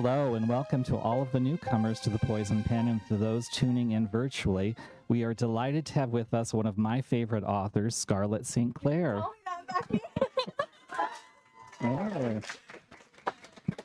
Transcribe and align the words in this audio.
Hello, 0.00 0.34
and 0.34 0.48
welcome 0.48 0.84
to 0.84 0.96
all 0.96 1.20
of 1.20 1.32
the 1.32 1.40
newcomers 1.40 1.98
to 1.98 2.08
the 2.08 2.20
Poison 2.20 2.62
Pen 2.62 2.86
and 2.86 3.04
to 3.08 3.16
those 3.16 3.48
tuning 3.48 3.90
in 3.90 4.06
virtually. 4.06 4.76
We 5.08 5.24
are 5.24 5.34
delighted 5.34 5.84
to 5.86 5.94
have 5.94 6.10
with 6.10 6.32
us 6.32 6.54
one 6.54 6.66
of 6.66 6.78
my 6.78 7.00
favorite 7.00 7.42
authors, 7.42 7.96
Scarlett 7.96 8.46
St. 8.46 8.72
Clair. 8.76 9.20
Oh. 11.80 12.40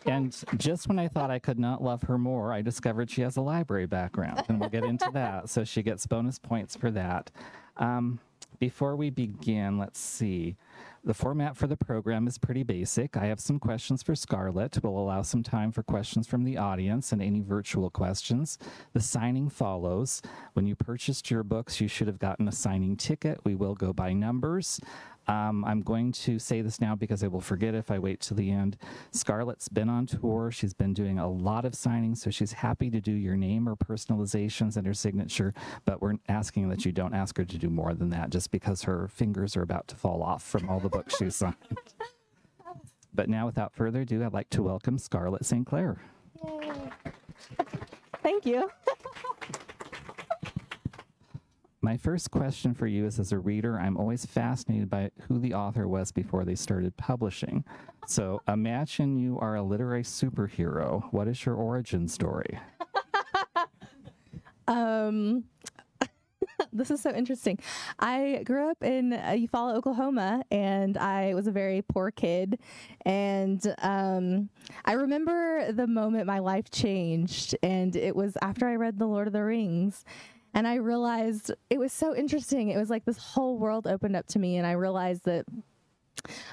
And 0.06 0.44
just 0.58 0.88
when 0.88 1.00
I 1.00 1.08
thought 1.08 1.32
I 1.32 1.40
could 1.40 1.58
not 1.58 1.82
love 1.82 2.04
her 2.04 2.20
more, 2.20 2.54
I 2.54 2.62
discovered 2.62 3.10
she 3.10 3.22
has 3.22 3.36
a 3.36 3.42
library 3.42 3.88
background, 3.88 4.44
and 4.50 4.60
we'll 4.60 4.70
get 4.70 4.84
into 4.84 5.10
that. 5.14 5.50
So 5.50 5.64
she 5.64 5.82
gets 5.82 6.06
bonus 6.06 6.38
points 6.38 6.76
for 6.76 6.92
that. 6.92 7.32
Um, 7.78 8.20
before 8.64 8.96
we 8.96 9.10
begin, 9.10 9.78
let's 9.78 10.00
see. 10.00 10.56
The 11.04 11.14
format 11.14 11.58
for 11.58 11.68
the 11.68 11.76
program 11.76 12.28
is 12.28 12.38
pretty 12.38 12.64
basic. 12.64 13.18
I 13.18 13.26
have 13.26 13.42
some 13.42 13.60
questions 13.60 14.02
for 14.02 14.16
Scarlett. 14.16 14.82
We'll 14.82 14.98
allow 14.98 15.22
some 15.22 15.44
time 15.44 15.74
for 15.74 15.84
questions 15.84 16.28
from 16.28 16.46
the 16.46 16.56
audience 16.56 17.12
and 17.12 17.22
any 17.22 17.42
virtual 17.42 17.90
questions. 17.90 18.58
The 18.94 19.02
signing 19.02 19.50
follows. 19.50 20.22
When 20.54 20.66
you 20.66 20.78
purchased 20.78 21.30
your 21.30 21.44
books, 21.44 21.82
you 21.82 21.90
should 21.90 22.08
have 22.08 22.20
gotten 22.20 22.48
a 22.48 22.54
signing 22.54 22.96
ticket. 22.96 23.42
We 23.44 23.54
will 23.54 23.76
go 23.76 23.92
by 23.92 24.14
numbers. 24.14 24.80
Um, 25.28 25.64
I'm 25.66 25.82
going 25.82 26.12
to 26.12 26.40
say 26.40 26.62
this 26.62 26.82
now 26.82 26.96
because 26.96 27.24
I 27.24 27.28
will 27.28 27.42
forget 27.42 27.76
if 27.76 27.92
I 27.92 28.00
wait 28.00 28.20
till 28.22 28.38
the 28.38 28.52
end. 28.52 28.78
Scarlett's 29.12 29.70
been 29.70 29.90
on 29.90 30.06
tour. 30.06 30.52
She's 30.52 30.74
been 30.74 30.94
doing 30.94 31.20
a 31.20 31.30
lot 31.30 31.66
of 31.66 31.74
signings, 31.74 32.18
so 32.18 32.30
she's 32.30 32.54
happy 32.54 32.90
to 32.90 33.00
do 33.00 33.12
your 33.12 33.36
name 33.36 33.68
or 33.68 33.76
personalizations 33.76 34.76
and 34.78 34.86
her 34.86 34.94
signature, 34.94 35.54
but 35.86 36.02
we're 36.02 36.16
asking 36.28 36.70
that 36.70 36.86
you 36.86 36.92
don't 36.92 37.14
ask 37.14 37.38
her 37.38 37.46
to 37.46 37.58
do 37.58 37.70
more 37.70 37.94
than 37.94 38.10
that 38.10 38.30
just 38.30 38.52
because 38.52 38.84
her 38.84 39.08
fingers 39.08 39.56
are 39.56 39.62
about 39.62 39.88
to 39.88 39.96
fall 39.96 40.22
off 40.22 40.44
from 40.44 40.70
all 40.70 40.80
the 40.80 40.90
books 40.90 41.18
she's 41.18 41.36
signed. 41.36 41.56
But 43.16 43.30
now, 43.30 43.46
without 43.46 43.74
further 43.76 44.02
ado, 44.02 44.24
I'd 44.24 44.34
like 44.34 44.50
to 44.52 44.64
welcome 44.64 44.98
Scarlett 44.98 45.46
St. 45.46 45.68
Clair. 45.68 45.98
Thank 48.24 48.46
you. 48.46 48.70
My 51.84 51.98
first 51.98 52.32
question 52.32 52.74
for 52.74 52.88
you 52.88 53.06
is 53.06 53.20
as 53.20 53.34
a 53.34 53.38
reader, 53.38 53.78
I'm 53.78 53.98
always 53.98 54.26
fascinated 54.26 54.90
by 54.90 55.12
who 55.28 55.38
the 55.38 55.54
author 55.54 55.86
was 55.86 56.14
before 56.14 56.46
they 56.46 56.56
started 56.56 56.96
publishing. 56.96 57.66
So 58.08 58.42
imagine 58.48 59.18
you 59.18 59.38
are 59.40 59.58
a 59.58 59.62
literary 59.64 60.04
superhero. 60.04 61.04
What 61.12 61.28
is 61.28 61.46
your 61.46 61.56
origin 61.56 62.08
story? 62.08 62.58
Um, 64.66 65.44
this 66.74 66.90
is 66.90 67.02
so 67.02 67.12
interesting. 67.12 67.60
I 68.00 68.44
grew 68.46 68.70
up 68.70 68.82
in 68.82 69.12
uh, 69.12 69.36
Eufaula, 69.36 69.76
Oklahoma, 69.76 70.44
and 70.52 70.98
I 70.98 71.34
was 71.34 71.48
a 71.48 71.52
very 71.52 71.82
poor 71.82 72.12
kid. 72.12 72.60
And 73.06 73.76
um, 73.80 74.50
I 74.86 74.94
remember 74.94 75.72
the 75.74 75.88
moment 75.88 76.28
my 76.28 76.40
life 76.40 76.72
changed, 76.72 77.58
and 77.62 77.94
it 77.96 78.16
was 78.16 78.38
after 78.42 78.68
I 78.68 78.76
read 78.76 79.00
The 79.00 79.06
Lord 79.06 79.28
of 79.28 79.34
the 79.34 79.44
Rings. 79.44 80.06
And 80.54 80.68
I 80.68 80.76
realized 80.76 81.52
it 81.70 81.80
was 81.80 81.92
so 81.92 82.16
interesting. 82.16 82.70
It 82.70 82.78
was 82.78 82.90
like 82.90 83.06
this 83.06 83.18
whole 83.18 83.58
world 83.58 83.88
opened 83.88 84.16
up 84.16 84.28
to 84.28 84.40
me, 84.40 84.58
and 84.58 84.68
I 84.68 84.74
realized 84.74 85.26
that 85.26 85.46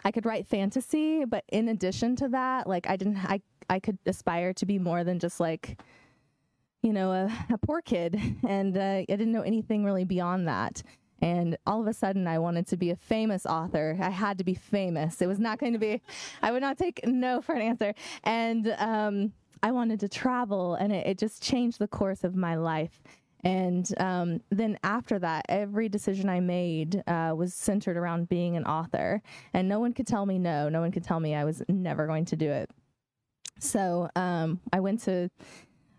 I 0.04 0.10
could 0.10 0.26
write 0.26 0.46
fantasy, 0.46 1.24
but 1.24 1.44
in 1.48 1.68
addition 1.68 2.16
to 2.16 2.28
that, 2.28 2.66
like 2.66 2.88
I 2.88 2.96
didn't, 2.96 3.18
I, 3.18 3.40
I 3.68 3.78
could 3.78 3.98
aspire 4.06 4.52
to 4.54 4.66
be 4.66 4.78
more 4.78 5.04
than 5.04 5.18
just 5.18 5.38
like, 5.38 5.80
you 6.82 6.92
know, 6.92 7.12
a, 7.12 7.32
a 7.50 7.58
poor 7.58 7.82
kid. 7.82 8.20
And 8.48 8.76
uh, 8.76 8.80
I 8.80 9.06
didn't 9.08 9.32
know 9.32 9.42
anything 9.42 9.84
really 9.84 10.04
beyond 10.04 10.48
that. 10.48 10.82
And 11.22 11.58
all 11.66 11.82
of 11.82 11.86
a 11.86 11.92
sudden, 11.92 12.26
I 12.26 12.38
wanted 12.38 12.66
to 12.68 12.78
be 12.78 12.90
a 12.90 12.96
famous 12.96 13.44
author. 13.44 13.98
I 14.00 14.08
had 14.08 14.38
to 14.38 14.44
be 14.44 14.54
famous. 14.54 15.20
It 15.20 15.26
was 15.26 15.38
not 15.38 15.58
going 15.58 15.74
to 15.74 15.78
be, 15.78 16.00
I 16.40 16.50
would 16.50 16.62
not 16.62 16.78
take 16.78 17.06
no 17.06 17.42
for 17.42 17.54
an 17.54 17.60
answer. 17.60 17.94
And 18.24 18.74
um, 18.78 19.32
I 19.62 19.70
wanted 19.70 20.00
to 20.00 20.08
travel, 20.08 20.74
and 20.74 20.92
it, 20.92 21.06
it 21.06 21.18
just 21.18 21.42
changed 21.42 21.78
the 21.78 21.88
course 21.88 22.24
of 22.24 22.34
my 22.34 22.54
life. 22.54 23.02
And 23.44 23.88
um, 23.98 24.40
then 24.50 24.78
after 24.82 25.18
that, 25.18 25.46
every 25.48 25.88
decision 25.88 26.28
I 26.28 26.40
made 26.40 27.02
uh, 27.06 27.34
was 27.36 27.54
centered 27.54 27.96
around 27.96 28.28
being 28.28 28.56
an 28.56 28.64
author. 28.64 29.22
And 29.54 29.68
no 29.68 29.80
one 29.80 29.92
could 29.92 30.06
tell 30.06 30.26
me 30.26 30.38
no. 30.38 30.68
No 30.68 30.80
one 30.80 30.92
could 30.92 31.04
tell 31.04 31.20
me 31.20 31.34
I 31.34 31.44
was 31.44 31.62
never 31.68 32.06
going 32.06 32.26
to 32.26 32.36
do 32.36 32.50
it. 32.50 32.70
So 33.58 34.08
um, 34.16 34.60
I 34.72 34.80
went 34.80 35.00
to 35.02 35.30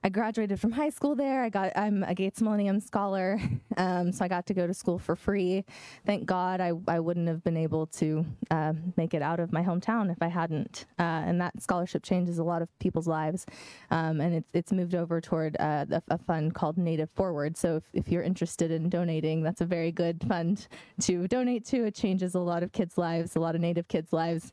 I 0.03 0.09
graduated 0.09 0.59
from 0.59 0.71
high 0.71 0.89
school 0.89 1.15
there. 1.15 1.43
I 1.43 1.49
got 1.49 1.73
I'm 1.75 2.03
a 2.03 2.15
Gates 2.15 2.41
Millennium 2.41 2.79
Scholar, 2.79 3.39
um, 3.77 4.11
so 4.11 4.25
I 4.25 4.27
got 4.27 4.47
to 4.47 4.53
go 4.53 4.65
to 4.65 4.73
school 4.73 4.97
for 4.97 5.15
free. 5.15 5.63
Thank 6.07 6.25
God 6.25 6.59
I, 6.59 6.71
I 6.87 6.99
wouldn't 6.99 7.27
have 7.27 7.43
been 7.43 7.57
able 7.57 7.85
to 7.87 8.25
uh, 8.49 8.73
make 8.97 9.13
it 9.13 9.21
out 9.21 9.39
of 9.39 9.53
my 9.53 9.61
hometown 9.61 10.11
if 10.11 10.17
I 10.19 10.27
hadn't. 10.27 10.85
Uh, 10.97 11.03
and 11.03 11.39
that 11.39 11.61
scholarship 11.61 12.01
changes 12.01 12.39
a 12.39 12.43
lot 12.43 12.63
of 12.63 12.79
people's 12.79 13.07
lives, 13.07 13.45
um, 13.91 14.21
and 14.21 14.35
it's 14.35 14.49
it's 14.53 14.71
moved 14.71 14.95
over 14.95 15.21
toward 15.21 15.55
uh, 15.59 15.85
a, 15.91 16.01
a, 16.09 16.17
fund 16.17 16.55
called 16.55 16.77
Native 16.77 17.11
Forward. 17.11 17.55
So 17.55 17.75
if, 17.75 17.83
if 17.93 18.11
you're 18.11 18.23
interested 18.23 18.71
in 18.71 18.89
donating, 18.89 19.43
that's 19.43 19.61
a 19.61 19.65
very 19.65 19.91
good 19.91 20.23
fund 20.27 20.67
to 21.01 21.27
donate 21.27 21.65
to. 21.67 21.85
It 21.85 21.93
changes 21.95 22.33
a 22.33 22.39
lot 22.39 22.63
of 22.63 22.71
kids' 22.71 22.97
lives, 22.97 23.35
a 23.35 23.39
lot 23.39 23.53
of 23.53 23.61
Native 23.61 23.87
kids' 23.87 24.13
lives. 24.13 24.51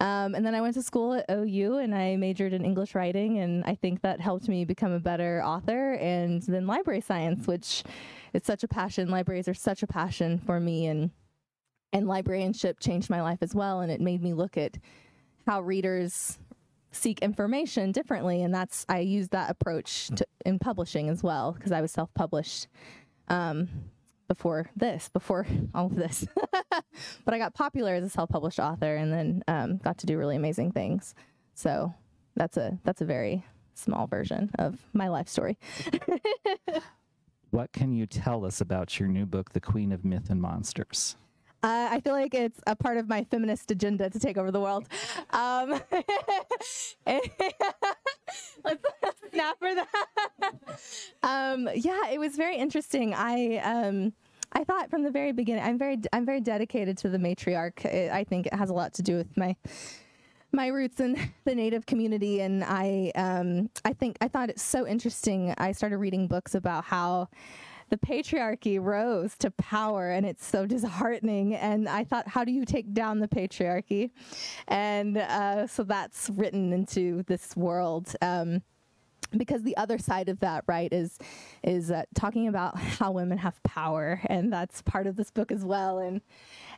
Um, 0.00 0.34
and 0.34 0.44
then 0.44 0.54
I 0.54 0.60
went 0.60 0.74
to 0.74 0.82
school 0.82 1.14
at 1.14 1.24
OU 1.30 1.78
and 1.78 1.94
I 1.94 2.16
majored 2.16 2.52
in 2.52 2.64
English 2.64 2.94
writing, 2.94 3.38
and 3.38 3.64
I 3.64 3.74
think 3.74 4.02
that 4.02 4.20
helped 4.20 4.48
me 4.48 4.64
become 4.64 4.92
a 4.92 5.00
better 5.00 5.42
author. 5.42 5.94
And 5.94 6.42
then 6.42 6.66
library 6.66 7.00
science, 7.00 7.46
which 7.46 7.82
is 8.32 8.44
such 8.44 8.62
a 8.62 8.68
passion. 8.68 9.08
Libraries 9.10 9.48
are 9.48 9.54
such 9.54 9.82
a 9.82 9.86
passion 9.86 10.38
for 10.38 10.60
me, 10.60 10.86
and 10.86 11.10
and 11.92 12.06
librarianship 12.06 12.78
changed 12.80 13.08
my 13.08 13.22
life 13.22 13.38
as 13.40 13.54
well. 13.54 13.80
And 13.80 13.90
it 13.90 14.00
made 14.00 14.22
me 14.22 14.34
look 14.34 14.58
at 14.58 14.76
how 15.46 15.62
readers 15.62 16.38
seek 16.92 17.20
information 17.20 17.92
differently, 17.92 18.42
and 18.42 18.54
that's 18.54 18.84
I 18.88 18.98
used 18.98 19.30
that 19.30 19.50
approach 19.50 20.08
to, 20.16 20.26
in 20.44 20.58
publishing 20.58 21.08
as 21.08 21.22
well 21.22 21.52
because 21.52 21.72
I 21.72 21.80
was 21.80 21.90
self-published. 21.92 22.68
Um, 23.28 23.68
before 24.28 24.70
this, 24.76 25.08
before 25.08 25.46
all 25.74 25.86
of 25.86 25.96
this. 25.96 26.26
but 27.24 27.34
I 27.34 27.38
got 27.38 27.54
popular 27.54 27.94
as 27.94 28.04
a 28.04 28.08
self-published 28.08 28.58
author, 28.58 28.96
and 28.96 29.12
then 29.12 29.42
um, 29.48 29.78
got 29.78 29.98
to 29.98 30.06
do 30.06 30.18
really 30.18 30.36
amazing 30.36 30.72
things. 30.72 31.14
So 31.54 31.94
that's 32.34 32.56
a 32.56 32.78
that's 32.84 33.00
a 33.00 33.06
very 33.06 33.44
small 33.74 34.06
version 34.06 34.50
of 34.58 34.78
my 34.92 35.08
life 35.08 35.28
story. 35.28 35.58
what 37.50 37.72
can 37.72 37.92
you 37.92 38.06
tell 38.06 38.44
us 38.44 38.60
about 38.60 38.98
your 38.98 39.08
new 39.08 39.26
book, 39.26 39.52
The 39.52 39.60
Queen 39.60 39.92
of 39.92 40.04
Myth 40.04 40.30
and 40.30 40.40
Monsters? 40.40 41.16
Uh, 41.66 41.88
I 41.90 41.98
feel 41.98 42.12
like 42.12 42.32
it's 42.32 42.60
a 42.68 42.76
part 42.76 42.96
of 42.96 43.08
my 43.08 43.24
feminist 43.24 43.72
agenda 43.72 44.08
to 44.08 44.20
take 44.20 44.38
over 44.38 44.52
the 44.52 44.60
world. 44.60 44.86
Um, 45.30 45.70
let's 47.04 47.30
snap 49.32 49.58
for 49.58 49.74
that. 49.74 49.88
um, 51.24 51.68
yeah, 51.74 52.08
it 52.12 52.20
was 52.20 52.36
very 52.36 52.56
interesting. 52.56 53.14
I 53.14 53.56
um, 53.56 54.12
I 54.52 54.62
thought 54.62 54.90
from 54.90 55.02
the 55.02 55.10
very 55.10 55.32
beginning, 55.32 55.64
I'm 55.64 55.76
very 55.76 55.98
I'm 56.12 56.24
very 56.24 56.40
dedicated 56.40 56.98
to 56.98 57.08
the 57.08 57.18
matriarch. 57.18 57.84
It, 57.84 58.12
I 58.12 58.22
think 58.22 58.46
it 58.46 58.54
has 58.54 58.70
a 58.70 58.74
lot 58.74 58.94
to 58.94 59.02
do 59.02 59.16
with 59.16 59.36
my 59.36 59.56
my 60.52 60.68
roots 60.68 61.00
in 61.00 61.18
the 61.44 61.56
native 61.56 61.84
community 61.84 62.42
and 62.42 62.62
I 62.62 63.10
um, 63.16 63.70
I 63.84 63.92
think 63.92 64.18
I 64.20 64.28
thought 64.28 64.50
it's 64.50 64.62
so 64.62 64.86
interesting. 64.86 65.52
I 65.58 65.72
started 65.72 65.98
reading 65.98 66.28
books 66.28 66.54
about 66.54 66.84
how 66.84 67.28
the 67.88 67.96
patriarchy 67.96 68.82
rose 68.82 69.36
to 69.38 69.50
power 69.52 70.10
and 70.10 70.26
it's 70.26 70.44
so 70.44 70.66
disheartening. 70.66 71.54
And 71.54 71.88
I 71.88 72.04
thought, 72.04 72.28
how 72.28 72.44
do 72.44 72.52
you 72.52 72.64
take 72.64 72.92
down 72.92 73.20
the 73.20 73.28
patriarchy? 73.28 74.10
And 74.68 75.18
uh, 75.18 75.66
so 75.66 75.84
that's 75.84 76.30
written 76.30 76.72
into 76.72 77.22
this 77.24 77.56
world. 77.56 78.14
Um, 78.20 78.62
because 79.38 79.62
the 79.62 79.76
other 79.76 79.98
side 79.98 80.28
of 80.28 80.40
that 80.40 80.64
right 80.66 80.92
is 80.92 81.18
is 81.62 81.90
uh, 81.90 82.04
talking 82.14 82.48
about 82.48 82.76
how 82.78 83.10
women 83.10 83.38
have 83.38 83.62
power 83.62 84.20
and 84.26 84.52
that's 84.52 84.82
part 84.82 85.06
of 85.06 85.16
this 85.16 85.30
book 85.30 85.50
as 85.52 85.64
well. 85.64 85.98
And 85.98 86.20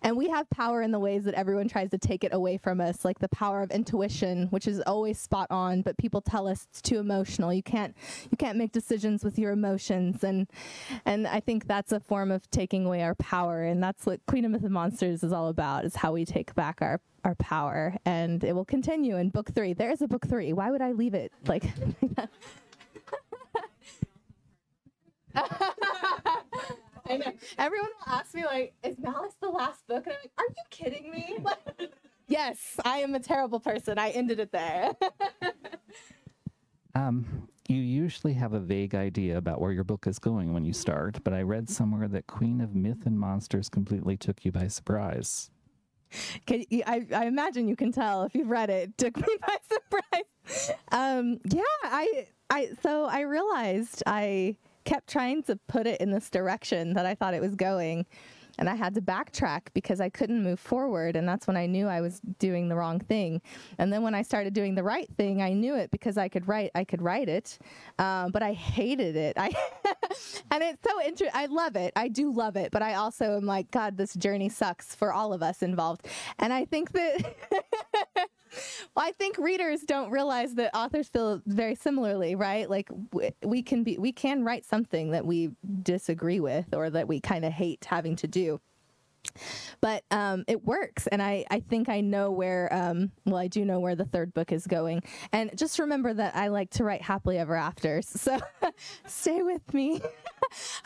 and 0.03 0.17
we 0.17 0.29
have 0.29 0.49
power 0.51 0.81
in 0.83 0.93
the 0.93 0.99
ways 0.99 1.25
that 1.25 1.35
everyone 1.35 1.69
tries 1.69 1.91
to 1.91 1.99
take 1.99 2.23
it 2.23 2.33
away 2.33 2.57
from 2.57 2.81
us, 2.81 3.05
like 3.05 3.19
the 3.19 3.29
power 3.29 3.63
of 3.63 3.71
intuition, 3.71 4.47
which 4.51 4.69
is 4.69 4.81
always 4.87 5.19
spot 5.19 5.49
on, 5.51 5.83
but 5.83 5.99
people 5.99 6.21
tell 6.21 6.47
us 6.47 6.67
it's 6.71 6.81
too 6.81 6.99
emotional. 6.99 7.53
You 7.53 7.63
can't 7.63 7.97
you 8.31 8.37
can't 8.37 8.59
make 8.59 8.73
decisions 8.73 9.25
with 9.25 9.39
your 9.39 9.53
emotions. 9.53 10.23
And 10.23 10.47
and 11.05 11.27
I 11.27 11.41
think 11.41 11.67
that's 11.67 11.93
a 11.93 12.01
form 12.01 12.31
of 12.31 12.51
taking 12.51 12.87
away 12.87 13.03
our 13.03 13.15
power. 13.15 13.63
And 13.63 13.83
that's 13.83 14.07
what 14.07 14.25
Queen 14.27 14.45
of 14.45 14.63
the 14.63 14.71
Monsters 14.71 15.23
is 15.23 15.33
all 15.33 15.49
about, 15.49 15.85
is 15.85 15.97
how 15.97 16.13
we 16.13 16.25
take 16.25 16.55
back 16.55 16.81
our 16.81 17.01
our 17.29 17.35
power 17.35 17.95
and 18.07 18.43
it 18.43 18.55
will 18.55 18.65
continue 18.65 19.19
in 19.19 19.29
book 19.29 19.51
3. 19.55 19.75
There 19.75 19.91
is 19.91 20.01
a 20.01 20.09
book 20.09 20.27
3. 20.27 20.55
Why 20.55 20.71
would 20.71 20.81
I 20.81 20.93
leave 20.93 21.15
it 21.15 21.31
like 21.47 21.65
I 27.11 27.17
know. 27.17 27.33
Everyone 27.57 27.89
will 27.99 28.15
ask 28.15 28.35
me 28.35 28.45
like, 28.45 28.75
"Is 28.83 28.99
Malice 28.99 29.35
the 29.41 29.49
last 29.49 29.87
book?" 29.87 30.07
And 30.07 30.15
I'm 30.15 30.21
like, 30.23 30.33
"Are 30.39 30.45
you 30.49 30.63
kidding 30.71 31.11
me?" 31.11 31.39
yes, 32.29 32.59
I 32.85 32.99
am 32.99 33.15
a 33.15 33.21
terrible 33.21 33.61
person. 33.61 33.99
I 33.99 34.11
ended 34.11 34.41
it 34.41 34.53
there. 34.53 34.93
um, 36.95 37.49
you 37.69 37.77
usually 37.77 38.35
have 38.35 38.53
a 38.53 38.61
vague 38.61 38.95
idea 38.95 39.39
about 39.39 39.61
where 39.61 39.73
your 39.73 39.85
book 39.85 40.07
is 40.07 40.19
going 40.19 40.53
when 40.53 40.65
you 40.65 40.73
start, 40.73 41.23
but 41.25 41.33
I 41.33 41.43
read 41.43 41.71
somewhere 41.71 42.09
that 42.09 42.27
Queen 42.27 42.61
of 42.61 42.75
Myth 42.75 43.07
and 43.07 43.19
Monsters 43.19 43.69
completely 43.69 44.17
took 44.17 44.45
you 44.45 44.53
by 44.53 44.69
surprise. 44.69 45.51
Can, 46.47 46.65
I, 46.87 47.07
I 47.15 47.27
imagine 47.27 47.69
you 47.69 47.77
can 47.77 47.93
tell 47.93 48.25
if 48.25 48.35
you've 48.35 48.49
read 48.49 48.71
it. 48.71 48.91
it 48.91 48.99
took 48.99 49.17
me 49.27 49.37
by 49.47 49.57
surprise. 49.71 50.77
Um, 50.93 51.39
yeah, 51.45 51.63
I, 51.85 52.27
I, 52.51 52.71
so 52.83 53.05
I 53.05 53.21
realized 53.21 54.03
I 54.07 54.57
kept 54.85 55.09
trying 55.09 55.43
to 55.45 55.57
put 55.69 55.87
it 55.87 56.01
in 56.01 56.11
this 56.11 56.31
direction 56.31 56.95
that 56.95 57.05
I 57.05 57.15
thought 57.15 57.35
it 57.35 57.43
was 57.43 57.55
going 57.55 58.07
and 58.59 58.69
I 58.69 58.75
had 58.75 58.95
to 58.95 59.01
backtrack 59.01 59.69
because 59.75 60.01
I 60.01 60.09
couldn't 60.09 60.43
move 60.43 60.61
forward. 60.61 61.17
And 61.17 61.29
that's 61.29 61.47
when 61.47 61.57
I 61.57 61.67
knew 61.67 61.87
I 61.87 62.01
was 62.01 62.21
doing 62.39 62.69
the 62.69 62.77
wrong 62.77 63.01
thing. 63.01 63.41
And 63.79 63.93
then 63.93 64.03
when 64.03 64.15
I 64.15 64.23
started 64.23 64.53
doing 64.53 64.75
the 64.75 64.83
right 64.83 65.09
thing, 65.17 65.43
I 65.43 65.53
knew 65.53 65.75
it 65.75 65.91
because 65.91 66.19
I 66.19 66.29
could 66.29 66.47
write. 66.49 66.71
I 66.75 66.85
could 66.85 67.03
write 67.03 67.29
it, 67.29 67.59
um, 67.99 68.31
but 68.31 68.43
I 68.43 68.53
hated 68.53 69.17
it. 69.17 69.37
I 69.39 69.47
and 70.51 70.63
it's 70.63 70.83
so 70.89 71.01
interesting. 71.01 71.31
I 71.35 71.47
love 71.47 71.77
it. 71.77 71.93
I 71.97 72.09
do 72.09 72.33
love 72.33 72.57
it, 72.57 72.71
but 72.71 72.83
I 72.83 72.95
also 72.95 73.37
am 73.37 73.47
like, 73.47 73.71
God, 73.71 73.97
this 73.97 74.15
journey 74.15 74.49
sucks 74.49 74.95
for 74.95 75.13
all 75.13 75.33
of 75.33 75.43
us 75.43 75.63
involved. 75.63 76.07
And 76.39 76.53
I 76.53 76.65
think 76.65 76.93
that. 76.93 77.35
well, 78.95 79.07
I 79.07 79.13
think 79.13 79.39
readers 79.39 79.83
don't 79.83 80.11
realize 80.11 80.55
that 80.55 80.75
authors 80.77 81.09
feel 81.09 81.43
very 81.47 81.75
similarly, 81.75 82.35
right? 82.35 82.69
Like 82.69 82.89
we 83.43 83.63
can 83.63 83.85
be, 83.85 83.99
we 83.99 84.13
can 84.13 84.45
write 84.45 84.65
something 84.65 85.11
that 85.13 85.27
we 85.27 85.51
disagree 85.83 86.41
with 86.41 86.75
or 86.75 86.91
that 86.91 87.09
we 87.09 87.21
kind 87.21 87.45
of 87.45 87.53
hate 87.53 87.85
having 87.85 88.17
to 88.17 88.27
do. 88.27 88.61
But 89.81 90.05
um, 90.11 90.45
it 90.49 90.65
works, 90.65 91.07
and 91.07 91.23
I, 91.23 91.45
I 91.51 91.61
think 91.61 91.89
I 91.89 92.01
know 92.01 92.31
where. 92.31 92.73
Um, 92.73 93.13
well, 93.25 93.37
I 93.37 93.47
do 93.47 93.65
know 93.65 93.79
where 93.81 93.95
the 93.95 94.05
third 94.05 94.35
book 94.35 94.53
is 94.53 94.67
going, 94.67 95.03
and 95.33 95.57
just 95.57 95.79
remember 95.79 96.13
that 96.15 96.35
I 96.35 96.49
like 96.49 96.71
to 96.71 96.85
write 96.85 97.03
happily 97.03 97.39
ever 97.39 97.55
afters. 97.55 98.09
So 98.29 98.39
stay 99.07 99.43
with 99.43 99.73
me. 99.73 100.01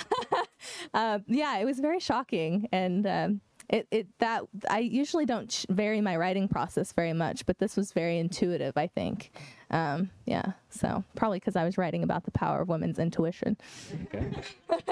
uh, 0.94 1.18
yeah, 1.26 1.58
it 1.58 1.64
was 1.64 1.80
very 1.80 1.98
shocking, 1.98 2.68
and 2.72 3.06
um, 3.06 3.40
it, 3.72 3.88
it 3.90 4.06
that 4.18 4.42
I 4.68 4.80
usually 4.80 5.24
don't 5.24 5.64
vary 5.70 6.00
my 6.00 6.16
writing 6.16 6.46
process 6.46 6.92
very 6.92 7.14
much, 7.14 7.46
but 7.46 7.58
this 7.58 7.76
was 7.76 7.92
very 7.92 8.18
intuitive. 8.18 8.76
I 8.76 8.86
think, 8.86 9.32
um, 9.70 10.10
yeah. 10.26 10.52
So 10.68 11.02
probably 11.16 11.38
because 11.40 11.56
I 11.56 11.64
was 11.64 11.78
writing 11.78 12.04
about 12.04 12.24
the 12.24 12.30
power 12.30 12.60
of 12.60 12.68
women's 12.68 12.98
intuition. 12.98 13.56
Okay. 14.04 14.30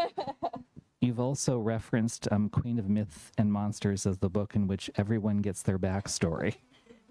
You've 1.02 1.20
also 1.20 1.58
referenced 1.58 2.28
um, 2.30 2.48
Queen 2.48 2.78
of 2.78 2.88
Myth 2.88 3.32
and 3.38 3.52
Monsters 3.52 4.06
as 4.06 4.18
the 4.18 4.28
book 4.28 4.54
in 4.54 4.66
which 4.66 4.90
everyone 4.96 5.38
gets 5.38 5.62
their 5.62 5.78
backstory. 5.78 6.56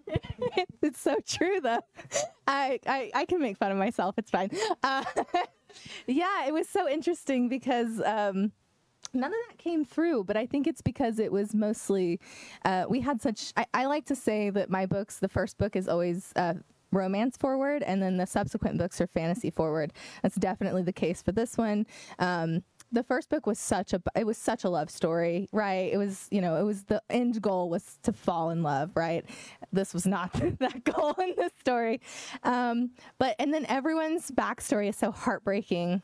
it's 0.81 0.99
so 0.99 1.17
true, 1.25 1.59
though. 1.61 1.81
I, 2.47 2.79
I, 2.85 3.11
I 3.13 3.25
can 3.25 3.39
make 3.39 3.57
fun 3.57 3.71
of 3.71 3.77
myself. 3.77 4.15
It's 4.17 4.29
fine. 4.29 4.51
Uh, 4.83 5.03
yeah, 6.07 6.47
it 6.47 6.53
was 6.53 6.67
so 6.69 6.87
interesting 6.87 7.49
because 7.49 7.99
um, 8.01 8.51
none 9.13 9.31
of 9.31 9.39
that 9.49 9.57
came 9.57 9.83
through 9.85 10.23
but 10.23 10.37
i 10.37 10.45
think 10.45 10.67
it's 10.67 10.81
because 10.81 11.19
it 11.19 11.31
was 11.31 11.53
mostly 11.53 12.19
uh, 12.65 12.85
we 12.89 12.99
had 12.99 13.21
such 13.21 13.53
I, 13.57 13.65
I, 13.73 13.85
like 13.85 14.05
to 14.05 14.15
say 14.15 14.49
that 14.49 14.69
my 14.69 14.85
books 14.85 15.19
the 15.19 15.29
first 15.29 15.57
book 15.57 15.75
is 15.75 15.87
always 15.87 16.31
uh, 16.35 16.55
romance 16.91 17.37
forward 17.37 17.83
and 17.83 18.01
then 18.01 18.17
the 18.17 18.25
subsequent 18.25 18.77
books 18.77 18.99
are 19.01 19.07
fantasy 19.07 19.49
forward. 19.49 19.93
That's 20.23 20.35
definitely 20.35 20.83
the 20.83 20.93
case 20.93 21.21
for 21.21 21.31
this 21.31 21.57
one. 21.57 21.85
Um, 22.17 22.63
the 22.91 23.03
first 23.03 23.29
book 23.29 23.45
was 23.45 23.59
such 23.59 23.93
a 23.93 24.01
it 24.15 24.25
was 24.25 24.37
such 24.37 24.63
a 24.63 24.69
love 24.69 24.89
story 24.89 25.47
right? 25.51 25.93
It 25.93 25.97
was 25.97 26.27
you 26.31 26.41
know 26.41 26.55
it 26.55 26.63
was 26.63 26.85
the 26.85 27.01
end 27.09 27.41
goal 27.41 27.69
was 27.69 27.99
to 28.03 28.11
fall 28.11 28.49
in 28.49 28.63
love 28.63 28.91
right? 28.95 29.25
This 29.71 29.93
was 29.93 30.07
not 30.07 30.33
that 30.59 30.83
goal 30.83 31.13
in 31.21 31.35
this 31.37 31.51
story. 31.59 32.01
Um, 32.43 32.91
but 33.19 33.35
and 33.37 33.53
then 33.53 33.65
everyone's 33.67 34.31
backstory 34.31 34.89
is 34.89 34.95
so 34.95 35.11
heartbreaking 35.11 36.01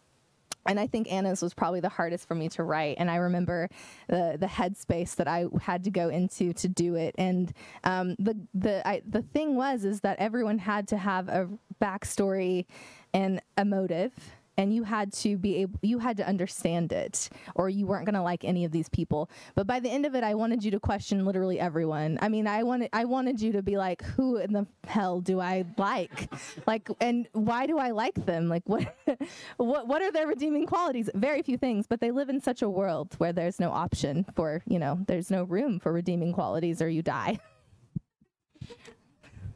and 0.66 0.80
I 0.80 0.88
think 0.88 1.12
Anna's 1.12 1.42
was 1.42 1.54
probably 1.54 1.80
the 1.80 1.90
hardest 1.90 2.28
for 2.28 2.36
me 2.36 2.50
to 2.50 2.64
write. 2.64 2.98
And 3.00 3.10
I 3.10 3.18
remember 3.18 3.70
the 4.08 4.38
the 4.40 4.48
headspace 4.48 5.16
that 5.16 5.28
I 5.28 5.46
had 5.62 5.84
to 5.86 5.92
go 5.92 6.10
into 6.10 6.54
to 6.54 6.68
do 6.68 6.96
it. 6.96 7.16
And 7.18 7.54
um, 7.84 8.16
the 8.20 8.36
the 8.54 8.88
I, 8.88 9.02
the 9.08 9.22
thing 9.22 9.56
was 9.56 9.86
is 9.86 10.02
that 10.02 10.20
everyone 10.20 10.60
had 10.60 10.88
to 10.90 10.98
have 10.98 11.30
a 11.30 11.50
backstory 11.82 12.66
and 13.14 13.42
a 13.58 13.66
motive 13.66 14.14
and 14.58 14.74
you 14.74 14.84
had 14.84 15.12
to 15.14 15.38
be 15.38 15.58
able 15.58 15.80
you 15.82 16.00
had 16.00 16.18
to 16.18 16.28
understand 16.28 16.92
it 16.92 17.30
or 17.56 17.70
you 17.70 17.86
weren't 17.86 18.06
going 18.06 18.16
to 18.16 18.22
like 18.22 18.44
any 18.44 18.66
of 18.66 18.72
these 18.72 18.90
people. 18.90 19.30
But 19.56 19.68
by 19.68 19.80
the 19.80 19.90
end 19.90 20.06
of 20.06 20.16
it 20.16 20.24
i 20.24 20.34
wanted 20.34 20.64
you 20.64 20.72
to 20.72 20.80
question 20.80 21.26
literally 21.26 21.60
everyone. 21.60 22.18
I 22.22 22.30
mean 22.30 22.48
i 22.48 22.64
wanted 22.64 22.90
i 22.94 23.06
wanted 23.06 23.42
you 23.42 23.52
to 23.54 23.62
be 23.62 23.78
like 23.78 24.04
who 24.04 24.38
in 24.38 24.54
the 24.54 24.68
hell 24.88 25.22
do 25.22 25.40
i 25.40 25.66
like? 25.78 26.30
Like 26.66 26.90
and 27.00 27.28
why 27.34 27.66
do 27.66 27.78
i 27.78 27.92
like 27.92 28.26
them? 28.26 28.50
Like 28.50 28.64
what 28.66 28.96
what 29.58 29.88
what 29.88 30.02
are 30.02 30.12
their 30.12 30.28
redeeming 30.28 30.66
qualities? 30.66 31.10
Very 31.14 31.42
few 31.42 31.58
things 31.58 31.88
but 31.88 32.02
they 32.02 32.12
live 32.12 32.30
in 32.30 32.42
such 32.42 32.62
a 32.62 32.70
world 32.70 33.16
where 33.18 33.34
there's 33.34 33.60
no 33.60 33.72
option 33.72 34.26
for 34.36 34.62
you 34.68 34.80
know 34.80 35.00
there's 35.08 35.32
no 35.32 35.44
room 35.44 35.80
for 35.80 35.92
redeeming 35.92 36.34
qualities 36.34 36.82
or 36.82 36.90
you 36.90 37.02
die. 37.02 37.40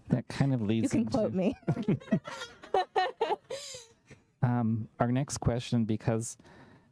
That 0.10 0.28
kind 0.28 0.54
of 0.54 0.62
leads 0.62 0.84
you 0.84 0.90
can 0.90 1.00
into... 1.02 1.12
quote 1.12 1.34
me 1.34 1.56
Um, 4.42 4.88
our 5.00 5.12
next 5.12 5.40
question, 5.40 5.86
because 5.86 6.38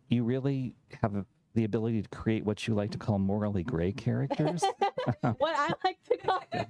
you 0.09 0.23
really 0.23 0.75
have 1.01 1.25
the 1.53 1.63
ability 1.63 2.01
to 2.01 2.09
create 2.09 2.45
what 2.45 2.67
you 2.67 2.75
like 2.75 2.91
to 2.91 2.97
call 2.97 3.17
morally 3.19 3.63
gray 3.63 3.91
characters. 3.91 4.63
what 5.21 5.55
I 5.57 5.73
like 5.83 5.97
to 6.09 6.17
call. 6.17 6.43
Are 6.53 6.67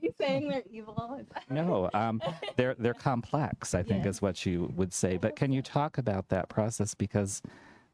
you 0.00 0.12
saying 0.18 0.48
they're 0.48 0.62
evil? 0.70 1.20
no, 1.50 1.90
um, 1.94 2.20
they're 2.56 2.74
they're 2.78 2.94
complex. 2.94 3.74
I 3.74 3.82
think 3.82 4.04
yeah. 4.04 4.10
is 4.10 4.22
what 4.22 4.44
you 4.44 4.72
would 4.74 4.92
say. 4.92 5.16
But 5.16 5.36
can 5.36 5.52
you 5.52 5.62
talk 5.62 5.98
about 5.98 6.28
that 6.30 6.48
process 6.48 6.94
because 6.94 7.42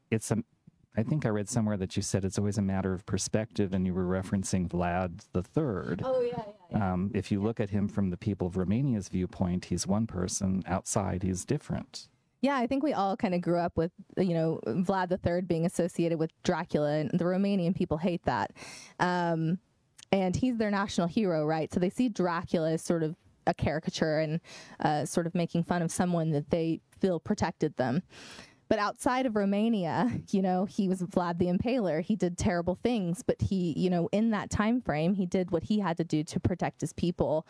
it's 0.09 0.31
a 0.31 0.37
I 0.99 1.03
think 1.03 1.25
I 1.25 1.29
read 1.29 1.47
somewhere 1.47 1.77
that 1.77 1.95
you 1.95 2.01
said 2.01 2.25
it's 2.25 2.37
always 2.37 2.57
a 2.57 2.61
matter 2.61 2.93
of 2.93 3.05
perspective, 3.05 3.73
and 3.73 3.85
you 3.85 3.93
were 3.93 4.05
referencing 4.05 4.67
Vlad 4.67 5.21
the 5.31 5.41
Third. 5.41 6.01
Oh 6.03 6.19
yeah, 6.21 6.33
yeah. 6.35 6.43
yeah. 6.71 6.93
Um, 6.93 7.11
if 7.13 7.31
you 7.31 7.41
look 7.41 7.61
at 7.61 7.69
him 7.69 7.87
from 7.87 8.09
the 8.09 8.17
people 8.17 8.47
of 8.47 8.57
Romania's 8.57 9.07
viewpoint, 9.07 9.65
he's 9.65 9.87
one 9.87 10.07
person. 10.07 10.61
Outside, 10.67 11.23
he's 11.23 11.45
different. 11.45 12.09
Yeah, 12.41 12.57
I 12.57 12.67
think 12.67 12.83
we 12.83 12.93
all 12.93 13.17
kind 13.17 13.33
of 13.33 13.41
grew 13.41 13.59
up 13.59 13.75
with, 13.75 13.91
you 14.17 14.33
know, 14.33 14.59
Vlad 14.65 15.09
the 15.09 15.17
Third 15.17 15.47
being 15.47 15.65
associated 15.65 16.19
with 16.19 16.31
Dracula, 16.43 16.91
and 16.91 17.11
the 17.11 17.25
Romanian 17.25 17.73
people 17.73 17.97
hate 17.97 18.23
that. 18.25 18.51
Um, 18.99 19.59
and 20.11 20.35
he's 20.35 20.57
their 20.57 20.71
national 20.71 21.07
hero, 21.07 21.45
right? 21.45 21.73
So 21.73 21.79
they 21.79 21.89
see 21.89 22.09
Dracula 22.09 22.71
as 22.71 22.81
sort 22.81 23.03
of 23.03 23.15
a 23.47 23.53
caricature 23.53 24.19
and 24.19 24.39
uh, 24.79 25.05
sort 25.05 25.27
of 25.27 25.35
making 25.35 25.63
fun 25.63 25.81
of 25.81 25.91
someone 25.91 26.31
that 26.31 26.49
they 26.49 26.81
feel 26.99 27.19
protected 27.19 27.75
them. 27.77 28.03
But 28.69 28.77
outside 28.77 29.25
of 29.25 29.35
Romania, 29.35 30.11
you 30.29 30.43
know, 30.43 30.65
he 30.65 30.87
was 30.87 31.01
Vlad 31.01 31.39
the 31.39 31.47
Impaler. 31.47 32.01
He 32.01 32.15
did 32.15 32.37
terrible 32.37 32.75
things, 32.75 33.23
but 33.23 33.41
he, 33.41 33.73
you 33.75 33.89
know, 33.89 34.07
in 34.11 34.29
that 34.29 34.51
time 34.51 34.79
frame, 34.79 35.15
he 35.15 35.25
did 35.25 35.49
what 35.49 35.63
he 35.63 35.79
had 35.79 35.97
to 35.97 36.03
do 36.03 36.23
to 36.25 36.39
protect 36.39 36.81
his 36.81 36.93
people. 36.93 37.47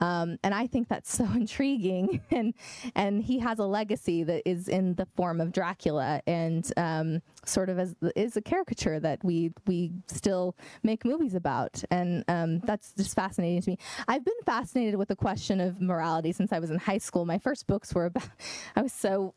Um, 0.00 0.38
and 0.42 0.54
I 0.54 0.66
think 0.66 0.88
that's 0.88 1.12
so 1.16 1.24
intriguing. 1.24 2.22
and 2.30 2.54
and 2.94 3.22
he 3.22 3.38
has 3.40 3.58
a 3.58 3.66
legacy 3.66 4.22
that 4.24 4.48
is 4.48 4.66
in 4.66 4.94
the 4.94 5.06
form 5.14 5.40
of 5.42 5.52
Dracula, 5.52 6.22
and 6.26 6.70
um, 6.78 7.22
sort 7.44 7.68
of 7.68 7.78
as 7.78 7.94
is 8.16 8.36
a 8.36 8.42
caricature 8.42 9.00
that 9.00 9.22
we 9.24 9.52
we 9.66 9.92
still 10.06 10.56
make 10.82 11.04
movies 11.04 11.34
about. 11.34 11.82
And 11.90 12.24
um, 12.28 12.60
that's 12.60 12.92
just 12.92 13.14
fascinating 13.14 13.62
to 13.62 13.70
me. 13.70 13.78
I've 14.08 14.24
been 14.24 14.34
fascinated 14.44 14.96
with 14.96 15.08
the 15.08 15.16
question 15.16 15.60
of 15.60 15.80
morality 15.80 16.32
since 16.32 16.52
I 16.52 16.58
was 16.58 16.70
in 16.70 16.78
high 16.78 16.98
school. 16.98 17.24
My 17.24 17.38
first 17.38 17.66
books 17.66 17.94
were 17.94 18.06
about. 18.06 18.28
I 18.76 18.82
was 18.82 18.92
so 18.92 19.34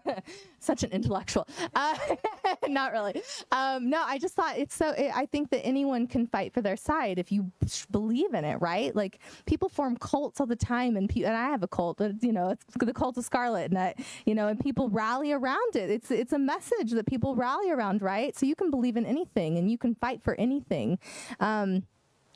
such 0.60 0.82
an 0.82 0.90
intellectual. 0.90 1.46
Uh, 1.74 1.96
not 2.68 2.92
really. 2.92 3.20
Um, 3.52 3.90
no, 3.90 4.02
I 4.04 4.18
just 4.18 4.34
thought 4.34 4.58
it's 4.58 4.74
so. 4.74 4.90
It, 4.90 5.10
I 5.14 5.26
think 5.26 5.50
that 5.50 5.64
anyone 5.64 6.06
can 6.06 6.26
fight 6.26 6.54
for 6.54 6.60
their 6.60 6.76
side 6.76 7.18
if 7.18 7.32
you 7.32 7.50
believe 7.90 8.34
in 8.34 8.44
it, 8.44 8.60
right? 8.60 8.94
Like 8.94 9.18
people 9.46 9.68
form 9.68 9.96
cults 9.96 10.40
all 10.40 10.46
the 10.46 10.56
time, 10.56 10.96
and 10.96 11.08
pe- 11.08 11.22
and 11.22 11.36
I 11.36 11.48
have 11.48 11.62
a 11.62 11.68
cult, 11.68 11.98
but 11.98 12.22
you 12.22 12.32
know, 12.32 12.50
it's 12.50 12.64
the 12.78 12.92
cult 12.92 13.18
of 13.18 13.24
Scarlet, 13.24 13.72
and 13.72 13.94
you 14.24 14.34
know, 14.34 14.48
and 14.48 14.58
people 14.58 14.88
rally 14.88 15.32
around 15.32 15.76
it. 15.76 15.90
It's 15.90 16.10
it's 16.10 16.32
a 16.32 16.38
message 16.38 16.92
that 16.92 17.06
people 17.06 17.34
rally 17.34 17.47
around, 17.70 18.02
right? 18.02 18.36
So 18.36 18.46
you 18.46 18.54
can 18.54 18.70
believe 18.70 18.96
in 18.96 19.06
anything, 19.06 19.58
and 19.58 19.70
you 19.70 19.78
can 19.78 19.94
fight 19.94 20.22
for 20.22 20.34
anything. 20.34 20.98
Um, 21.40 21.84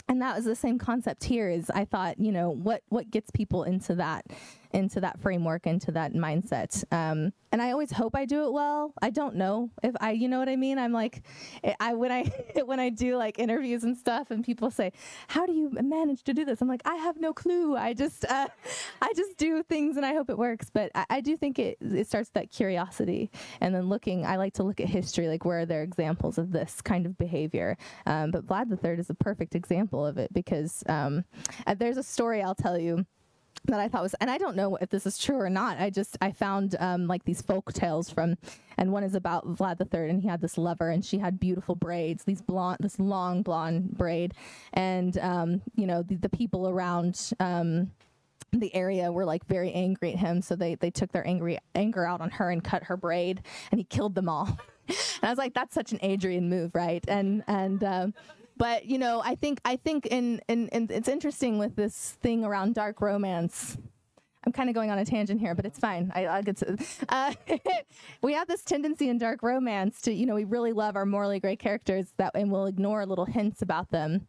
and 0.09 0.21
that 0.21 0.35
was 0.35 0.45
the 0.45 0.57
same 0.57 0.79
concept 0.79 1.25
here 1.25 1.49
is 1.49 1.71
i 1.71 1.85
thought 1.85 2.19
you 2.19 2.33
know 2.33 2.51
what 2.51 2.83
what 2.89 3.11
gets 3.11 3.31
people 3.31 3.63
into 3.63 3.95
that 3.95 4.27
into 4.73 5.01
that 5.01 5.21
framework, 5.21 5.67
into 5.67 5.93
that 5.93 6.15
mindset. 6.15 6.85
Um, 6.93 7.33
and 7.53 7.61
I 7.61 7.71
always 7.71 7.93
hope 7.93 8.17
I 8.17 8.25
do 8.25 8.45
it 8.45 8.53
well. 8.53 8.95
I 9.03 9.11
don't 9.11 9.37
know 9.37 9.71
if 9.83 9.95
I, 10.01 10.13
you 10.13 10.27
know 10.27 10.39
what 10.39 10.49
I 10.49 10.57
mean. 10.57 10.79
I'm 10.79 10.93
like, 10.93 11.23
I 11.79 11.93
when 11.95 12.11
I 12.11 12.25
when 12.65 12.81
I 12.81 12.89
do 12.89 13.17
like 13.17 13.39
interviews 13.39 13.85
and 13.85 13.97
stuff, 13.97 14.31
and 14.31 14.43
people 14.43 14.71
say, 14.71 14.93
"How 15.29 15.45
do 15.45 15.53
you 15.53 15.71
manage 15.71 16.23
to 16.25 16.35
do 16.35 16.45
this?" 16.47 16.63
I'm 16.63 16.69
like, 16.69 16.83
I 16.87 16.97
have 16.97 17.21
no 17.21 17.35
clue. 17.35 17.77
I 17.77 17.93
just 17.93 18.25
uh, 18.25 18.49
I 19.03 19.13
just 19.15 19.37
do 19.37 19.63
things, 19.63 19.97
and 19.97 20.07
I 20.07 20.15
hope 20.15 20.31
it 20.31 20.39
works. 20.39 20.71
But 20.73 20.91
I, 20.95 21.05
I 21.11 21.21
do 21.21 21.37
think 21.37 21.59
it 21.59 21.77
it 21.81 22.07
starts 22.07 22.31
that 22.31 22.51
curiosity, 22.51 23.31
and 23.61 23.75
then 23.75 23.89
looking. 23.89 24.25
I 24.25 24.37
like 24.37 24.55
to 24.55 24.63
look 24.63 24.81
at 24.81 24.89
history, 24.89 25.29
like 25.29 25.45
where 25.45 25.61
are 25.61 25.67
there 25.67 25.83
examples 25.83 26.39
of 26.39 26.53
this 26.53 26.81
kind 26.81 27.05
of 27.05 27.19
behavior. 27.19 27.77
Um, 28.07 28.31
but 28.31 28.47
Vlad 28.47 28.71
the 28.71 28.77
Third 28.77 28.99
is 28.99 29.11
a 29.11 29.15
perfect 29.15 29.55
example 29.55 30.07
of 30.07 30.17
it 30.17 30.33
because 30.33 30.83
um, 30.89 31.25
uh, 31.67 31.75
there's 31.75 31.99
a 31.99 32.03
story 32.03 32.43
I'll 32.43 32.55
tell 32.55 32.79
you 32.79 33.05
that 33.67 33.81
I 33.81 33.89
thought 33.89 34.03
was, 34.03 34.15
and 34.21 34.31
I 34.31 34.39
don't 34.39 34.57
know 34.57 34.77
if 34.77 34.91
this 34.91 35.07
is 35.07 35.19
true 35.19 35.37
or 35.37 35.51
not. 35.51 35.79
I 35.79 35.91
just 35.91 36.17
I 36.21 36.33
found 36.33 36.77
um, 36.81 37.07
like 37.07 37.25
these 37.25 37.43
folk 37.43 37.73
tales 37.73 38.11
from, 38.11 38.37
and 38.77 38.93
one 38.93 39.05
is 39.05 39.15
about 39.15 39.47
Vlad 39.57 39.79
the 39.79 39.85
Third, 39.85 40.11
and 40.11 40.21
he 40.21 40.29
had 40.29 40.41
this 40.41 40.59
lover, 40.59 40.91
and 40.91 41.05
she 41.05 41.19
had 41.19 41.39
beautiful 41.39 41.75
braids, 41.75 42.25
these 42.25 42.43
blonde, 42.43 42.79
this 42.81 42.99
long 42.99 43.43
blonde 43.43 43.97
braid, 43.97 44.35
and 44.73 45.17
um, 45.19 45.63
you 45.77 45.87
know 45.87 46.03
the, 46.03 46.17
the 46.17 46.29
people 46.29 46.69
around. 46.69 47.33
Um, 47.41 47.93
the 48.55 48.75
area 48.75 49.11
were 49.11 49.25
like 49.25 49.47
very 49.47 49.73
angry 49.73 50.13
at 50.13 50.19
him, 50.19 50.43
so 50.43 50.55
they 50.55 50.75
they 50.75 50.91
took 50.91 51.13
their 51.13 51.27
angry 51.27 51.59
anger 51.75 52.05
out 52.05 52.21
on 52.21 52.31
her 52.31 52.51
and 52.51 52.63
cut 52.63 52.85
her 52.85 52.97
braid, 52.97 53.43
and 53.71 53.79
he 53.81 53.85
killed 53.85 54.15
them 54.15 54.29
all. 54.29 54.59
and 54.89 54.99
I 55.23 55.31
was 55.31 55.39
like, 55.39 55.55
that's 55.55 55.75
such 55.75 55.93
an 55.93 55.99
Adrian 56.03 56.51
move, 56.51 56.75
right? 56.75 57.03
And 57.09 57.45
and 57.47 57.83
um, 57.83 58.15
but 58.63 58.87
you 58.87 58.97
know, 58.97 59.21
I 59.25 59.35
think 59.35 59.61
I 59.65 59.75
think 59.75 60.07
in, 60.07 60.41
in, 60.47 60.69
in 60.69 60.87
it's 60.89 61.09
interesting 61.09 61.59
with 61.59 61.75
this 61.75 62.13
thing 62.23 62.45
around 62.45 62.77
dark 62.77 63.01
romance. 63.01 63.77
I'm 64.47 64.53
kind 64.53 64.69
of 64.69 64.75
going 64.77 64.89
on 64.89 64.99
a 64.99 65.05
tangent 65.05 65.41
here, 65.41 65.57
but 65.57 65.67
it's 65.67 65.81
fine. 65.81 66.13
I, 66.15 66.37
will 66.37 66.43
get 66.45 66.59
to. 66.59 66.79
Uh, 67.09 67.33
we 68.23 68.35
have 68.35 68.47
this 68.47 68.63
tendency 68.63 69.09
in 69.09 69.19
dark 69.19 69.43
romance 69.43 70.01
to, 70.03 70.13
you 70.13 70.27
know, 70.27 70.37
we 70.37 70.45
really 70.45 70.73
love 70.73 70.95
our 70.95 71.05
morally 71.05 71.41
great 71.41 71.59
characters 71.59 72.13
that, 72.19 72.33
and 72.37 72.53
we'll 72.53 72.67
ignore 72.67 73.05
little 73.05 73.25
hints 73.25 73.63
about 73.63 73.91
them. 73.91 74.29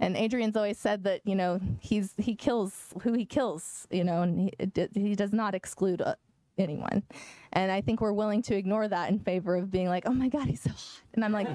And 0.00 0.16
Adrian's 0.16 0.56
always 0.56 0.78
said 0.78 1.04
that, 1.04 1.20
you 1.24 1.36
know, 1.36 1.60
he's 1.78 2.14
he 2.16 2.34
kills 2.34 2.92
who 3.02 3.12
he 3.12 3.24
kills, 3.24 3.86
you 3.92 4.02
know, 4.02 4.22
and 4.22 4.50
he 4.60 4.88
he 4.94 5.14
does 5.14 5.32
not 5.32 5.54
exclude 5.54 6.02
uh, 6.02 6.16
anyone. 6.58 7.04
And 7.52 7.70
I 7.70 7.82
think 7.82 8.00
we're 8.00 8.12
willing 8.12 8.42
to 8.42 8.56
ignore 8.56 8.88
that 8.88 9.10
in 9.10 9.20
favor 9.20 9.54
of 9.54 9.70
being 9.70 9.88
like, 9.88 10.06
oh 10.06 10.12
my 10.12 10.28
God, 10.28 10.48
he's 10.48 10.62
so 10.62 10.70
hot. 10.70 11.02
And 11.14 11.24
I'm 11.24 11.32
like. 11.32 11.46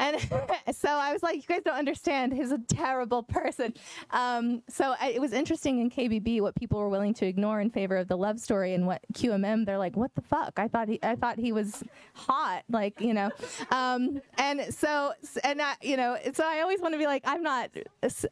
And 0.00 0.18
so 0.72 0.88
I 0.88 1.12
was 1.12 1.22
like, 1.22 1.36
you 1.36 1.42
guys 1.42 1.62
don't 1.64 1.76
understand. 1.76 2.32
He's 2.32 2.50
a 2.50 2.58
terrible 2.58 3.22
person. 3.22 3.74
Um, 4.10 4.62
so 4.68 4.94
I, 5.00 5.10
it 5.10 5.20
was 5.20 5.32
interesting 5.32 5.80
in 5.80 5.90
KBB 5.90 6.40
what 6.40 6.56
people 6.56 6.80
were 6.80 6.88
willing 6.88 7.14
to 7.14 7.26
ignore 7.26 7.60
in 7.60 7.70
favor 7.70 7.96
of 7.96 8.08
the 8.08 8.16
love 8.16 8.40
story 8.40 8.74
and 8.74 8.86
what 8.86 9.02
QMM, 9.12 9.66
they're 9.66 9.78
like, 9.78 9.96
what 9.96 10.14
the 10.14 10.22
fuck? 10.22 10.58
I 10.58 10.66
thought 10.66 10.88
he, 10.88 10.98
I 11.02 11.14
thought 11.14 11.38
he 11.38 11.52
was 11.52 11.84
hot. 12.14 12.64
Like, 12.70 13.00
you 13.00 13.14
know, 13.14 13.30
um, 13.70 14.20
and 14.38 14.74
so, 14.74 15.12
and 15.44 15.60
I, 15.60 15.74
you 15.82 15.96
know, 15.96 16.16
so 16.32 16.44
I 16.44 16.60
always 16.62 16.80
want 16.80 16.94
to 16.94 16.98
be 16.98 17.06
like, 17.06 17.22
I'm 17.26 17.42
not, 17.42 17.70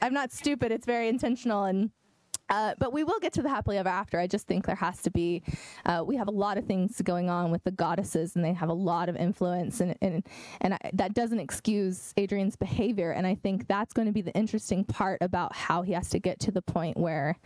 I'm 0.00 0.14
not 0.14 0.32
stupid. 0.32 0.72
It's 0.72 0.86
very 0.86 1.08
intentional. 1.08 1.64
And, 1.64 1.90
uh, 2.48 2.74
but 2.78 2.92
we 2.92 3.04
will 3.04 3.18
get 3.20 3.32
to 3.34 3.42
the 3.42 3.48
happily 3.48 3.78
ever 3.78 3.88
after. 3.88 4.18
I 4.18 4.26
just 4.26 4.46
think 4.46 4.66
there 4.66 4.76
has 4.76 5.02
to 5.02 5.10
be. 5.10 5.42
Uh, 5.84 6.04
we 6.06 6.16
have 6.16 6.28
a 6.28 6.32
lot 6.32 6.58
of 6.58 6.64
things 6.64 7.00
going 7.02 7.28
on 7.30 7.50
with 7.50 7.64
the 7.64 7.70
goddesses, 7.70 8.36
and 8.36 8.44
they 8.44 8.52
have 8.52 8.68
a 8.68 8.74
lot 8.74 9.08
of 9.08 9.16
influence, 9.16 9.80
and 9.80 9.96
and 10.00 10.26
and 10.60 10.74
I, 10.74 10.78
that 10.94 11.14
doesn't 11.14 11.40
excuse 11.40 12.14
Adrian's 12.16 12.56
behavior. 12.56 13.10
And 13.12 13.26
I 13.26 13.34
think 13.34 13.66
that's 13.68 13.92
going 13.92 14.06
to 14.06 14.12
be 14.12 14.22
the 14.22 14.32
interesting 14.32 14.84
part 14.84 15.18
about 15.20 15.54
how 15.54 15.82
he 15.82 15.92
has 15.92 16.08
to 16.10 16.18
get 16.18 16.40
to 16.40 16.50
the 16.50 16.62
point 16.62 16.96
where 16.96 17.36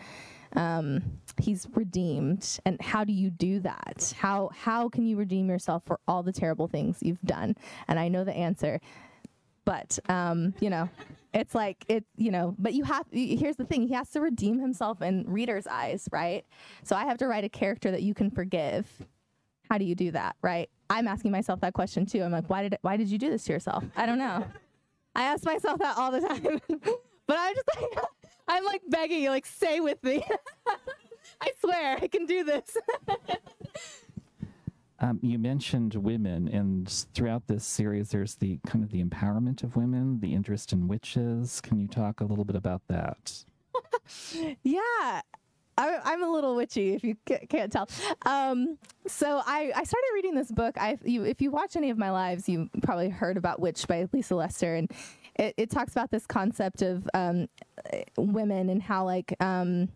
um, 0.54 1.02
he's 1.40 1.66
redeemed. 1.74 2.58
And 2.64 2.80
how 2.80 3.04
do 3.04 3.12
you 3.12 3.30
do 3.30 3.60
that? 3.60 4.14
How 4.18 4.50
how 4.54 4.88
can 4.88 5.06
you 5.06 5.16
redeem 5.16 5.48
yourself 5.48 5.82
for 5.86 5.98
all 6.06 6.22
the 6.22 6.32
terrible 6.32 6.68
things 6.68 6.98
you've 7.00 7.22
done? 7.22 7.56
And 7.88 7.98
I 7.98 8.08
know 8.08 8.24
the 8.24 8.34
answer, 8.34 8.80
but 9.64 9.98
um, 10.08 10.54
you 10.60 10.70
know 10.70 10.88
it's 11.34 11.54
like 11.54 11.84
it 11.88 12.04
you 12.16 12.30
know 12.30 12.54
but 12.58 12.74
you 12.74 12.84
have 12.84 13.06
here's 13.10 13.56
the 13.56 13.64
thing 13.64 13.88
he 13.88 13.94
has 13.94 14.10
to 14.10 14.20
redeem 14.20 14.58
himself 14.58 15.00
in 15.02 15.24
readers 15.26 15.66
eyes 15.66 16.08
right? 16.12 16.44
So 16.82 16.94
i 16.96 17.04
have 17.04 17.18
to 17.18 17.26
write 17.26 17.44
a 17.44 17.48
character 17.48 17.90
that 17.90 18.02
you 18.02 18.14
can 18.14 18.30
forgive. 18.30 18.86
How 19.70 19.78
do 19.78 19.84
you 19.84 19.94
do 19.94 20.10
that 20.12 20.36
right? 20.42 20.68
I'm 20.90 21.08
asking 21.08 21.30
myself 21.32 21.60
that 21.60 21.72
question 21.72 22.04
too. 22.06 22.22
I'm 22.22 22.32
like 22.32 22.48
why 22.50 22.62
did 22.62 22.76
why 22.82 22.96
did 22.96 23.08
you 23.08 23.18
do 23.18 23.30
this 23.30 23.44
to 23.44 23.52
yourself? 23.52 23.84
I 23.96 24.06
don't 24.06 24.18
know. 24.18 24.44
I 25.14 25.24
ask 25.24 25.44
myself 25.44 25.78
that 25.80 25.96
all 25.96 26.10
the 26.10 26.20
time. 26.20 26.60
But 27.28 27.36
i'm 27.38 27.54
just 27.54 27.68
like 27.80 28.04
i'm 28.48 28.64
like 28.64 28.82
begging 28.88 29.22
you 29.22 29.30
like 29.30 29.46
stay 29.46 29.80
with 29.80 30.02
me. 30.02 30.24
I 31.40 31.52
swear 31.60 31.96
i 32.02 32.08
can 32.08 32.26
do 32.26 32.42
this 32.44 32.76
Um, 35.02 35.18
you 35.20 35.36
mentioned 35.36 35.96
women, 35.96 36.46
and 36.46 36.88
throughout 37.12 37.48
this 37.48 37.64
series, 37.64 38.10
there's 38.10 38.36
the 38.36 38.60
kind 38.64 38.84
of 38.84 38.92
the 38.92 39.02
empowerment 39.02 39.64
of 39.64 39.74
women, 39.74 40.20
the 40.20 40.32
interest 40.32 40.72
in 40.72 40.86
witches. 40.86 41.60
Can 41.60 41.80
you 41.80 41.88
talk 41.88 42.20
a 42.20 42.24
little 42.24 42.44
bit 42.44 42.54
about 42.54 42.82
that? 42.86 43.44
yeah. 44.62 45.20
I, 45.76 46.12
am 46.12 46.22
a 46.22 46.30
little 46.30 46.54
witchy, 46.54 46.94
if 46.94 47.02
you 47.02 47.16
can't 47.48 47.72
tell. 47.72 47.88
Um, 48.26 48.78
so 49.08 49.42
I, 49.44 49.72
I 49.74 49.82
started 49.82 50.08
reading 50.14 50.36
this 50.36 50.52
book. 50.52 50.76
I, 50.78 50.96
you, 51.02 51.24
if 51.24 51.42
you 51.42 51.50
watch 51.50 51.74
any 51.74 51.90
of 51.90 51.98
my 51.98 52.12
lives, 52.12 52.48
you 52.48 52.70
probably 52.82 53.08
heard 53.08 53.36
about 53.36 53.58
Witch 53.58 53.88
by 53.88 54.06
Lisa 54.12 54.36
Lister, 54.36 54.76
and 54.76 54.88
it, 55.34 55.54
it 55.56 55.70
talks 55.70 55.92
about 55.92 56.12
this 56.12 56.26
concept 56.26 56.82
of 56.82 57.08
um, 57.12 57.48
women 58.16 58.68
and 58.68 58.80
how 58.80 59.04
like 59.04 59.34
um, 59.40 59.88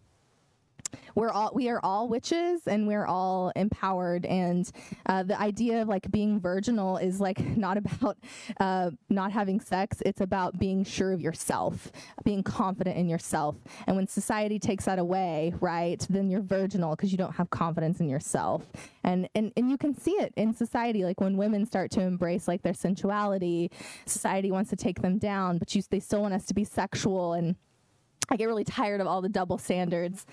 we're 1.15 1.31
all 1.31 1.51
we 1.55 1.69
are 1.69 1.81
all 1.83 2.09
witches 2.09 2.67
and 2.67 2.87
we're 2.87 3.07
all 3.07 3.51
empowered. 3.57 4.27
And 4.27 4.71
uh, 5.07 5.23
the 5.23 5.41
idea 5.41 5.83
of 5.83 5.89
like 5.89 6.11
being 6.11 6.39
virginal 6.39 6.99
is 6.99 7.21
like 7.21 7.41
not 7.57 7.79
about 7.79 8.19
uh, 8.61 8.91
not 9.09 9.33
having 9.33 9.61
sex. 9.61 10.03
It's 10.05 10.21
about 10.21 10.59
being 10.59 10.85
sure 10.85 11.13
of 11.13 11.21
yourself 11.21 11.91
being 12.25 12.43
confident 12.43 12.97
in 12.97 13.09
yourself. 13.09 13.57
And 13.87 13.97
when 13.97 14.07
society 14.07 14.59
takes 14.59 14.85
that 14.85 14.99
away 14.99 15.55
right 15.61 16.05
then 16.11 16.29
you're 16.29 16.43
virginal 16.43 16.95
because 16.95 17.13
you 17.13 17.19
don't 17.19 17.35
have 17.35 17.51
confidence 17.51 18.01
in 18.01 18.09
yourself. 18.09 18.67
And, 19.03 19.29
and 19.35 19.53
and 19.57 19.71
you 19.71 19.79
can 19.79 19.99
see 19.99 20.13
it 20.13 20.33
in 20.37 20.55
society. 20.55 21.05
Like 21.05 21.21
when 21.21 21.37
women 21.37 21.65
start 21.67 21.91
to 21.93 22.03
embrace 22.03 22.47
like 22.47 22.63
their 22.63 22.75
sensuality 22.75 23.71
society 24.05 24.51
wants 24.51 24.71
to 24.71 24.77
take 24.77 25.01
them 25.01 25.19
down 25.19 25.59
but 25.59 25.75
you, 25.75 25.83
they 25.91 26.01
still 26.01 26.23
want 26.23 26.35
us 26.35 26.45
to 26.47 26.55
be 26.55 26.65
sexual. 26.65 27.33
And 27.33 27.57
I 28.29 28.37
get 28.37 28.47
really 28.47 28.65
tired 28.65 29.01
of 29.01 29.07
all 29.07 29.23
the 29.23 29.29
double 29.29 29.59
standards 29.59 30.27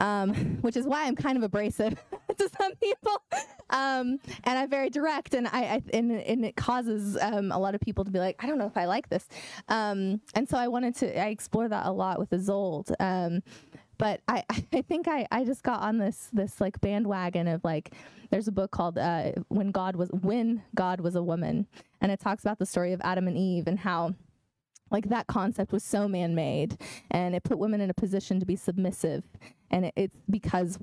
um, 0.00 0.34
which 0.60 0.76
is 0.76 0.86
why 0.86 1.04
I'm 1.04 1.16
kind 1.16 1.36
of 1.36 1.42
abrasive 1.42 1.94
to 2.38 2.50
some 2.58 2.74
people, 2.76 3.22
um, 3.70 4.18
and 4.44 4.58
I'm 4.58 4.70
very 4.70 4.90
direct, 4.90 5.34
and 5.34 5.48
I, 5.48 5.60
I 5.64 5.82
and, 5.92 6.12
and, 6.12 6.44
it 6.44 6.56
causes 6.56 7.16
um, 7.20 7.52
a 7.52 7.58
lot 7.58 7.74
of 7.74 7.80
people 7.80 8.04
to 8.04 8.10
be 8.10 8.18
like, 8.18 8.42
I 8.42 8.46
don't 8.46 8.58
know 8.58 8.66
if 8.66 8.76
I 8.76 8.86
like 8.86 9.08
this, 9.08 9.28
um, 9.68 10.20
and 10.34 10.48
so 10.48 10.56
I 10.56 10.68
wanted 10.68 10.96
to 10.96 11.20
I 11.20 11.28
explore 11.28 11.68
that 11.68 11.86
a 11.86 11.92
lot 11.92 12.18
with 12.18 12.30
Isolde. 12.30 12.92
Um, 13.00 13.42
but 13.98 14.20
I, 14.28 14.44
I 14.72 14.82
think 14.82 15.08
I, 15.08 15.26
I 15.30 15.44
just 15.44 15.62
got 15.62 15.80
on 15.80 15.98
this 15.98 16.28
this 16.32 16.60
like 16.60 16.80
bandwagon 16.80 17.48
of 17.48 17.64
like 17.64 17.92
there's 18.30 18.48
a 18.48 18.52
book 18.52 18.70
called 18.70 18.98
uh, 18.98 19.32
when 19.48 19.70
God 19.70 19.96
was 19.96 20.10
when 20.10 20.62
God 20.74 21.00
was 21.00 21.14
a 21.14 21.22
woman 21.22 21.66
and 22.00 22.10
it 22.10 22.20
talks 22.20 22.42
about 22.42 22.58
the 22.58 22.66
story 22.66 22.92
of 22.92 23.00
Adam 23.04 23.28
and 23.28 23.36
Eve 23.36 23.66
and 23.66 23.78
how 23.78 24.14
like 24.90 25.08
that 25.08 25.26
concept 25.26 25.72
was 25.72 25.82
so 25.82 26.06
man-made 26.06 26.76
and 27.10 27.34
it 27.34 27.42
put 27.42 27.58
women 27.58 27.80
in 27.80 27.90
a 27.90 27.94
position 27.94 28.38
to 28.40 28.46
be 28.46 28.56
submissive 28.56 29.24
and 29.70 29.86
it, 29.86 29.92
it's 29.96 30.16
because 30.30 30.78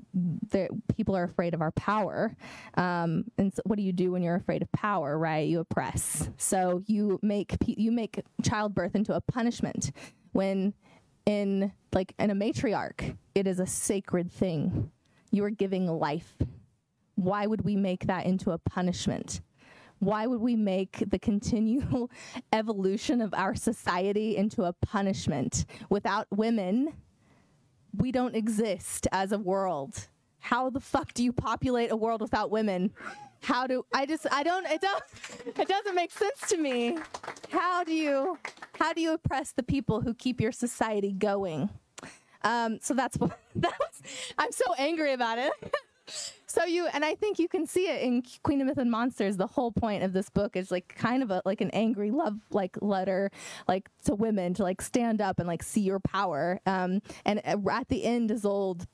people 0.94 1.16
are 1.16 1.24
afraid 1.24 1.54
of 1.54 1.62
our 1.62 1.70
power. 1.72 2.36
Um, 2.74 3.24
and 3.38 3.52
so 3.54 3.62
what 3.64 3.76
do 3.76 3.82
you 3.82 3.92
do 3.92 4.12
when 4.12 4.22
you're 4.22 4.34
afraid 4.34 4.60
of 4.60 4.70
power 4.72 5.18
right? 5.18 5.48
You 5.48 5.60
oppress. 5.60 6.28
So 6.36 6.82
you 6.86 7.18
make 7.22 7.56
you 7.66 7.90
make 7.90 8.22
childbirth 8.42 8.94
into 8.94 9.14
a 9.14 9.20
punishment 9.20 9.92
when 10.32 10.74
in 11.24 11.72
like 11.92 12.14
in 12.18 12.30
a 12.30 12.34
matriarch 12.34 13.16
it 13.34 13.46
is 13.46 13.60
a 13.60 13.66
sacred 13.66 14.30
thing. 14.30 14.90
You 15.30 15.44
are 15.44 15.50
giving 15.50 15.86
life. 15.86 16.36
Why 17.14 17.46
would 17.46 17.62
we 17.62 17.76
make 17.76 18.06
that 18.06 18.26
into 18.26 18.50
a 18.50 18.58
punishment 18.58 19.40
why 20.02 20.26
would 20.26 20.40
we 20.40 20.56
make 20.56 21.04
the 21.10 21.18
continual 21.18 22.10
evolution 22.52 23.20
of 23.20 23.32
our 23.34 23.54
society 23.54 24.36
into 24.36 24.64
a 24.64 24.72
punishment? 24.72 25.64
Without 25.90 26.26
women, 26.32 26.92
we 27.96 28.10
don't 28.10 28.34
exist 28.34 29.06
as 29.12 29.30
a 29.30 29.38
world. 29.38 30.08
How 30.40 30.70
the 30.70 30.80
fuck 30.80 31.14
do 31.14 31.22
you 31.22 31.32
populate 31.32 31.92
a 31.92 31.96
world 31.96 32.20
without 32.20 32.50
women? 32.50 32.90
How 33.42 33.68
do 33.68 33.86
I 33.94 34.06
just 34.06 34.26
I 34.32 34.42
don't 34.42 34.66
it 34.66 34.80
don't 34.80 35.04
it 35.56 35.68
doesn't 35.68 35.94
make 35.94 36.10
sense 36.10 36.40
to 36.48 36.56
me. 36.56 36.98
How 37.50 37.84
do 37.84 37.94
you 37.94 38.38
how 38.80 38.92
do 38.92 39.00
you 39.00 39.12
oppress 39.12 39.52
the 39.52 39.62
people 39.62 40.00
who 40.00 40.14
keep 40.14 40.40
your 40.40 40.52
society 40.52 41.12
going? 41.12 41.70
Um, 42.42 42.80
so 42.82 42.92
that's 42.94 43.16
what 43.18 43.38
that 43.54 43.78
was. 43.78 44.02
I'm 44.36 44.50
so 44.50 44.74
angry 44.78 45.12
about 45.12 45.38
it. 45.38 45.52
So 46.52 46.64
you 46.64 46.86
and 46.92 47.02
I 47.04 47.14
think 47.14 47.38
you 47.38 47.48
can 47.48 47.66
see 47.66 47.88
it 47.88 48.02
in 48.02 48.22
Queen 48.42 48.60
of 48.60 48.66
Myth 48.66 48.76
and 48.76 48.90
Monsters. 48.90 49.38
The 49.38 49.46
whole 49.46 49.72
point 49.72 50.02
of 50.02 50.12
this 50.12 50.28
book 50.28 50.54
is 50.54 50.70
like 50.70 50.94
kind 50.96 51.22
of 51.22 51.30
a 51.30 51.40
like 51.46 51.62
an 51.62 51.70
angry 51.70 52.10
love 52.10 52.38
like 52.50 52.76
letter 52.82 53.30
like 53.66 53.88
to 54.04 54.14
women 54.14 54.52
to 54.54 54.62
like 54.62 54.82
stand 54.82 55.22
up 55.22 55.38
and 55.38 55.48
like 55.48 55.62
see 55.62 55.80
your 55.80 55.98
power. 55.98 56.60
Um, 56.66 57.00
and 57.24 57.44
at 57.46 57.88
the 57.88 58.04
end, 58.04 58.30
Isolde 58.30 58.86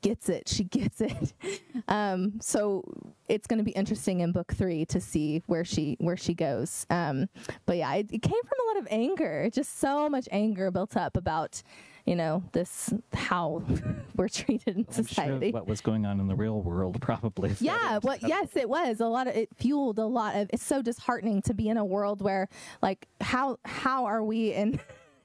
gets 0.00 0.28
it. 0.28 0.48
She 0.48 0.64
gets 0.64 1.00
it. 1.00 1.32
Um, 1.88 2.40
so 2.40 2.82
it's 3.28 3.46
going 3.46 3.58
to 3.58 3.64
be 3.64 3.70
interesting 3.70 4.18
in 4.18 4.32
book 4.32 4.52
three 4.52 4.84
to 4.86 5.00
see 5.00 5.42
where 5.46 5.64
she 5.64 5.96
where 6.00 6.16
she 6.16 6.34
goes. 6.34 6.84
Um, 6.90 7.28
but 7.64 7.76
yeah, 7.76 7.94
it, 7.94 8.10
it 8.10 8.22
came 8.22 8.32
from 8.42 8.58
a 8.64 8.66
lot 8.72 8.78
of 8.78 8.88
anger, 8.90 9.48
just 9.52 9.78
so 9.78 10.08
much 10.08 10.26
anger 10.32 10.72
built 10.72 10.96
up 10.96 11.16
about 11.16 11.62
you 12.06 12.14
know, 12.14 12.42
this 12.52 12.94
how 13.12 13.62
we're 14.16 14.28
treated 14.28 14.76
in 14.76 14.90
society. 14.90 15.50
Sure 15.50 15.60
what 15.60 15.66
was 15.66 15.80
going 15.80 16.06
on 16.06 16.20
in 16.20 16.28
the 16.28 16.36
real 16.36 16.62
world 16.62 17.00
probably. 17.02 17.54
Yeah, 17.60 17.98
well, 18.02 18.16
yes, 18.22 18.48
it 18.54 18.68
was 18.68 19.00
a 19.00 19.06
lot 19.06 19.26
of 19.26 19.34
it 19.36 19.48
fueled 19.56 19.98
a 19.98 20.06
lot 20.06 20.36
of. 20.36 20.48
It's 20.52 20.64
so 20.64 20.80
disheartening 20.80 21.42
to 21.42 21.54
be 21.54 21.68
in 21.68 21.76
a 21.76 21.84
world 21.84 22.22
where, 22.22 22.48
like, 22.80 23.08
how 23.20 23.58
how 23.64 24.06
are 24.06 24.22
we 24.22 24.52
in 24.52 24.80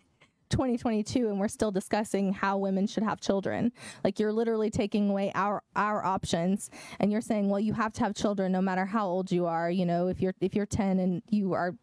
2022 0.50 1.30
and 1.30 1.40
we're 1.40 1.48
still 1.48 1.72
discussing 1.72 2.34
how 2.34 2.58
women 2.58 2.86
should 2.86 3.04
have 3.04 3.22
children. 3.22 3.72
Like 4.04 4.20
you're 4.20 4.34
literally 4.34 4.70
taking 4.70 5.10
away 5.10 5.32
our 5.36 5.64
our 5.76 6.04
options 6.04 6.70
and 7.00 7.12
you're 7.12 7.22
saying, 7.22 7.50
well, 7.50 7.60
you 7.60 7.74
have 7.74 7.94
to 7.94 8.04
have 8.04 8.16
children 8.16 8.52
no 8.52 8.62
matter 8.62 8.86
how 8.86 9.08
old 9.08 9.32
you 9.32 9.46
are. 9.46 9.70
You 9.72 9.86
know, 9.86 10.08
if 10.08 10.20
you're 10.20 10.34
if 10.42 10.56
you're 10.56 10.66
10 10.66 11.00
and 11.00 11.22
you 11.30 11.54
are 11.54 11.76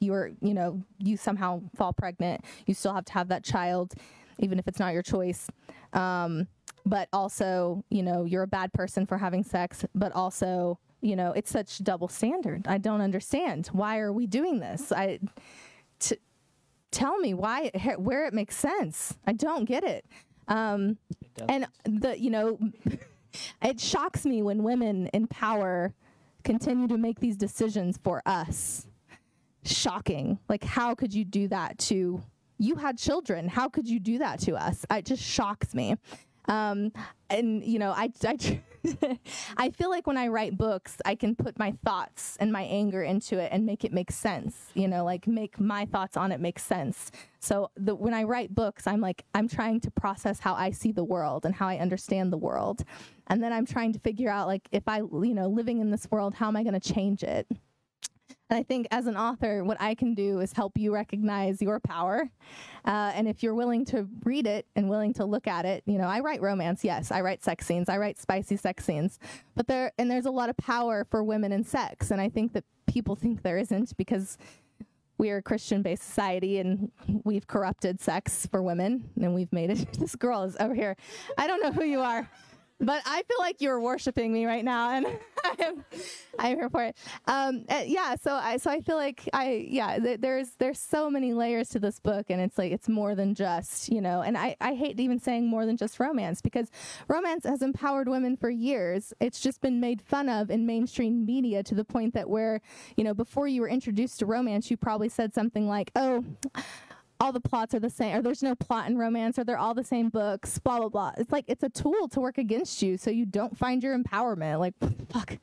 you're 0.00 0.30
you 0.40 0.54
know 0.54 0.82
you 0.98 1.16
somehow 1.16 1.62
fall 1.76 1.92
pregnant, 1.92 2.44
you 2.66 2.74
still 2.74 2.94
have 2.94 3.04
to 3.04 3.12
have 3.12 3.28
that 3.28 3.44
child, 3.44 3.94
even 4.40 4.58
if 4.58 4.66
it's 4.66 4.78
not 4.78 4.92
your 4.92 5.02
choice. 5.02 5.48
Um, 5.92 6.48
but 6.84 7.08
also, 7.12 7.84
you 7.90 8.02
know, 8.02 8.24
you're 8.24 8.42
a 8.42 8.48
bad 8.48 8.72
person 8.72 9.06
for 9.06 9.18
having 9.18 9.44
sex, 9.44 9.84
but 9.94 10.12
also 10.12 10.78
you 11.00 11.16
know 11.16 11.32
it's 11.32 11.50
such 11.50 11.82
double 11.82 12.08
standard. 12.08 12.66
I 12.66 12.78
don't 12.78 13.00
understand. 13.00 13.68
Why 13.68 13.98
are 13.98 14.12
we 14.12 14.26
doing 14.26 14.60
this? 14.60 14.92
I 14.92 15.18
t- 15.98 16.18
tell 16.90 17.18
me 17.18 17.34
why 17.34 17.70
where 17.96 18.26
it 18.26 18.34
makes 18.34 18.56
sense. 18.56 19.14
I 19.26 19.32
don't 19.32 19.64
get 19.64 19.84
it. 19.84 20.04
Um 20.48 20.98
It 21.36 21.44
and 21.48 21.66
the 21.84 22.18
you 22.20 22.30
know 22.30 22.58
it 23.62 23.80
shocks 23.80 24.24
me 24.24 24.42
when 24.42 24.62
women 24.62 25.06
in 25.08 25.26
power 25.26 25.94
continue 26.44 26.88
to 26.88 26.98
make 26.98 27.20
these 27.20 27.36
decisions 27.36 27.98
for 28.02 28.22
us. 28.26 28.86
Shocking. 29.64 30.38
Like 30.48 30.64
how 30.64 30.94
could 30.94 31.14
you 31.14 31.24
do 31.24 31.48
that 31.48 31.78
to 31.78 32.22
you 32.60 32.76
had 32.76 32.96
children 32.98 33.48
how 33.48 33.68
could 33.68 33.88
you 33.88 33.98
do 33.98 34.18
that 34.18 34.38
to 34.38 34.54
us 34.54 34.84
it 34.90 35.04
just 35.04 35.22
shocks 35.22 35.74
me 35.74 35.96
um, 36.46 36.92
and 37.28 37.64
you 37.64 37.78
know 37.78 37.90
I, 37.90 38.10
I 38.24 38.60
I 39.56 39.70
feel 39.70 39.90
like 39.90 40.06
when 40.06 40.16
I 40.16 40.28
write 40.28 40.56
books, 40.56 40.96
I 41.04 41.14
can 41.14 41.34
put 41.36 41.58
my 41.58 41.74
thoughts 41.84 42.36
and 42.40 42.52
my 42.52 42.62
anger 42.62 43.02
into 43.02 43.38
it 43.38 43.50
and 43.52 43.66
make 43.66 43.84
it 43.84 43.92
make 43.92 44.10
sense. 44.10 44.56
You 44.74 44.88
know, 44.88 45.04
like 45.04 45.26
make 45.26 45.60
my 45.60 45.84
thoughts 45.84 46.16
on 46.16 46.32
it 46.32 46.40
make 46.40 46.58
sense. 46.58 47.10
So 47.40 47.70
the, 47.76 47.94
when 47.94 48.14
I 48.14 48.24
write 48.24 48.54
books, 48.54 48.86
I'm 48.86 49.00
like 49.00 49.24
I'm 49.34 49.48
trying 49.48 49.80
to 49.80 49.90
process 49.90 50.40
how 50.40 50.54
I 50.54 50.70
see 50.70 50.92
the 50.92 51.04
world 51.04 51.44
and 51.44 51.54
how 51.54 51.68
I 51.68 51.76
understand 51.76 52.32
the 52.32 52.38
world, 52.38 52.84
and 53.26 53.42
then 53.42 53.52
I'm 53.52 53.66
trying 53.66 53.92
to 53.92 53.98
figure 53.98 54.30
out 54.30 54.46
like 54.46 54.68
if 54.72 54.88
I 54.88 54.98
you 54.98 55.34
know 55.34 55.48
living 55.48 55.80
in 55.80 55.90
this 55.90 56.06
world, 56.10 56.34
how 56.34 56.48
am 56.48 56.56
I 56.56 56.62
going 56.62 56.78
to 56.78 56.92
change 56.94 57.22
it? 57.22 57.46
And 58.50 58.58
I 58.58 58.64
think 58.64 58.88
as 58.90 59.06
an 59.06 59.16
author, 59.16 59.62
what 59.62 59.80
I 59.80 59.94
can 59.94 60.12
do 60.12 60.40
is 60.40 60.52
help 60.52 60.76
you 60.76 60.92
recognize 60.92 61.62
your 61.62 61.78
power. 61.78 62.28
Uh, 62.84 63.12
and 63.14 63.28
if 63.28 63.44
you're 63.44 63.54
willing 63.54 63.84
to 63.86 64.08
read 64.24 64.46
it 64.46 64.66
and 64.74 64.90
willing 64.90 65.14
to 65.14 65.24
look 65.24 65.46
at 65.46 65.64
it, 65.64 65.84
you 65.86 65.98
know, 65.98 66.08
I 66.08 66.18
write 66.18 66.42
romance, 66.42 66.82
yes, 66.82 67.12
I 67.12 67.20
write 67.20 67.44
sex 67.44 67.64
scenes, 67.64 67.88
I 67.88 67.96
write 67.96 68.18
spicy 68.18 68.56
sex 68.56 68.84
scenes, 68.84 69.20
but 69.54 69.68
there 69.68 69.92
and 69.98 70.10
there's 70.10 70.26
a 70.26 70.32
lot 70.32 70.48
of 70.48 70.56
power 70.56 71.06
for 71.08 71.22
women 71.22 71.52
in 71.52 71.62
sex, 71.62 72.10
and 72.10 72.20
I 72.20 72.28
think 72.28 72.52
that 72.54 72.64
people 72.86 73.14
think 73.20 73.42
there 73.42 73.56
isn't 73.56 73.96
because 73.96 74.36
we 75.16 75.30
are 75.30 75.36
a 75.36 75.42
Christian-based 75.42 76.02
society 76.02 76.58
and 76.58 76.90
we've 77.24 77.46
corrupted 77.46 78.00
sex 78.00 78.46
for 78.46 78.62
women, 78.62 79.10
and 79.20 79.32
we've 79.32 79.52
made 79.52 79.70
it. 79.70 79.92
this 79.98 80.16
girl 80.16 80.42
is 80.42 80.56
over 80.58 80.74
here. 80.74 80.96
I 81.38 81.46
don't 81.46 81.62
know 81.62 81.70
who 81.70 81.84
you 81.84 82.00
are 82.00 82.28
but 82.80 83.02
I 83.04 83.22
feel 83.22 83.38
like 83.38 83.60
you're 83.60 83.80
worshiping 83.80 84.32
me 84.32 84.46
right 84.46 84.64
now, 84.64 84.90
and 84.90 85.06
I'm 85.44 85.84
I'm 86.38 86.56
here 86.56 86.70
for 86.70 86.84
it. 86.84 86.96
Um, 87.26 87.64
uh, 87.68 87.82
yeah, 87.86 88.14
so 88.16 88.32
I 88.32 88.56
so 88.56 88.70
I 88.70 88.80
feel 88.80 88.96
like 88.96 89.28
I 89.32 89.66
yeah, 89.68 89.98
th- 89.98 90.20
there's 90.20 90.50
there's 90.58 90.78
so 90.78 91.10
many 91.10 91.32
layers 91.34 91.68
to 91.70 91.78
this 91.78 92.00
book, 92.00 92.26
and 92.30 92.40
it's 92.40 92.56
like 92.56 92.72
it's 92.72 92.88
more 92.88 93.14
than 93.14 93.34
just 93.34 93.90
you 93.90 94.00
know, 94.00 94.22
and 94.22 94.36
I 94.38 94.56
I 94.60 94.74
hate 94.74 94.98
even 94.98 95.20
saying 95.20 95.46
more 95.46 95.66
than 95.66 95.76
just 95.76 96.00
romance 96.00 96.40
because 96.40 96.70
romance 97.08 97.44
has 97.44 97.62
empowered 97.62 98.08
women 98.08 98.36
for 98.36 98.48
years. 98.48 99.12
It's 99.20 99.40
just 99.40 99.60
been 99.60 99.80
made 99.80 100.00
fun 100.02 100.28
of 100.28 100.50
in 100.50 100.66
mainstream 100.66 101.26
media 101.26 101.62
to 101.64 101.74
the 101.74 101.84
point 101.84 102.14
that 102.14 102.30
where 102.30 102.60
you 102.96 103.04
know 103.04 103.14
before 103.14 103.46
you 103.46 103.60
were 103.60 103.68
introduced 103.68 104.18
to 104.20 104.26
romance, 104.26 104.70
you 104.70 104.76
probably 104.76 105.08
said 105.08 105.34
something 105.34 105.68
like, 105.68 105.90
oh 105.96 106.24
all 107.20 107.32
the 107.32 107.40
plots 107.40 107.74
are 107.74 107.80
the 107.80 107.90
same, 107.90 108.16
or 108.16 108.22
there's 108.22 108.42
no 108.42 108.54
plot 108.54 108.88
in 108.88 108.96
romance, 108.96 109.38
or 109.38 109.44
they're 109.44 109.58
all 109.58 109.74
the 109.74 109.84
same 109.84 110.08
books, 110.08 110.58
blah, 110.58 110.78
blah, 110.78 110.88
blah. 110.88 111.12
It's 111.18 111.30
like 111.30 111.44
it's 111.48 111.62
a 111.62 111.68
tool 111.68 112.08
to 112.08 112.20
work 112.20 112.38
against 112.38 112.82
you 112.82 112.96
so 112.96 113.10
you 113.10 113.26
don't 113.26 113.56
find 113.56 113.82
your 113.82 113.96
empowerment. 113.96 114.58
Like, 114.58 114.74
fuck. 115.10 115.36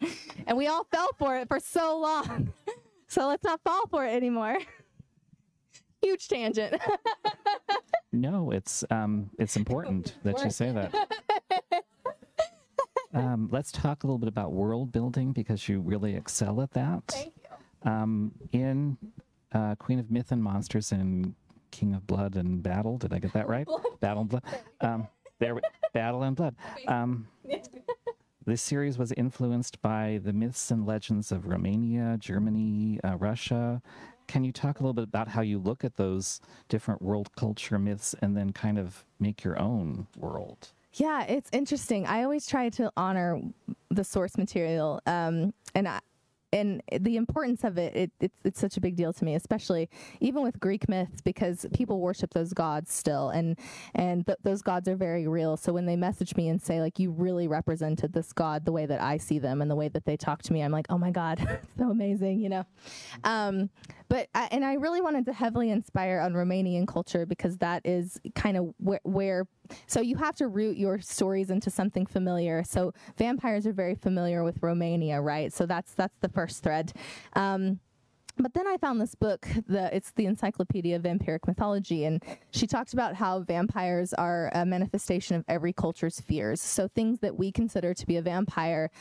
And 0.48 0.57
we 0.57 0.67
all 0.67 0.86
fell 0.86 1.10
for 1.19 1.38
it 1.38 1.48
for 1.48 1.60
so 1.60 2.00
long. 2.00 2.51
so 3.07 3.27
let's 3.27 3.43
not 3.43 3.62
fall 3.63 3.88
for 3.88 4.05
it 4.05 4.13
anymore. 4.13 4.57
Huge 6.01 6.27
tangent. 6.27 6.81
No, 8.12 8.51
it's 8.51 8.83
um, 8.90 9.29
it's 9.40 9.55
important 9.55 10.16
that 10.24 10.44
you 10.44 10.50
say 10.50 10.72
that. 10.72 10.94
Um, 13.13 13.50
let's 13.51 13.72
talk 13.72 14.03
a 14.03 14.07
little 14.07 14.20
bit 14.20 14.29
about 14.29 14.51
world 14.51 14.92
building 14.92 15.31
because 15.31 15.68
you 15.68 15.79
really 15.81 16.16
excel 16.16 16.61
at 16.61 16.72
that. 16.72 17.01
Thank 17.07 17.33
you. 17.35 17.92
Um, 17.92 18.31
in 18.51 18.98
uh, 19.53 19.75
Queen 19.75 19.98
of 19.98 20.11
Myth 20.11 20.31
and 20.31 20.44
Monsters 20.44 20.92
and 20.92 21.33
King 21.72 21.94
of 21.94 22.06
Blood 22.08 22.36
and 22.36 22.62
Battle, 22.64 22.98
did 22.98 23.14
I 23.14 23.20
get 23.20 23.34
that 23.34 23.48
right? 23.48 23.68
Battle 24.00 24.22
and 24.22 24.30
Blood. 24.30 24.44
Um, 24.82 25.08
there, 25.40 25.56
we- 25.56 25.62
Battle 25.94 26.24
and 26.24 26.36
Blood. 26.36 26.56
Um, 26.88 27.27
this 28.46 28.62
series 28.62 28.98
was 28.98 29.12
influenced 29.14 29.82
by 29.82 30.20
the 30.24 30.32
myths 30.34 30.72
and 30.72 30.86
legends 30.86 31.32
of 31.32 31.48
Romania, 31.48 32.18
Germany, 32.20 33.00
uh, 33.03 33.18
Russia. 33.18 33.82
Can 34.27 34.44
you 34.44 34.51
talk 34.51 34.80
a 34.80 34.84
little 34.84 34.94
bit 34.94 35.03
about 35.03 35.27
how 35.30 35.42
you 35.42 35.58
look 35.60 35.84
at 35.84 35.96
those 35.98 36.40
different 36.70 37.01
world 37.01 37.30
culture 37.36 37.77
myths 37.80 38.16
and 38.22 38.36
then 38.38 38.51
kind 38.51 38.77
of 38.77 39.06
make 39.20 39.44
your 39.44 39.60
own 39.60 40.08
world? 40.18 40.70
Yeah, 40.94 41.24
it's 41.24 41.50
interesting. 41.53 42.06
I 42.08 42.24
always 42.24 42.48
try 42.48 42.70
to 42.70 42.92
honor 42.98 43.40
the 43.90 44.03
source 44.03 44.38
material, 44.38 45.01
um, 45.06 45.53
and 45.75 45.88
I, 45.88 46.00
and 46.53 46.81
the 46.92 47.18
importance 47.18 47.64
of 47.64 47.77
it, 47.77 47.96
it 47.96 48.12
it's, 48.20 48.38
it's 48.46 48.60
such 48.60 48.77
a 48.77 48.81
big 48.81 48.96
deal 48.96 49.12
to 49.14 49.25
me, 49.25 49.36
especially 49.36 49.90
even 50.22 50.44
with 50.44 50.60
Greek 50.60 50.88
myths, 50.88 51.22
because 51.22 51.66
people 51.74 52.00
worship 52.00 52.33
those 52.33 52.53
gods 52.53 52.94
still, 52.94 53.29
and 53.29 53.57
and 53.94 54.25
th- 54.25 54.40
those 54.44 54.62
gods 54.62 54.88
are 54.88 54.96
very 54.96 55.27
real. 55.27 55.57
So 55.57 55.74
when 55.74 55.86
they 55.86 55.96
message 55.96 56.36
me 56.36 56.48
and 56.50 56.62
say 56.62 56.79
like 56.81 57.00
you 57.00 57.12
really 57.12 57.48
represented 57.48 58.14
this 58.14 58.31
god 58.31 58.66
the 58.66 58.72
way 58.72 58.86
that 58.86 59.01
I 59.01 59.18
see 59.18 59.40
them 59.40 59.62
and 59.62 59.70
the 59.70 59.75
way 59.75 59.90
that 59.90 60.05
they 60.05 60.16
talk 60.16 60.42
to 60.44 60.53
me, 60.53 60.62
I'm 60.62 60.72
like, 60.72 60.88
oh 60.90 60.98
my 60.98 61.12
god, 61.12 61.60
so 61.77 61.90
amazing, 61.90 62.40
you 62.40 62.50
know. 62.50 62.66
Um, 63.24 63.70
but 64.09 64.29
I, 64.33 64.48
and 64.51 64.63
I 64.63 64.74
really 64.74 65.01
wanted 65.01 65.25
to 65.25 65.33
heavily 65.33 65.70
inspire 65.70 66.20
on 66.20 66.33
Romanian 66.33 66.87
culture 66.87 67.25
because 67.25 67.57
that 67.57 67.85
is 67.85 68.20
kind 68.35 68.57
of 68.57 68.74
where, 68.77 69.01
where 69.03 69.48
so 69.85 70.00
you 70.00 70.15
have 70.17 70.35
to 70.35 70.48
root 70.48 70.77
your 70.77 71.00
stories 71.00 71.50
into 71.50 71.70
something 71.70 72.05
familiar. 72.05 72.63
So 72.63 72.93
vampires 73.17 73.67
are 73.67 73.74
very 73.74 73.96
familiar 73.96 74.43
with 74.43 74.59
Romania, 74.61 75.22
right? 75.22 75.51
So 75.51 75.65
that's 75.65 75.93
that's 75.93 76.17
the 76.22 76.29
first 76.29 76.63
thread. 76.63 76.93
Um, 77.33 77.79
but 78.39 78.53
then 78.53 78.67
I 78.67 78.77
found 78.77 79.01
this 79.01 79.15
book, 79.15 79.47
the 79.67 79.95
it's 79.95 80.11
the 80.11 80.25
Encyclopedia 80.25 80.95
of 80.95 81.03
Vampiric 81.03 81.47
Mythology, 81.47 82.05
and 82.05 82.23
she 82.51 82.67
talked 82.67 82.93
about 82.93 83.15
how 83.15 83.39
vampires 83.39 84.13
are 84.13 84.51
a 84.53 84.65
manifestation 84.65 85.35
of 85.35 85.43
every 85.47 85.73
culture's 85.73 86.19
fears. 86.19 86.61
So 86.61 86.87
things 86.87 87.19
that 87.19 87.37
we 87.37 87.51
consider 87.51 87.93
to 87.93 88.05
be 88.05 88.17
a 88.17 88.21
vampire 88.21 88.91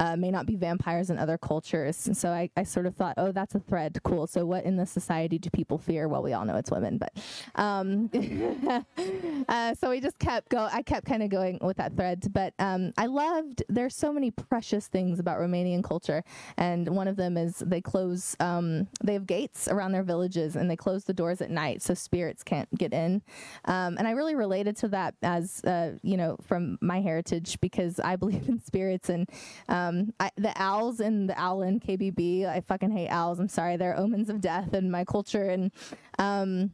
uh, 0.00 0.16
may 0.16 0.30
not 0.30 0.46
be 0.46 0.56
vampires 0.56 1.10
in 1.10 1.18
other 1.18 1.38
cultures. 1.38 2.06
And 2.06 2.16
so 2.16 2.30
I, 2.30 2.50
I 2.56 2.62
sort 2.62 2.86
of 2.86 2.94
thought, 2.94 3.14
oh, 3.16 3.32
that's 3.32 3.54
a 3.54 3.60
thread, 3.60 3.98
cool. 4.04 4.26
So 4.26 4.46
what 4.46 4.64
in 4.64 4.76
this 4.76 4.90
society 4.90 5.38
do 5.38 5.50
people 5.50 5.78
fear? 5.78 6.08
Well, 6.08 6.22
we 6.22 6.32
all 6.32 6.44
know 6.44 6.56
it's 6.56 6.70
women, 6.70 6.98
but 6.98 7.12
um, 7.54 8.10
uh, 9.48 9.74
so 9.74 9.90
we 9.90 10.00
just 10.00 10.18
kept 10.18 10.48
go. 10.48 10.68
I 10.72 10.82
kept 10.82 11.06
kind 11.06 11.22
of 11.22 11.28
going 11.28 11.58
with 11.62 11.76
that 11.76 11.94
thread, 11.96 12.26
but 12.32 12.54
um, 12.58 12.92
I 12.96 13.06
loved. 13.06 13.62
There's 13.68 13.94
so 13.94 14.12
many 14.12 14.30
precious 14.30 14.88
things 14.88 15.18
about 15.18 15.38
Romanian 15.38 15.84
culture, 15.84 16.24
and 16.56 16.88
one 16.88 17.08
of 17.08 17.16
them 17.16 17.36
is 17.36 17.58
they 17.58 17.80
close. 17.80 18.36
Um, 18.40 18.85
they 19.02 19.14
have 19.14 19.26
gates 19.26 19.68
around 19.68 19.92
their 19.92 20.02
villages, 20.02 20.56
and 20.56 20.70
they 20.70 20.76
close 20.76 21.04
the 21.04 21.14
doors 21.14 21.40
at 21.40 21.50
night 21.50 21.82
so 21.82 21.94
spirits 21.94 22.42
can't 22.42 22.68
get 22.76 22.92
in. 22.92 23.22
Um, 23.64 23.96
and 23.98 24.06
I 24.06 24.12
really 24.12 24.34
related 24.34 24.76
to 24.78 24.88
that 24.88 25.14
as 25.22 25.62
uh, 25.64 25.92
you 26.02 26.16
know 26.16 26.36
from 26.46 26.78
my 26.80 27.00
heritage 27.00 27.60
because 27.60 28.00
I 28.00 28.16
believe 28.26 28.48
in 28.48 28.60
spirits 28.60 29.08
and 29.08 29.28
um, 29.68 30.12
I, 30.20 30.30
the 30.36 30.52
owls 30.56 31.00
in 31.00 31.26
the 31.26 31.40
owl 31.40 31.62
in 31.62 31.80
KBB. 31.80 32.46
I 32.46 32.60
fucking 32.60 32.90
hate 32.90 33.08
owls. 33.08 33.38
I'm 33.38 33.48
sorry, 33.48 33.76
they're 33.76 33.98
omens 33.98 34.30
of 34.30 34.40
death 34.40 34.74
in 34.74 34.90
my 34.90 35.04
culture 35.04 35.44
and. 35.44 35.70
Um, 36.18 36.72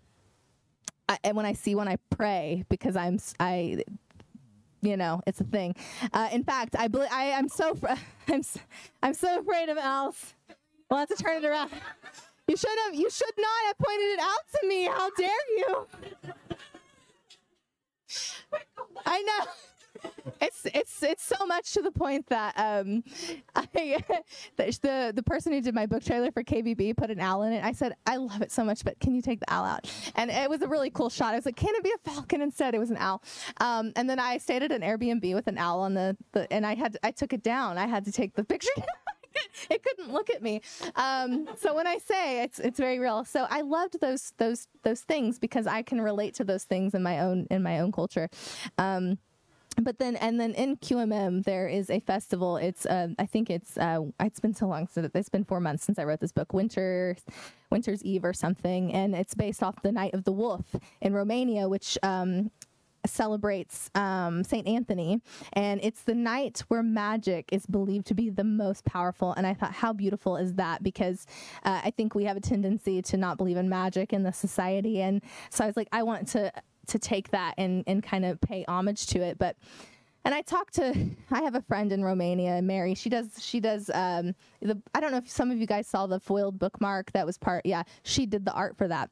I, 1.08 1.18
and 1.24 1.36
when 1.36 1.46
I 1.46 1.52
see 1.52 1.74
one, 1.74 1.88
I 1.88 1.96
pray 2.10 2.64
because 2.68 2.96
I'm 2.96 3.18
I, 3.38 3.82
you 4.80 4.96
know, 4.96 5.20
it's 5.26 5.40
a 5.40 5.44
thing. 5.44 5.74
Uh, 6.12 6.28
in 6.32 6.44
fact, 6.44 6.76
I 6.78 6.88
believe 6.88 7.08
I 7.12 7.24
am 7.24 7.48
so 7.48 7.74
fr- 7.74 7.88
I'm 8.28 8.42
I'm 9.02 9.14
so 9.14 9.38
afraid 9.40 9.68
of 9.68 9.78
owls. 9.78 10.34
We'll 10.92 10.98
have 10.98 11.08
to 11.08 11.16
turn 11.16 11.42
it 11.42 11.48
around. 11.48 11.70
You 12.48 12.56
should 12.56 12.76
have. 12.84 12.94
You 12.94 13.08
should 13.08 13.32
not 13.38 13.66
have 13.66 13.78
pointed 13.78 14.04
it 14.04 14.18
out 14.18 14.60
to 14.60 14.66
me. 14.66 14.84
How 14.84 15.08
dare 15.16 15.30
you? 15.56 15.86
I 19.06 19.22
know. 19.22 20.10
It's 20.40 20.66
it's 20.66 21.02
it's 21.04 21.24
so 21.24 21.46
much 21.46 21.72
to 21.74 21.82
the 21.82 21.92
point 21.92 22.26
that 22.26 22.52
um, 22.58 23.04
I, 23.54 23.68
the, 24.56 25.12
the 25.14 25.22
person 25.24 25.52
who 25.52 25.60
did 25.60 25.72
my 25.72 25.86
book 25.86 26.02
trailer 26.02 26.32
for 26.32 26.42
KBB 26.42 26.96
put 26.96 27.12
an 27.12 27.20
owl 27.20 27.44
in 27.44 27.52
it. 27.52 27.64
I 27.64 27.72
said 27.72 27.94
I 28.04 28.16
love 28.16 28.42
it 28.42 28.50
so 28.50 28.64
much, 28.64 28.84
but 28.84 28.98
can 28.98 29.14
you 29.14 29.22
take 29.22 29.38
the 29.38 29.50
owl 29.50 29.64
out? 29.64 29.88
And 30.16 30.32
it 30.32 30.50
was 30.50 30.62
a 30.62 30.68
really 30.68 30.90
cool 30.90 31.10
shot. 31.10 31.32
I 31.32 31.36
was 31.36 31.46
like, 31.46 31.56
can 31.56 31.74
it 31.76 31.84
be 31.84 31.92
a 31.92 32.10
falcon 32.10 32.42
instead? 32.42 32.74
It 32.74 32.78
was 32.78 32.90
an 32.90 32.98
owl. 32.98 33.22
Um, 33.58 33.92
and 33.94 34.10
then 34.10 34.18
I 34.18 34.36
stayed 34.38 34.64
at 34.64 34.72
an 34.72 34.82
Airbnb 34.82 35.32
with 35.32 35.46
an 35.46 35.58
owl 35.58 35.80
on 35.80 35.94
the, 35.94 36.16
the 36.32 36.52
and 36.52 36.66
I 36.66 36.74
had 36.74 36.98
I 37.04 37.12
took 37.12 37.32
it 37.32 37.44
down. 37.44 37.78
I 37.78 37.86
had 37.86 38.04
to 38.06 38.12
take 38.12 38.34
the 38.34 38.44
picture. 38.44 38.72
it 39.70 39.82
couldn't 39.82 40.12
look 40.12 40.30
at 40.30 40.42
me. 40.42 40.60
Um, 40.96 41.48
so 41.58 41.74
when 41.74 41.86
I 41.86 41.98
say 41.98 42.42
it's 42.42 42.58
it's 42.58 42.78
very 42.78 42.98
real. 42.98 43.24
So 43.24 43.46
I 43.50 43.62
loved 43.62 44.00
those 44.00 44.32
those 44.38 44.66
those 44.82 45.00
things 45.00 45.38
because 45.38 45.66
I 45.66 45.82
can 45.82 46.00
relate 46.00 46.34
to 46.34 46.44
those 46.44 46.64
things 46.64 46.94
in 46.94 47.02
my 47.02 47.20
own 47.20 47.46
in 47.50 47.62
my 47.62 47.80
own 47.80 47.92
culture. 47.92 48.28
Um, 48.78 49.18
but 49.80 49.98
then 49.98 50.16
and 50.16 50.38
then 50.38 50.52
in 50.52 50.76
QMM 50.76 51.44
there 51.44 51.68
is 51.68 51.90
a 51.90 52.00
festival. 52.00 52.56
It's 52.56 52.84
uh, 52.86 53.08
I 53.18 53.26
think 53.26 53.50
it's 53.50 53.78
uh, 53.78 54.00
it's 54.20 54.40
been 54.40 54.54
so 54.54 54.66
long 54.66 54.86
since 54.88 55.10
it's 55.14 55.28
been 55.28 55.44
four 55.44 55.60
months 55.60 55.84
since 55.84 55.98
I 55.98 56.04
wrote 56.04 56.20
this 56.20 56.32
book. 56.32 56.52
Winter 56.52 57.16
Winter's 57.70 58.02
Eve 58.02 58.24
or 58.24 58.34
something, 58.34 58.92
and 58.92 59.14
it's 59.14 59.34
based 59.34 59.62
off 59.62 59.80
the 59.82 59.92
Night 59.92 60.14
of 60.14 60.24
the 60.24 60.32
Wolf 60.32 60.76
in 61.00 61.14
Romania, 61.14 61.68
which 61.68 61.96
um, 62.02 62.50
celebrates 63.06 63.90
um, 63.94 64.44
Saint 64.44 64.66
Anthony, 64.66 65.20
and 65.52 65.80
it's 65.82 66.02
the 66.02 66.14
night 66.14 66.62
where 66.68 66.82
magic 66.82 67.48
is 67.52 67.66
believed 67.66 68.06
to 68.06 68.14
be 68.14 68.30
the 68.30 68.44
most 68.44 68.84
powerful. 68.84 69.32
And 69.32 69.46
I 69.46 69.54
thought, 69.54 69.72
how 69.72 69.92
beautiful 69.92 70.36
is 70.36 70.54
that? 70.54 70.82
Because 70.82 71.26
uh, 71.64 71.80
I 71.84 71.90
think 71.90 72.14
we 72.14 72.24
have 72.24 72.36
a 72.36 72.40
tendency 72.40 73.02
to 73.02 73.16
not 73.16 73.36
believe 73.36 73.56
in 73.56 73.68
magic 73.68 74.12
in 74.12 74.22
the 74.22 74.32
society, 74.32 75.00
and 75.00 75.22
so 75.50 75.64
I 75.64 75.66
was 75.66 75.76
like, 75.76 75.88
I 75.92 76.02
want 76.02 76.28
to 76.28 76.52
to 76.88 76.98
take 76.98 77.30
that 77.30 77.54
and 77.58 77.84
and 77.86 78.02
kind 78.02 78.24
of 78.24 78.40
pay 78.40 78.64
homage 78.66 79.06
to 79.08 79.20
it, 79.20 79.38
but. 79.38 79.56
And 80.24 80.32
I 80.32 80.42
talked 80.42 80.74
to, 80.74 80.94
I 81.32 81.42
have 81.42 81.56
a 81.56 81.62
friend 81.62 81.90
in 81.90 82.04
Romania, 82.04 82.62
Mary. 82.62 82.94
She 82.94 83.10
does, 83.10 83.44
she 83.44 83.58
does, 83.58 83.90
um, 83.92 84.36
the, 84.60 84.80
I 84.94 85.00
don't 85.00 85.10
know 85.10 85.16
if 85.16 85.28
some 85.28 85.50
of 85.50 85.58
you 85.58 85.66
guys 85.66 85.88
saw 85.88 86.06
the 86.06 86.20
foiled 86.20 86.60
bookmark 86.60 87.10
that 87.10 87.26
was 87.26 87.38
part, 87.38 87.66
yeah, 87.66 87.82
she 88.04 88.24
did 88.26 88.44
the 88.44 88.52
art 88.52 88.76
for 88.76 88.86
that. 88.86 89.10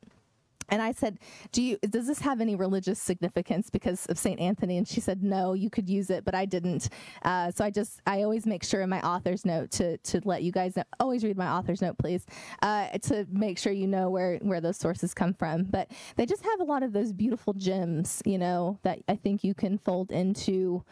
And 0.70 0.80
I 0.82 0.92
said, 0.92 1.18
"Do 1.52 1.62
you 1.62 1.78
does 1.78 2.06
this 2.06 2.20
have 2.20 2.40
any 2.40 2.54
religious 2.56 2.98
significance 3.00 3.70
because 3.70 4.06
of 4.06 4.18
Saint 4.18 4.40
Anthony?" 4.40 4.76
And 4.78 4.86
she 4.86 5.00
said, 5.00 5.22
"No, 5.22 5.52
you 5.54 5.70
could 5.70 5.88
use 5.88 6.10
it, 6.10 6.24
but 6.24 6.34
I 6.34 6.44
didn't." 6.44 6.88
Uh, 7.22 7.50
so 7.50 7.64
I 7.64 7.70
just 7.70 8.00
I 8.06 8.22
always 8.22 8.46
make 8.46 8.64
sure 8.64 8.80
in 8.82 8.90
my 8.90 9.00
author's 9.02 9.44
note 9.44 9.70
to 9.72 9.96
to 9.98 10.20
let 10.24 10.42
you 10.42 10.52
guys 10.52 10.76
know. 10.76 10.84
Always 10.98 11.24
read 11.24 11.36
my 11.36 11.48
author's 11.48 11.82
note, 11.82 11.98
please, 11.98 12.26
uh, 12.62 12.88
to 12.98 13.26
make 13.30 13.58
sure 13.58 13.72
you 13.72 13.86
know 13.86 14.10
where 14.10 14.38
where 14.42 14.60
those 14.60 14.76
sources 14.76 15.14
come 15.14 15.34
from. 15.34 15.64
But 15.64 15.90
they 16.16 16.26
just 16.26 16.42
have 16.44 16.60
a 16.60 16.64
lot 16.64 16.82
of 16.82 16.92
those 16.92 17.12
beautiful 17.12 17.52
gems, 17.52 18.22
you 18.24 18.38
know, 18.38 18.78
that 18.82 19.00
I 19.08 19.16
think 19.16 19.44
you 19.44 19.54
can 19.54 19.78
fold 19.78 20.10
into 20.12 20.84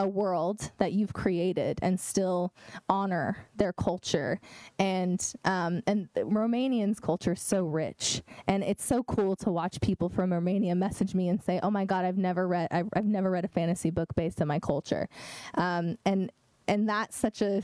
a 0.00 0.08
world 0.08 0.72
that 0.78 0.92
you've 0.92 1.12
created 1.12 1.78
and 1.82 2.00
still 2.00 2.54
honor 2.88 3.36
their 3.56 3.72
culture. 3.72 4.40
And 4.78 5.20
um, 5.44 5.82
and 5.86 6.08
Romanians 6.14 7.00
culture 7.00 7.32
is 7.32 7.42
so 7.42 7.64
rich. 7.64 8.22
And 8.46 8.64
it's 8.64 8.84
so 8.84 9.02
cool 9.02 9.36
to 9.36 9.50
watch 9.50 9.80
people 9.80 10.08
from 10.08 10.32
Romania 10.32 10.74
message 10.74 11.14
me 11.14 11.28
and 11.28 11.42
say 11.42 11.60
oh 11.62 11.70
my 11.70 11.84
god 11.84 12.04
I've 12.04 12.16
never 12.16 12.48
read 12.48 12.68
I've, 12.70 12.88
I've 12.94 13.04
never 13.04 13.30
read 13.30 13.44
a 13.44 13.48
fantasy 13.48 13.90
book 13.90 14.14
based 14.16 14.40
on 14.40 14.48
my 14.48 14.58
culture. 14.58 15.08
Um, 15.54 15.98
and 16.06 16.32
and 16.66 16.88
that's 16.88 17.16
such 17.16 17.42
a 17.42 17.62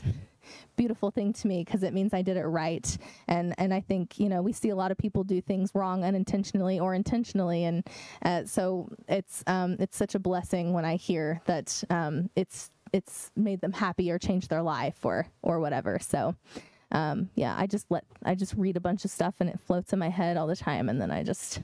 beautiful 0.75 1.11
thing 1.11 1.33
to 1.33 1.47
me 1.47 1.63
because 1.63 1.83
it 1.83 1.93
means 1.93 2.13
I 2.13 2.21
did 2.21 2.37
it 2.37 2.45
right. 2.45 2.97
And 3.27 3.53
and 3.57 3.73
I 3.73 3.81
think 3.81 4.19
you 4.19 4.29
know 4.29 4.41
we 4.41 4.53
see 4.53 4.69
a 4.69 4.75
lot 4.75 4.91
of 4.91 4.97
people 4.97 5.23
do 5.23 5.41
things 5.41 5.71
wrong 5.73 6.03
unintentionally 6.03 6.79
or 6.79 6.93
intentionally, 6.93 7.65
and 7.65 7.87
uh, 8.23 8.45
so 8.45 8.89
it's 9.07 9.43
um, 9.47 9.77
it's 9.79 9.97
such 9.97 10.15
a 10.15 10.19
blessing 10.19 10.73
when 10.73 10.85
I 10.85 10.95
hear 10.95 11.41
that 11.45 11.83
um, 11.89 12.29
it's 12.35 12.71
it's 12.93 13.31
made 13.35 13.61
them 13.61 13.73
happy 13.73 14.11
or 14.11 14.19
changed 14.19 14.49
their 14.49 14.63
life 14.63 15.05
or 15.05 15.27
or 15.41 15.59
whatever. 15.59 15.99
So. 15.99 16.35
Um, 16.89 17.29
yeah, 17.35 17.53
I 17.57 17.67
just 17.67 17.87
let 17.89 18.05
I 18.23 18.33
just 18.33 18.53
read 18.53 18.77
a 18.77 18.79
bunch 18.79 19.03
of 19.03 19.11
stuff 19.11 19.35
and 19.41 19.49
it 19.49 19.59
floats 19.59 19.91
in 19.91 19.99
my 19.99 20.07
head 20.07 20.37
all 20.37 20.47
the 20.47 20.55
time, 20.55 20.87
and 20.87 21.01
then 21.01 21.11
I 21.11 21.21
just 21.21 21.61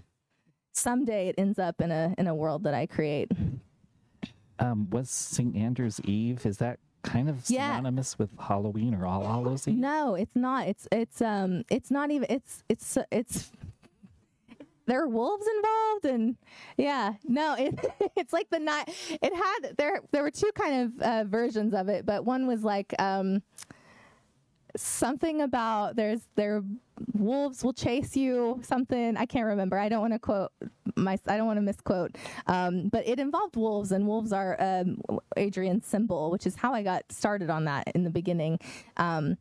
someday 0.74 1.30
it 1.30 1.36
ends 1.38 1.60
up 1.60 1.80
in 1.80 1.92
a 1.92 2.14
in 2.18 2.28
a 2.28 2.36
world 2.36 2.64
that 2.64 2.74
I 2.74 2.88
create. 2.88 3.32
Um, 4.60 4.90
was 4.90 5.10
St. 5.10 5.56
Andrew's 5.56 6.00
Eve? 6.02 6.46
Is 6.46 6.58
that 6.58 6.80
kind 7.04 7.30
of 7.30 7.48
Yeah. 7.50 7.68
synonymous 7.78 8.18
with 8.18 8.30
Halloween 8.40 8.96
or 8.96 9.06
All 9.06 9.26
Hallows 9.26 9.68
Eve? 9.68 9.78
No, 9.78 10.16
it's 10.16 10.36
not. 10.36 10.68
It's 10.68 10.88
it's 10.92 11.22
um 11.22 11.64
it's 11.70 11.92
not 11.92 12.10
even 12.12 12.26
it's 12.30 12.64
it's 12.70 12.98
it's 13.12 13.52
there 14.86 15.02
are 15.02 15.08
wolves 15.08 15.46
involved 15.56 16.06
and 16.06 16.36
yeah 16.76 17.14
no 17.24 17.56
it 17.58 17.74
it's 18.18 18.34
like 18.34 18.50
the 18.50 18.60
night 18.60 18.90
it 19.22 19.34
had 19.34 19.78
there 19.78 20.02
there 20.12 20.22
were 20.24 20.32
two 20.32 20.52
kind 20.56 20.84
of 21.00 21.02
uh, 21.02 21.24
versions 21.24 21.74
of 21.74 21.88
it 21.88 22.06
but 22.06 22.26
one 22.26 22.48
was 22.48 22.66
like 22.66 22.94
um 23.00 23.42
something 24.76 25.42
about 25.42 25.96
there's 25.96 26.28
there 26.36 26.64
wolves 27.14 27.64
will 27.64 27.74
chase 27.74 28.16
you 28.16 28.60
something. 28.64 29.18
I 29.18 29.26
can't 29.26 29.46
remember. 29.46 29.78
I 29.78 29.90
don't 29.90 30.02
want 30.02 30.14
to 30.14 30.20
quote 30.20 30.52
my 30.96 31.18
i 31.28 31.38
don't 31.38 31.48
want 31.48 31.58
to 31.58 31.62
misquote. 31.62 32.16
Um, 32.48 32.90
but 32.90 33.08
it 33.08 33.20
involved 33.20 33.56
wolves 33.56 33.92
and 33.92 34.08
wolves 34.08 34.32
are 34.32 34.56
um, 34.60 34.98
adrian's 35.36 35.88
symbol 35.88 36.30
which 36.30 36.46
is 36.46 36.56
how 36.56 36.74
i 36.74 36.84
got 36.84 37.04
started 37.12 37.50
on 37.50 37.66
that 37.66 37.90
in 37.96 38.04
the 38.04 38.10
beginning. 38.10 38.60
Um, 38.98 39.38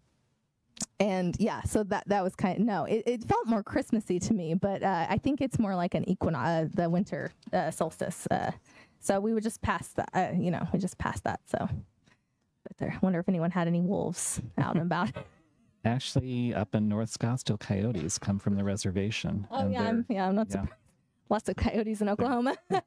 and 0.98 1.36
yeah 1.38 1.62
so 1.62 1.84
that 1.84 2.02
that 2.08 2.24
was 2.24 2.34
kind 2.34 2.58
of 2.58 2.64
no 2.64 2.84
it, 2.84 3.02
it 3.06 3.24
felt 3.24 3.46
more 3.46 3.62
christmassy 3.62 4.18
to 4.18 4.34
me 4.34 4.52
but 4.54 4.82
uh, 4.82 5.06
i 5.08 5.16
think 5.16 5.40
it's 5.40 5.58
more 5.58 5.76
like 5.76 5.94
an 5.94 6.08
equinox 6.08 6.48
uh, 6.48 6.68
the 6.74 6.90
winter 6.90 7.30
uh, 7.52 7.70
solstice 7.70 8.26
uh, 8.32 8.50
so 9.02 9.18
we 9.18 9.34
would 9.34 9.42
just 9.42 9.60
pass 9.62 9.88
that 9.88 10.08
uh, 10.14 10.32
you 10.34 10.50
know 10.50 10.66
we 10.72 10.78
just 10.78 10.96
passed 10.96 11.24
that 11.24 11.40
so. 11.46 11.68
But 12.62 12.76
there, 12.78 12.92
I 12.94 12.98
wonder 13.02 13.18
if 13.18 13.28
anyone 13.28 13.50
had 13.50 13.66
any 13.66 13.80
wolves 13.80 14.40
out 14.56 14.74
and 14.74 14.82
about. 14.82 15.10
Actually, 15.84 16.54
up 16.54 16.74
in 16.74 16.88
North 16.88 17.16
Scottsdale, 17.18 17.58
coyotes 17.58 18.18
come 18.18 18.38
from 18.38 18.54
the 18.54 18.62
reservation. 18.62 19.46
Oh 19.50 19.68
yeah, 19.68 19.82
I'm, 19.82 20.06
yeah, 20.08 20.28
I'm 20.28 20.34
not 20.36 20.46
yeah. 20.48 20.62
surprised. 20.62 20.80
Lots 21.28 21.48
of 21.48 21.56
coyotes 21.56 22.00
in 22.00 22.08
Oklahoma. 22.08 22.56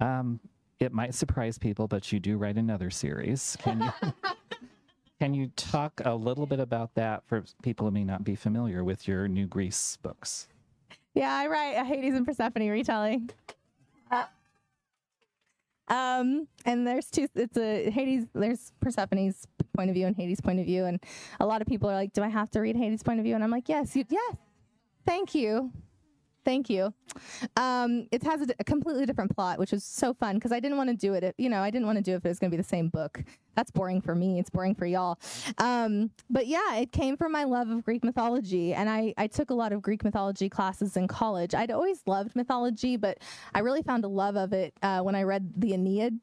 Um, 0.00 0.40
it 0.78 0.92
might 0.92 1.14
surprise 1.14 1.58
people, 1.58 1.88
but 1.88 2.12
you 2.12 2.20
do 2.20 2.36
write 2.36 2.56
another 2.56 2.90
series. 2.90 3.56
Can 3.60 3.82
you 3.82 4.12
can 5.20 5.34
you 5.34 5.50
talk 5.56 6.00
a 6.04 6.14
little 6.14 6.46
bit 6.46 6.60
about 6.60 6.94
that 6.94 7.24
for 7.26 7.44
people 7.62 7.86
who 7.86 7.90
may 7.90 8.04
not 8.04 8.22
be 8.22 8.36
familiar 8.36 8.84
with 8.84 9.08
your 9.08 9.26
new 9.26 9.46
Greece 9.46 9.98
books? 10.02 10.48
yeah, 11.14 11.34
I 11.34 11.48
write 11.48 11.72
a 11.72 11.84
Hades 11.84 12.14
and 12.14 12.24
Persephone 12.24 12.68
retelling. 12.68 13.30
Um, 15.88 16.48
and 16.64 16.86
there's 16.86 17.10
two. 17.10 17.28
It's 17.34 17.56
a 17.56 17.90
Hades. 17.90 18.26
There's 18.34 18.72
Persephone's 18.80 19.46
point 19.74 19.90
of 19.90 19.94
view 19.94 20.06
and 20.06 20.14
Hades' 20.16 20.40
point 20.40 20.60
of 20.60 20.66
view, 20.66 20.84
and 20.84 21.00
a 21.40 21.46
lot 21.46 21.62
of 21.62 21.66
people 21.66 21.88
are 21.88 21.94
like, 21.94 22.12
"Do 22.12 22.22
I 22.22 22.28
have 22.28 22.50
to 22.52 22.60
read 22.60 22.76
Hades' 22.76 23.02
point 23.02 23.18
of 23.20 23.24
view?" 23.24 23.34
And 23.34 23.42
I'm 23.42 23.50
like, 23.50 23.68
"Yes, 23.68 23.96
you, 23.96 24.04
yes. 24.08 24.36
Thank 25.06 25.34
you, 25.34 25.72
thank 26.44 26.68
you." 26.70 26.92
Um, 27.56 28.06
it 28.12 28.22
has 28.22 28.42
a, 28.42 28.46
d- 28.46 28.54
a 28.58 28.64
completely 28.64 29.06
different 29.06 29.34
plot, 29.34 29.58
which 29.58 29.72
is 29.72 29.84
so 29.84 30.14
fun 30.14 30.36
because 30.36 30.52
I 30.52 30.60
didn't 30.60 30.76
want 30.76 30.90
to 30.90 30.96
do 30.96 31.14
it. 31.14 31.24
If, 31.24 31.34
you 31.38 31.48
know, 31.48 31.60
I 31.60 31.70
didn't 31.70 31.86
want 31.86 31.96
to 31.98 32.02
do 32.02 32.12
it 32.12 32.16
if 32.16 32.24
it 32.24 32.28
was 32.28 32.38
going 32.38 32.50
to 32.50 32.56
be 32.56 32.60
the 32.62 32.68
same 32.68 32.88
book. 32.88 33.22
That's 33.54 33.70
boring 33.70 34.00
for 34.00 34.14
me. 34.14 34.38
It's 34.38 34.50
boring 34.50 34.74
for 34.74 34.86
y'all. 34.86 35.18
Um, 35.58 36.10
but 36.30 36.46
yeah, 36.46 36.76
it 36.76 36.92
came 36.92 37.16
from 37.16 37.32
my 37.32 37.44
love 37.44 37.68
of 37.70 37.84
Greek 37.84 38.04
mythology, 38.04 38.74
and 38.74 38.88
I 38.88 39.14
I 39.16 39.26
took 39.26 39.50
a 39.50 39.54
lot 39.54 39.72
of 39.72 39.82
Greek 39.82 40.04
mythology 40.04 40.48
classes 40.48 40.96
in 40.96 41.08
college. 41.08 41.54
I'd 41.54 41.70
always 41.70 42.02
loved 42.06 42.36
mythology, 42.36 42.96
but 42.96 43.18
I 43.54 43.60
really 43.60 43.82
found 43.82 44.04
a 44.04 44.08
love 44.08 44.36
of 44.36 44.52
it 44.52 44.74
uh, 44.82 45.00
when 45.00 45.14
I 45.14 45.22
read 45.22 45.52
the 45.56 45.72
Aeneid. 45.74 46.20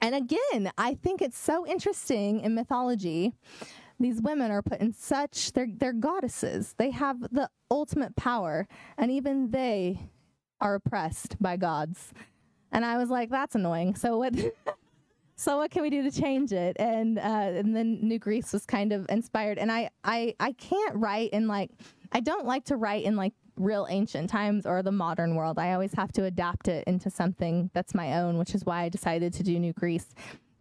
And 0.00 0.14
again, 0.14 0.70
I 0.76 0.94
think 0.94 1.22
it's 1.22 1.38
so 1.38 1.66
interesting 1.66 2.40
in 2.40 2.54
mythology. 2.54 3.34
These 4.00 4.20
women 4.20 4.50
are 4.50 4.62
put 4.62 4.80
in 4.80 4.92
such 4.92 5.52
they're 5.52 5.68
they're 5.72 5.92
goddesses. 5.92 6.74
They 6.78 6.90
have 6.90 7.20
the 7.20 7.48
ultimate 7.70 8.16
power, 8.16 8.66
and 8.98 9.10
even 9.10 9.50
they 9.50 10.10
are 10.60 10.74
oppressed 10.74 11.40
by 11.40 11.56
gods. 11.56 12.12
And 12.72 12.84
I 12.84 12.98
was 12.98 13.08
like, 13.08 13.30
that's 13.30 13.54
annoying. 13.54 13.94
So 13.94 14.18
what? 14.18 14.34
so 15.36 15.58
what 15.58 15.70
can 15.70 15.82
we 15.82 15.90
do 15.90 16.02
to 16.02 16.10
change 16.10 16.52
it? 16.52 16.76
And 16.78 17.18
uh, 17.18 17.22
and 17.22 17.74
then 17.74 18.00
New 18.02 18.18
Greece 18.18 18.52
was 18.52 18.66
kind 18.66 18.92
of 18.92 19.06
inspired. 19.08 19.58
And 19.58 19.70
I 19.70 19.90
I 20.02 20.34
I 20.40 20.52
can't 20.52 20.96
write 20.96 21.30
in 21.30 21.46
like 21.46 21.70
I 22.12 22.20
don't 22.20 22.46
like 22.46 22.64
to 22.66 22.76
write 22.76 23.04
in 23.04 23.16
like 23.16 23.32
real 23.56 23.86
ancient 23.88 24.28
times 24.28 24.66
or 24.66 24.82
the 24.82 24.92
modern 24.92 25.36
world. 25.36 25.58
I 25.58 25.72
always 25.72 25.94
have 25.94 26.12
to 26.12 26.24
adapt 26.24 26.68
it 26.68 26.84
into 26.86 27.10
something 27.10 27.70
that's 27.72 27.94
my 27.94 28.18
own, 28.18 28.38
which 28.38 28.54
is 28.54 28.64
why 28.64 28.82
I 28.82 28.88
decided 28.88 29.32
to 29.34 29.42
do 29.42 29.58
New 29.58 29.72
Greece. 29.72 30.08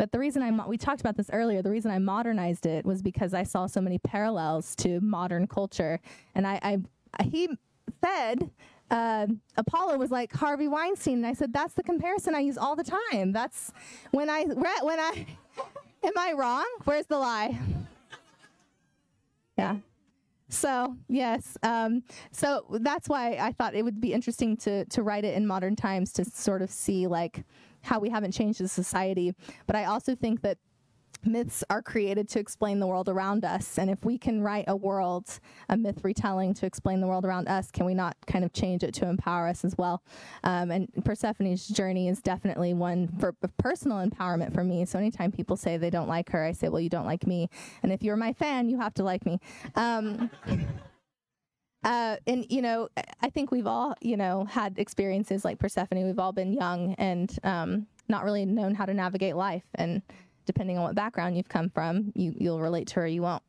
But 0.03 0.11
the 0.11 0.19
reason 0.19 0.43
I 0.43 0.51
mo- 0.51 0.67
we 0.67 0.77
talked 0.77 0.99
about 0.99 1.15
this 1.15 1.29
earlier, 1.31 1.61
the 1.61 1.71
reason 1.71 1.89
I 1.89 1.97
modernized 1.97 2.65
it 2.65 2.85
was 2.85 3.01
because 3.01 3.33
I 3.33 3.43
saw 3.43 3.67
so 3.67 3.79
many 3.79 3.99
parallels 3.99 4.75
to 4.77 4.99
modern 4.99 5.47
culture, 5.47 5.97
and 6.35 6.45
I, 6.45 6.59
I 7.17 7.23
he 7.23 7.47
said 8.03 8.51
uh, 8.91 9.27
Apollo 9.55 9.95
was 9.99 10.11
like 10.11 10.33
Harvey 10.33 10.67
Weinstein, 10.67 11.19
and 11.19 11.25
I 11.25 11.31
said 11.31 11.53
that's 11.53 11.73
the 11.73 11.83
comparison 11.83 12.35
I 12.35 12.41
use 12.41 12.57
all 12.57 12.75
the 12.75 12.83
time. 12.83 13.31
That's 13.31 13.71
when 14.11 14.29
I 14.29 14.43
when 14.43 14.99
I 14.99 15.25
am 16.03 16.17
I 16.17 16.33
wrong? 16.33 16.65
Where's 16.83 17.05
the 17.05 17.17
lie? 17.17 17.57
Yeah. 19.57 19.77
So 20.49 20.97
yes, 21.07 21.57
um, 21.63 22.03
so 22.31 22.65
that's 22.81 23.07
why 23.07 23.37
I 23.39 23.53
thought 23.53 23.75
it 23.75 23.83
would 23.83 24.01
be 24.01 24.11
interesting 24.11 24.57
to 24.57 24.83
to 24.85 25.01
write 25.01 25.23
it 25.23 25.35
in 25.35 25.47
modern 25.47 25.77
times 25.77 26.11
to 26.13 26.25
sort 26.25 26.61
of 26.61 26.71
see 26.71 27.07
like 27.07 27.45
how 27.83 27.99
we 27.99 28.09
haven't 28.09 28.31
changed 28.31 28.61
as 28.61 28.71
society. 28.71 29.33
But 29.67 29.75
I 29.75 29.85
also 29.85 30.15
think 30.15 30.41
that 30.41 30.57
myths 31.25 31.63
are 31.69 31.81
created 31.81 32.27
to 32.29 32.39
explain 32.39 32.79
the 32.79 32.87
world 32.87 33.09
around 33.09 33.45
us. 33.45 33.77
And 33.77 33.89
if 33.89 34.03
we 34.03 34.17
can 34.17 34.41
write 34.41 34.65
a 34.67 34.75
world, 34.75 35.39
a 35.69 35.77
myth 35.77 35.99
retelling 36.03 36.53
to 36.55 36.65
explain 36.65 37.01
the 37.01 37.07
world 37.07 37.25
around 37.25 37.47
us, 37.47 37.71
can 37.71 37.85
we 37.85 37.93
not 37.93 38.17
kind 38.27 38.43
of 38.43 38.53
change 38.53 38.83
it 38.83 38.93
to 38.95 39.07
empower 39.07 39.47
us 39.47 39.63
as 39.63 39.77
well? 39.77 40.03
Um, 40.43 40.71
and 40.71 40.89
Persephone's 41.03 41.67
journey 41.67 42.07
is 42.07 42.21
definitely 42.21 42.73
one 42.73 43.07
for 43.19 43.33
personal 43.57 44.05
empowerment 44.05 44.53
for 44.53 44.63
me. 44.63 44.85
So 44.85 44.99
anytime 44.99 45.31
people 45.31 45.55
say 45.55 45.77
they 45.77 45.89
don't 45.89 46.09
like 46.09 46.29
her, 46.31 46.43
I 46.43 46.51
say, 46.51 46.69
well, 46.69 46.81
you 46.81 46.89
don't 46.89 47.05
like 47.05 47.25
me. 47.25 47.49
And 47.81 47.91
if 47.91 48.03
you're 48.03 48.17
my 48.17 48.33
fan, 48.33 48.69
you 48.69 48.79
have 48.79 48.93
to 48.95 49.03
like 49.03 49.25
me. 49.25 49.39
Um, 49.75 50.29
uh, 51.83 52.17
and 52.27 52.45
you 52.49 52.61
know, 52.61 52.89
I 53.21 53.29
think 53.29 53.51
we've 53.51 53.67
all, 53.67 53.95
you 54.01 54.17
know, 54.17 54.45
had 54.45 54.79
experiences 54.79 55.43
like 55.43 55.59
Persephone. 55.59 56.05
We've 56.05 56.19
all 56.19 56.31
been 56.31 56.53
young 56.53 56.93
and 56.95 57.37
um, 57.43 57.87
not 58.07 58.23
really 58.23 58.45
known 58.45 58.75
how 58.75 58.85
to 58.85 58.93
navigate 58.93 59.35
life. 59.35 59.63
And 59.75 60.01
depending 60.45 60.77
on 60.77 60.83
what 60.83 60.95
background 60.95 61.37
you've 61.37 61.49
come 61.49 61.69
from, 61.69 62.11
you 62.15 62.33
you'll 62.37 62.61
relate 62.61 62.87
to 62.89 62.95
her, 62.95 63.07
you 63.07 63.21
won't. 63.21 63.43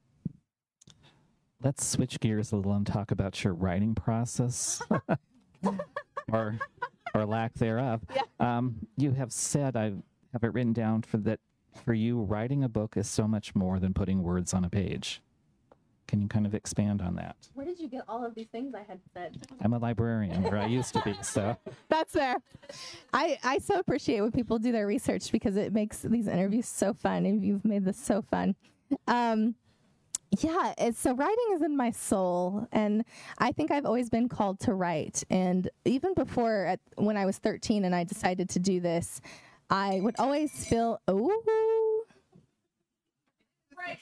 Let's 1.63 1.87
switch 1.87 2.21
gears 2.21 2.53
a 2.53 2.57
little 2.57 2.73
and 2.75 2.87
talk 2.87 3.11
about 3.11 3.43
your 3.43 3.55
writing 3.55 3.95
process, 3.95 4.83
or 6.33 6.59
or 7.15 7.25
lack 7.25 7.55
thereof. 7.55 8.03
Yeah. 8.15 8.23
Um, 8.41 8.87
you 8.97 9.13
have 9.13 9.33
said 9.33 9.77
I 9.77 9.93
have 10.33 10.43
it 10.43 10.53
written 10.53 10.73
down 10.73 11.03
for 11.03 11.17
that 11.19 11.41
for 11.85 11.95
you 11.95 12.21
writing 12.21 12.63
a 12.63 12.69
book 12.69 12.97
is 12.97 13.09
so 13.09 13.27
much 13.27 13.55
more 13.55 13.79
than 13.79 13.95
putting 13.95 14.23
words 14.23 14.55
on 14.55 14.65
a 14.65 14.71
page. 14.71 15.23
Can 16.07 16.21
you 16.21 16.29
kind 16.29 16.47
of 16.47 16.55
expand 16.55 17.01
on 17.01 17.17
that? 17.17 17.37
Where 17.55 17.65
did 17.65 17.81
you 17.81 17.89
get 17.89 18.03
all 18.09 18.25
of 18.25 18.35
these 18.35 18.49
things 18.49 18.75
I 18.75 18.83
had 18.83 19.01
said? 19.13 19.39
I'm 19.61 19.73
a 19.73 19.79
librarian, 19.79 20.45
or 20.47 20.59
I 20.59 20.67
used 20.67 20.93
to 20.95 21.03
be. 21.03 21.15
So 21.23 21.57
That's 21.89 22.13
fair. 22.13 22.37
I, 23.13 23.39
I 23.43 23.59
so 23.59 23.79
appreciate 23.79 24.21
when 24.21 24.33
people 24.33 24.59
do 24.59 24.71
their 24.71 24.87
research 24.87 25.33
because 25.33 25.57
it 25.57 25.73
makes 25.73 25.99
these 26.03 26.29
interviews 26.29 26.69
so 26.69 26.93
fun 26.93 27.25
and 27.27 27.43
you've 27.43 27.65
made 27.65 27.85
this 27.85 27.97
so 27.97 28.23
fun. 28.23 28.55
Um, 29.09 29.55
yeah, 30.41 30.75
it's, 30.79 30.99
so 30.99 31.15
writing 31.15 31.47
is 31.53 31.63
in 31.63 31.77
my 31.77 31.91
soul, 31.91 32.67
and 32.73 33.05
I 33.39 33.53
think 33.53 33.71
I've 33.71 33.87
always 33.87 34.11
been 34.11 34.29
called 34.29 34.59
to 34.61 34.75
write. 34.75 35.23
And 35.31 35.69
even 35.85 36.15
before, 36.15 36.67
at, 36.67 36.81
when 36.97 37.17
I 37.17 37.25
was 37.25 37.39
13 37.39 37.85
and 37.85 37.95
I 37.95 38.05
decided 38.05 38.49
to 38.51 38.59
do 38.59 38.81
this, 38.81 39.21
I 39.71 40.01
would 40.03 40.17
always 40.19 40.67
feel, 40.67 41.01
oh, 41.09 42.05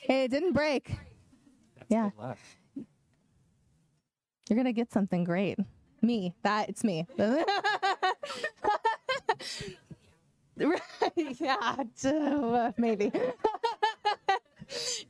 hey, 0.01 0.25
it 0.25 0.31
didn't 0.31 0.53
break. 0.53 0.97
Yeah. 1.93 2.11
You're 4.49 4.57
gonna 4.57 4.73
get 4.73 4.91
something 4.93 5.25
great. 5.25 5.59
Me, 6.01 6.35
that 6.43 6.69
it's 6.71 6.83
me. 6.83 7.07
right? 10.57 10.81
Yeah, 11.39 12.73
maybe. 12.77 13.13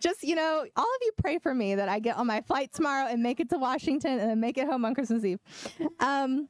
Just 0.01 0.25
you 0.25 0.35
know, 0.35 0.67
all 0.77 0.85
of 0.85 1.01
you 1.03 1.13
pray 1.19 1.39
for 1.39 1.55
me 1.55 1.77
that 1.77 1.89
I 1.89 2.01
get 2.01 2.17
on 2.17 2.27
my 2.27 2.41
flight 2.41 2.73
tomorrow 2.73 3.07
and 3.09 3.23
make 3.23 3.39
it 3.39 3.49
to 3.51 3.59
Washington 3.59 4.19
and 4.19 4.31
then 4.31 4.41
make 4.41 4.59
it 4.59 4.67
home 4.67 4.85
on 4.85 4.95
Christmas 4.95 5.25
Eve. 5.25 5.39
Um, 6.01 6.49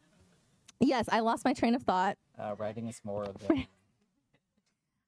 yes, 0.80 1.10
I 1.12 1.20
lost 1.20 1.44
my 1.44 1.52
train 1.52 1.74
of 1.74 1.82
thought. 1.82 2.16
Uh, 2.38 2.54
writing 2.56 2.88
is 2.88 3.00
more 3.04 3.24
of 3.24 3.38
the 3.38 3.66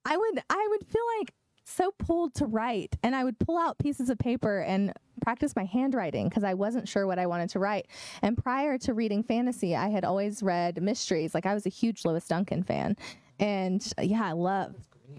I 0.05 0.17
would 0.19 0.43
I 0.51 0.69
would 0.71 0.87
feel 0.87 1.03
like 1.19 1.33
so 1.65 1.93
pulled 1.99 2.35
to 2.35 2.47
write 2.47 2.97
and 3.03 3.17
I 3.17 3.25
would 3.25 3.39
pull 3.39 3.57
out 3.57 3.79
pieces 3.79 4.11
of 4.11 4.19
paper 4.19 4.61
and 4.61 4.93
practice 5.23 5.55
my 5.57 5.65
handwriting 5.65 6.29
because 6.29 6.45
I 6.45 6.55
wasn't 6.55 6.89
sure 6.89 7.07
what 7.07 7.19
I 7.19 7.27
wanted 7.27 7.51
to 7.51 7.59
write. 7.59 7.87
And 8.23 8.37
prior 8.37 8.79
to 8.79 8.95
reading 8.95 9.23
fantasy, 9.23 9.75
I 9.77 9.89
had 9.89 10.05
always 10.05 10.43
read 10.43 10.83
mysteries. 10.83 11.35
Like 11.35 11.47
I 11.47 11.55
was 11.55 11.67
a 11.67 11.71
huge 11.71 12.05
Lois 12.05 12.27
Duncan 12.27 12.63
fan. 12.63 12.97
And 13.39 13.87
yeah, 14.01 14.25
I 14.25 14.33
love 14.33 14.75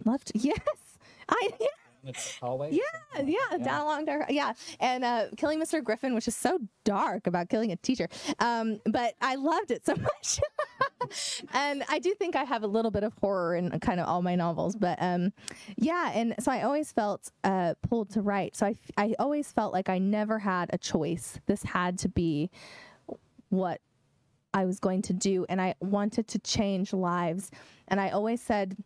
loved 0.05 0.31
yes. 0.35 0.57
I 1.29 1.49
yeah. 1.59 1.67
It's 2.05 2.37
hallway. 2.37 2.71
Yeah, 2.71 3.21
yeah, 3.23 3.57
down 3.57 3.81
a 3.81 3.85
long 3.85 4.05
dark. 4.05 4.25
Yeah, 4.29 4.53
and 4.79 5.03
uh, 5.03 5.27
killing 5.37 5.59
Mr. 5.59 5.83
Griffin, 5.83 6.13
which 6.13 6.27
is 6.27 6.35
so 6.35 6.59
dark 6.83 7.25
about 7.27 7.49
killing 7.49 7.71
a 7.71 7.75
teacher. 7.77 8.07
Um, 8.39 8.79
but 8.85 9.15
I 9.21 9.35
loved 9.35 9.71
it 9.71 9.85
so 9.85 9.95
much, 9.99 10.39
and 11.53 11.83
I 11.89 11.99
do 11.99 12.13
think 12.13 12.35
I 12.35 12.43
have 12.43 12.63
a 12.63 12.67
little 12.67 12.91
bit 12.91 13.03
of 13.03 13.13
horror 13.19 13.55
in 13.55 13.71
kind 13.79 13.99
of 13.99 14.07
all 14.07 14.21
my 14.21 14.35
novels. 14.35 14.75
But 14.75 14.97
um, 15.01 15.33
yeah, 15.77 16.11
and 16.13 16.35
so 16.39 16.51
I 16.51 16.61
always 16.61 16.91
felt 16.91 17.31
uh, 17.43 17.73
pulled 17.87 18.11
to 18.11 18.21
write. 18.21 18.55
So 18.55 18.67
I 18.67 18.75
I 18.97 19.15
always 19.19 19.51
felt 19.51 19.73
like 19.73 19.89
I 19.89 19.97
never 19.97 20.39
had 20.39 20.69
a 20.73 20.77
choice. 20.77 21.39
This 21.47 21.63
had 21.63 21.97
to 21.99 22.09
be 22.09 22.51
what 23.49 23.81
I 24.53 24.65
was 24.65 24.79
going 24.79 25.01
to 25.03 25.13
do, 25.13 25.45
and 25.49 25.59
I 25.59 25.75
wanted 25.79 26.27
to 26.29 26.39
change 26.39 26.93
lives. 26.93 27.51
And 27.87 27.99
I 27.99 28.09
always 28.09 28.41
said. 28.41 28.77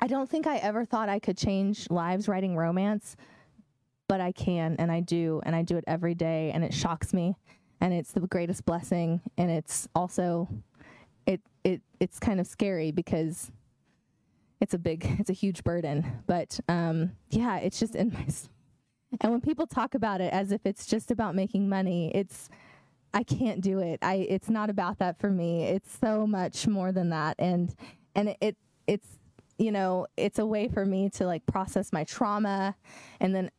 I 0.00 0.06
don't 0.06 0.28
think 0.28 0.46
I 0.46 0.58
ever 0.58 0.84
thought 0.84 1.08
I 1.08 1.18
could 1.18 1.36
change 1.36 1.90
lives 1.90 2.28
writing 2.28 2.56
romance, 2.56 3.16
but 4.08 4.20
I 4.20 4.32
can 4.32 4.76
and 4.78 4.90
I 4.90 5.00
do 5.00 5.40
and 5.44 5.54
I 5.54 5.62
do 5.62 5.76
it 5.76 5.84
every 5.86 6.14
day 6.14 6.50
and 6.54 6.64
it 6.64 6.72
shocks 6.72 7.12
me 7.12 7.36
and 7.80 7.92
it's 7.92 8.12
the 8.12 8.20
greatest 8.20 8.64
blessing 8.64 9.20
and 9.36 9.50
it's 9.50 9.88
also 9.94 10.48
it 11.26 11.40
it 11.64 11.82
it's 12.00 12.18
kind 12.18 12.40
of 12.40 12.46
scary 12.46 12.90
because 12.90 13.50
it's 14.60 14.74
a 14.74 14.78
big 14.78 15.04
it's 15.18 15.30
a 15.30 15.34
huge 15.34 15.64
burden, 15.64 16.22
but 16.26 16.58
um 16.68 17.12
yeah, 17.30 17.58
it's 17.58 17.78
just 17.78 17.94
in 17.94 18.12
my 18.12 18.26
and 19.20 19.32
when 19.32 19.40
people 19.40 19.66
talk 19.66 19.94
about 19.94 20.20
it 20.20 20.32
as 20.32 20.52
if 20.52 20.64
it's 20.64 20.86
just 20.86 21.10
about 21.10 21.34
making 21.34 21.68
money, 21.68 22.12
it's 22.14 22.48
I 23.12 23.22
can't 23.24 23.60
do 23.60 23.78
it. 23.80 23.98
I 24.00 24.26
it's 24.28 24.48
not 24.48 24.70
about 24.70 24.98
that 24.98 25.18
for 25.18 25.30
me. 25.30 25.64
It's 25.64 25.98
so 25.98 26.26
much 26.26 26.68
more 26.68 26.92
than 26.92 27.10
that 27.10 27.36
and 27.38 27.74
and 28.14 28.30
it, 28.30 28.36
it 28.40 28.56
it's 28.86 29.17
you 29.58 29.72
know, 29.72 30.06
it's 30.16 30.38
a 30.38 30.46
way 30.46 30.68
for 30.68 30.86
me 30.86 31.10
to 31.10 31.26
like 31.26 31.44
process 31.46 31.92
my 31.92 32.04
trauma. 32.04 32.76
And 33.20 33.34
then 33.34 33.50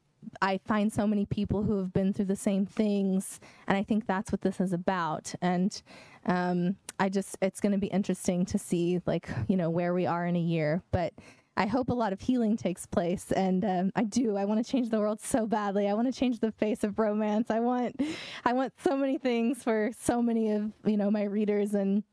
I 0.42 0.60
find 0.66 0.92
so 0.92 1.06
many 1.06 1.26
people 1.26 1.64
who 1.64 1.78
have 1.78 1.94
been 1.94 2.14
through 2.14 2.26
the 2.26 2.36
same 2.36 2.66
things. 2.66 3.40
And 3.68 3.78
I 3.78 3.84
think 3.84 4.08
that's 4.08 4.32
what 4.32 4.42
this 4.42 4.60
is 4.60 4.74
about. 4.74 5.34
And 5.42 5.82
um, 6.26 6.76
I 7.00 7.10
just, 7.10 7.38
it's 7.42 7.60
going 7.60 7.72
to 7.74 7.78
be 7.78 7.88
interesting 7.88 8.46
to 8.48 8.58
see 8.58 9.02
like, 9.06 9.30
you 9.48 9.58
know, 9.58 9.70
where 9.70 9.94
we 9.94 10.06
are 10.06 10.26
in 10.26 10.36
a 10.36 10.42
year. 10.42 10.82
But 10.92 11.14
I 11.60 11.66
hope 11.66 11.90
a 11.90 11.94
lot 11.94 12.14
of 12.14 12.22
healing 12.22 12.56
takes 12.56 12.86
place, 12.86 13.34
and 13.34 13.66
um, 13.66 13.92
I 13.94 14.06
do. 14.06 14.38
I 14.38 14.46
want 14.46 14.66
to 14.66 14.72
change 14.72 14.90
the 14.90 15.00
world 15.00 15.20
so 15.20 15.46
badly. 15.46 15.90
I 15.90 15.94
want 15.94 16.08
to 16.08 16.18
change 16.18 16.40
the 16.40 16.54
face 16.54 16.86
of 16.86 16.98
romance. 16.98 17.52
I 17.52 17.60
want, 17.60 18.00
I 18.46 18.54
want 18.54 18.72
so 18.82 18.96
many 18.96 19.18
things 19.18 19.62
for 19.62 19.92
so 20.00 20.22
many 20.22 20.52
of 20.52 20.72
you 20.86 20.96
know 20.96 21.12
my 21.12 21.24
readers, 21.24 21.74
and 21.74 22.04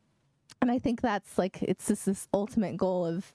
and 0.60 0.68
I 0.68 0.80
think 0.80 1.00
that's 1.00 1.38
like 1.38 1.62
it's 1.62 1.86
just 1.86 2.06
this 2.06 2.26
ultimate 2.34 2.76
goal 2.76 3.06
of 3.06 3.32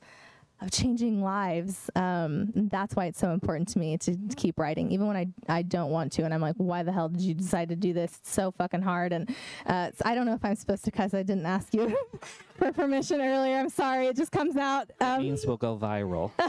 of 0.62 0.71
changing 0.71 1.21
lives. 1.21 1.89
Um, 1.95 2.52
that's 2.56 2.95
why 2.95 3.06
it's 3.06 3.19
so 3.19 3.32
important 3.32 3.67
to 3.69 3.80
me 3.80 3.97
to, 3.97 4.15
to 4.15 4.36
keep 4.36 4.60
writing, 4.60 4.91
even 4.91 5.08
when 5.08 5.17
I, 5.17 5.28
I 5.50 5.62
don't 5.62 5.91
want 5.91 6.12
to. 6.13 6.24
And 6.24 6.34
I'm 6.34 6.41
like, 6.41 6.56
why 6.58 6.84
the 6.84 6.91
hell 6.91 7.10
did 7.10 7.21
you 7.21 7.34
decide 7.34 7.69
to 7.69 7.76
do 7.76 7.93
this? 7.93 8.17
It's 8.19 8.32
so 8.32 8.52
fucking 8.52 8.82
hard. 8.82 9.13
And 9.13 9.34
uh, 9.65 9.91
I 10.06 10.15
don't 10.15 10.26
know 10.26 10.34
if 10.34 10.45
I'm 10.45 10.56
supposed 10.56 10.86
to 10.86 10.91
cuss. 10.91 11.13
I 11.13 11.24
didn't 11.24 11.45
ask 11.45 11.74
you 11.74 11.97
for 12.58 12.71
permission 12.71 13.21
earlier. 13.21 13.58
I'm 13.58 13.69
sorry. 13.69 14.08
It 14.08 14.15
just 14.15 14.32
comes 14.32 14.56
out. 14.56 14.91
Um, 15.00 15.24
Means 15.24 15.45
will 15.45 15.58
go 15.58 15.78
viral. 15.78 16.32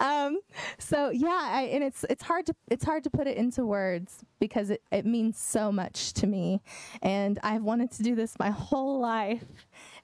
um, 0.00 0.40
so 0.78 1.10
yeah, 1.10 1.50
I, 1.52 1.62
and 1.72 1.84
it's 1.84 2.04
it's 2.08 2.22
hard 2.22 2.46
to 2.46 2.54
it's 2.70 2.84
hard 2.84 3.04
to 3.04 3.10
put 3.10 3.26
it 3.26 3.36
into 3.36 3.64
words 3.64 4.24
because 4.38 4.70
it, 4.70 4.82
it 4.90 5.06
means 5.06 5.38
so 5.38 5.70
much 5.70 6.12
to 6.14 6.26
me, 6.26 6.60
and 7.02 7.38
I've 7.42 7.62
wanted 7.62 7.90
to 7.92 8.02
do 8.02 8.14
this 8.14 8.38
my 8.38 8.50
whole 8.50 9.00
life, 9.00 9.44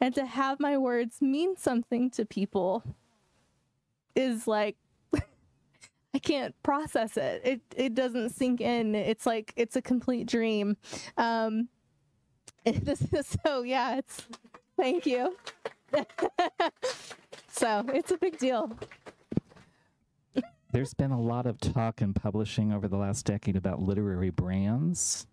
and 0.00 0.14
to 0.14 0.26
have 0.26 0.60
my 0.60 0.76
words 0.76 1.20
mean 1.20 1.56
something 1.56 2.10
to 2.10 2.24
people 2.24 2.82
is 4.14 4.46
like 4.46 4.76
I 6.14 6.18
can't 6.18 6.54
process 6.62 7.16
it. 7.16 7.42
It 7.44 7.60
it 7.76 7.94
doesn't 7.94 8.30
sink 8.30 8.60
in. 8.60 8.94
It's 8.94 9.26
like 9.26 9.52
it's 9.56 9.76
a 9.76 9.82
complete 9.82 10.26
dream. 10.26 10.76
Um, 11.16 11.68
this 12.64 13.02
is 13.12 13.36
so 13.44 13.62
yeah. 13.62 13.98
It's 13.98 14.26
thank 14.78 15.06
you. 15.06 15.36
so 17.48 17.84
it's 17.88 18.10
a 18.10 18.16
big 18.16 18.38
deal. 18.38 18.76
There's 20.72 20.94
been 20.94 21.12
a 21.12 21.20
lot 21.20 21.46
of 21.46 21.58
talk 21.58 22.02
in 22.02 22.12
publishing 22.12 22.72
over 22.72 22.86
the 22.86 22.98
last 22.98 23.24
decade 23.24 23.56
about 23.56 23.80
literary 23.80 24.30
brands, 24.30 25.26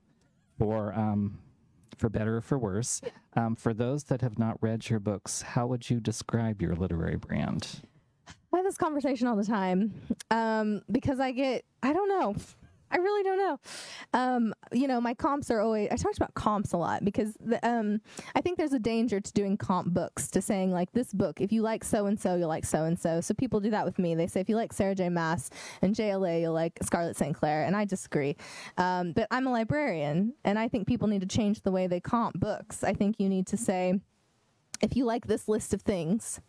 for 0.58 0.94
um, 0.94 1.40
for 2.04 2.10
better 2.10 2.36
or 2.36 2.42
for 2.42 2.60
worse. 2.60 3.00
Um, 3.38 3.56
for 3.56 3.74
those 3.74 4.04
that 4.06 4.20
have 4.20 4.38
not 4.38 4.58
read 4.60 4.90
your 4.90 5.00
books, 5.00 5.42
how 5.42 5.66
would 5.68 5.90
you 5.90 6.02
describe 6.02 6.62
your 6.62 6.76
literary 6.76 7.16
brand? 7.16 7.82
I 8.28 8.58
have 8.58 8.66
this 8.66 8.76
conversation 8.76 9.26
all 9.26 9.38
the 9.38 9.46
time 9.46 9.94
um, 10.30 10.82
because 10.92 11.22
I 11.22 11.32
get, 11.32 11.64
I 11.82 11.94
don't 11.94 12.10
know. 12.10 12.36
I 12.94 12.98
really 12.98 13.24
don't 13.24 13.38
know. 13.38 13.60
Um, 14.14 14.54
you 14.72 14.88
know, 14.88 15.02
my 15.02 15.16
comps 15.16 15.50
are 15.50 15.60
always, 15.60 15.90
I 15.92 15.96
talked 15.96 16.18
about 16.18 16.36
comps 16.36 16.74
a 16.74 16.78
lot 16.78 17.04
because 17.04 17.34
the, 17.40 17.60
um, 17.68 18.02
I 18.36 18.42
think 18.42 18.58
there's 18.58 18.74
a 18.74 18.80
danger 18.80 19.20
to 19.20 19.34
doing 19.34 19.58
comp 19.58 19.94
books, 19.94 20.28
to 20.32 20.42
saying, 20.42 20.72
like, 20.72 20.92
this 20.92 21.12
book, 21.12 21.42
if 21.42 21.52
you 21.52 21.64
like 21.64 21.84
so 21.84 22.06
and 22.06 22.20
so, 22.20 22.36
you'll 22.36 22.50
like 22.50 22.66
so 22.66 22.84
and 22.84 22.98
so. 22.98 23.20
So 23.20 23.34
people 23.34 23.60
do 23.60 23.72
that 23.72 23.84
with 23.84 23.98
me. 23.98 24.14
They 24.14 24.28
say, 24.28 24.42
if 24.42 24.48
you 24.48 24.56
like 24.56 24.72
Sarah 24.72 24.94
J. 24.94 25.10
Maas 25.10 25.50
and 25.82 25.96
JLA, 25.96 26.42
you'll 26.42 26.54
like 26.54 26.78
Scarlett 26.84 27.18
St. 27.18 27.36
Clair. 27.36 27.64
And 27.64 27.76
I 27.76 27.86
disagree. 27.86 28.36
Um, 28.78 29.12
but 29.14 29.28
I'm 29.32 29.48
a 29.48 29.52
librarian, 29.52 30.34
and 30.44 30.60
I 30.60 30.68
think 30.68 30.88
people 30.88 31.08
need 31.08 31.22
to 31.22 31.28
change 31.28 31.62
the 31.62 31.72
way 31.72 31.88
they 31.88 32.00
comp 32.00 32.40
books. 32.40 32.84
I 32.84 32.94
think 32.94 33.16
you 33.18 33.28
need 33.28 33.48
to 33.48 33.58
say, 33.58 34.00
if 34.82 34.96
you 34.96 35.06
like 35.06 35.26
this 35.26 35.48
list 35.48 35.74
of 35.74 35.82
things, 35.82 36.42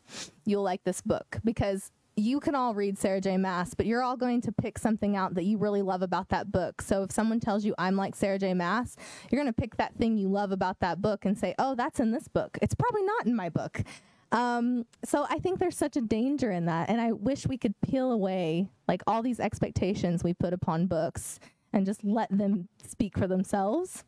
you'll 0.44 0.62
like 0.62 0.84
this 0.84 1.00
book 1.00 1.38
because 1.42 1.90
you 2.16 2.40
can 2.40 2.54
all 2.54 2.74
read 2.74 2.98
Sarah 2.98 3.20
J. 3.20 3.36
Maas, 3.36 3.74
but 3.74 3.86
you're 3.86 4.02
all 4.02 4.16
going 4.16 4.40
to 4.42 4.52
pick 4.52 4.78
something 4.78 5.16
out 5.16 5.34
that 5.34 5.44
you 5.44 5.58
really 5.58 5.82
love 5.82 6.02
about 6.02 6.28
that 6.28 6.52
book. 6.52 6.80
So 6.80 7.02
if 7.02 7.12
someone 7.12 7.40
tells 7.40 7.64
you 7.64 7.74
I'm 7.78 7.96
like 7.96 8.14
Sarah 8.14 8.38
J. 8.38 8.54
Maas, 8.54 8.96
you're 9.30 9.42
going 9.42 9.52
to 9.52 9.60
pick 9.60 9.76
that 9.76 9.96
thing 9.96 10.16
you 10.16 10.28
love 10.28 10.52
about 10.52 10.80
that 10.80 11.02
book 11.02 11.24
and 11.24 11.36
say, 11.36 11.54
oh, 11.58 11.74
that's 11.74 12.00
in 12.00 12.12
this 12.12 12.28
book. 12.28 12.56
It's 12.62 12.74
probably 12.74 13.02
not 13.02 13.26
in 13.26 13.34
my 13.34 13.48
book. 13.48 13.82
Um, 14.32 14.86
so 15.04 15.26
I 15.28 15.38
think 15.38 15.58
there's 15.58 15.76
such 15.76 15.96
a 15.96 16.00
danger 16.00 16.50
in 16.50 16.66
that. 16.66 16.88
And 16.88 17.00
I 17.00 17.12
wish 17.12 17.46
we 17.46 17.58
could 17.58 17.74
peel 17.80 18.10
away 18.12 18.68
like 18.88 19.02
all 19.06 19.22
these 19.22 19.40
expectations 19.40 20.24
we 20.24 20.34
put 20.34 20.52
upon 20.52 20.86
books 20.86 21.38
and 21.72 21.84
just 21.84 22.04
let 22.04 22.36
them 22.36 22.68
speak 22.84 23.18
for 23.18 23.26
themselves 23.26 24.04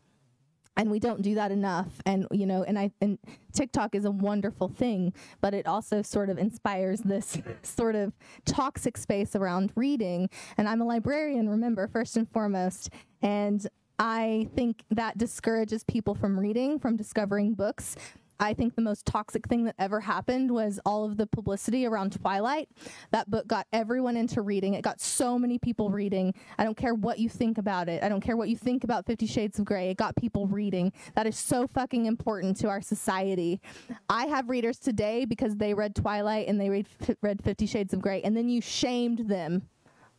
and 0.77 0.91
we 0.91 0.99
don't 0.99 1.23
do 1.23 1.35
that 1.35 1.51
enough. 1.51 2.01
And 2.05 2.27
you 2.31 2.47
know 2.47 2.62
and 2.62 2.79
i 2.79 2.91
and 3.01 3.19
tiktok 3.53 3.95
is 3.95 4.05
a 4.05 4.11
wonderful 4.11 4.69
thing 4.69 5.12
but 5.41 5.55
it 5.55 5.67
also 5.67 6.03
sort 6.03 6.29
of 6.29 6.39
inspires 6.39 7.01
this 7.01 7.39
sort 7.62 7.95
of 7.95 8.12
toxic 8.45 8.97
space 8.97 9.35
around 9.35 9.73
reading. 9.75 10.29
And 10.57 10.69
i'm 10.69 10.81
a 10.81 10.85
librarian 10.85 11.49
remember 11.49 11.89
first 11.89 12.17
and 12.17 12.31
foremost. 12.31 12.91
And 13.23 13.67
i 13.99 14.49
think 14.55 14.85
that 14.91 15.17
discourages 15.17 15.83
people 15.85 16.15
from 16.15 16.39
reading 16.39 16.79
from 16.79 16.97
discovering 16.97 17.55
books 17.55 17.97
I 18.38 18.55
think 18.55 18.75
the 18.75 18.83
most 18.83 19.07
toxic 19.07 19.49
thing 19.49 19.64
that 19.64 19.75
ever 19.79 20.01
happened 20.01 20.51
was 20.51 20.79
all 20.85 21.05
of 21.05 21.16
the 21.16 21.27
publicity 21.27 21.87
around 21.87 22.12
Twilight. 22.12 22.68
That 23.11 23.31
book 23.31 23.46
got 23.46 23.66
everyone 23.72 24.16
into 24.16 24.42
reading. 24.42 24.75
It 24.75 24.83
got 24.83 25.01
so 25.01 25.38
many 25.38 25.59
people 25.59 25.90
reading. 25.90 26.35
I 26.59 26.64
don't 26.64 26.77
care 26.77 26.94
what 26.94 27.18
you 27.18 27.29
think 27.29 27.59
about 27.59 27.88
it. 27.88 28.03
I 28.03 28.09
don't 28.09 28.20
care 28.20 28.37
what 28.37 28.49
you 28.49 28.57
think 28.57 28.85
about 28.85 29.07
50 29.07 29.27
Shades 29.27 29.59
of 29.59 29.64
Grey. 29.64 29.90
It 29.90 29.96
got 29.96 30.16
people 30.16 30.46
reading. 30.46 30.92
That 31.14 31.27
is 31.27 31.38
so 31.38 31.66
fucking 31.66 32.07
important 32.07 32.57
to 32.59 32.68
our 32.68 32.83
society. 32.83 33.61
I 34.09 34.27
have 34.27 34.49
readers 34.49 34.79
today 34.79 35.25
because 35.25 35.57
they 35.57 35.75
read 35.75 35.94
Twilight 35.94 36.49
and 36.49 36.61
they 36.61 36.68
read, 36.68 36.87
read 37.22 37.42
50 37.42 37.66
Shades 37.66 37.94
of 37.94 38.03
Grey, 38.03 38.22
and 38.22 38.37
then 38.37 38.49
you 38.49 38.61
shamed 38.61 39.29
them 39.29 39.68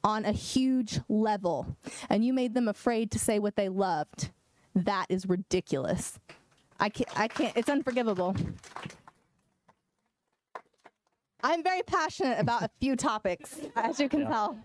on 0.03 0.25
a 0.25 0.31
huge 0.31 1.01
level 1.09 1.75
and 2.09 2.23
you 2.23 2.33
made 2.33 2.53
them 2.53 2.67
afraid 2.67 3.11
to 3.11 3.19
say 3.19 3.39
what 3.39 3.55
they 3.55 3.69
loved. 3.69 4.31
That 4.73 5.05
is 5.09 5.27
ridiculous. 5.27 6.19
I 6.79 6.89
can't, 6.89 7.19
I 7.19 7.27
can't, 7.27 7.55
it's 7.57 7.69
unforgivable. 7.69 8.35
I'm 11.43 11.63
very 11.63 11.81
passionate 11.83 12.39
about 12.39 12.63
a 12.63 12.69
few 12.79 12.95
topics, 12.95 13.59
as 13.75 13.99
you 13.99 14.09
can 14.09 14.25
tell. 14.25 14.57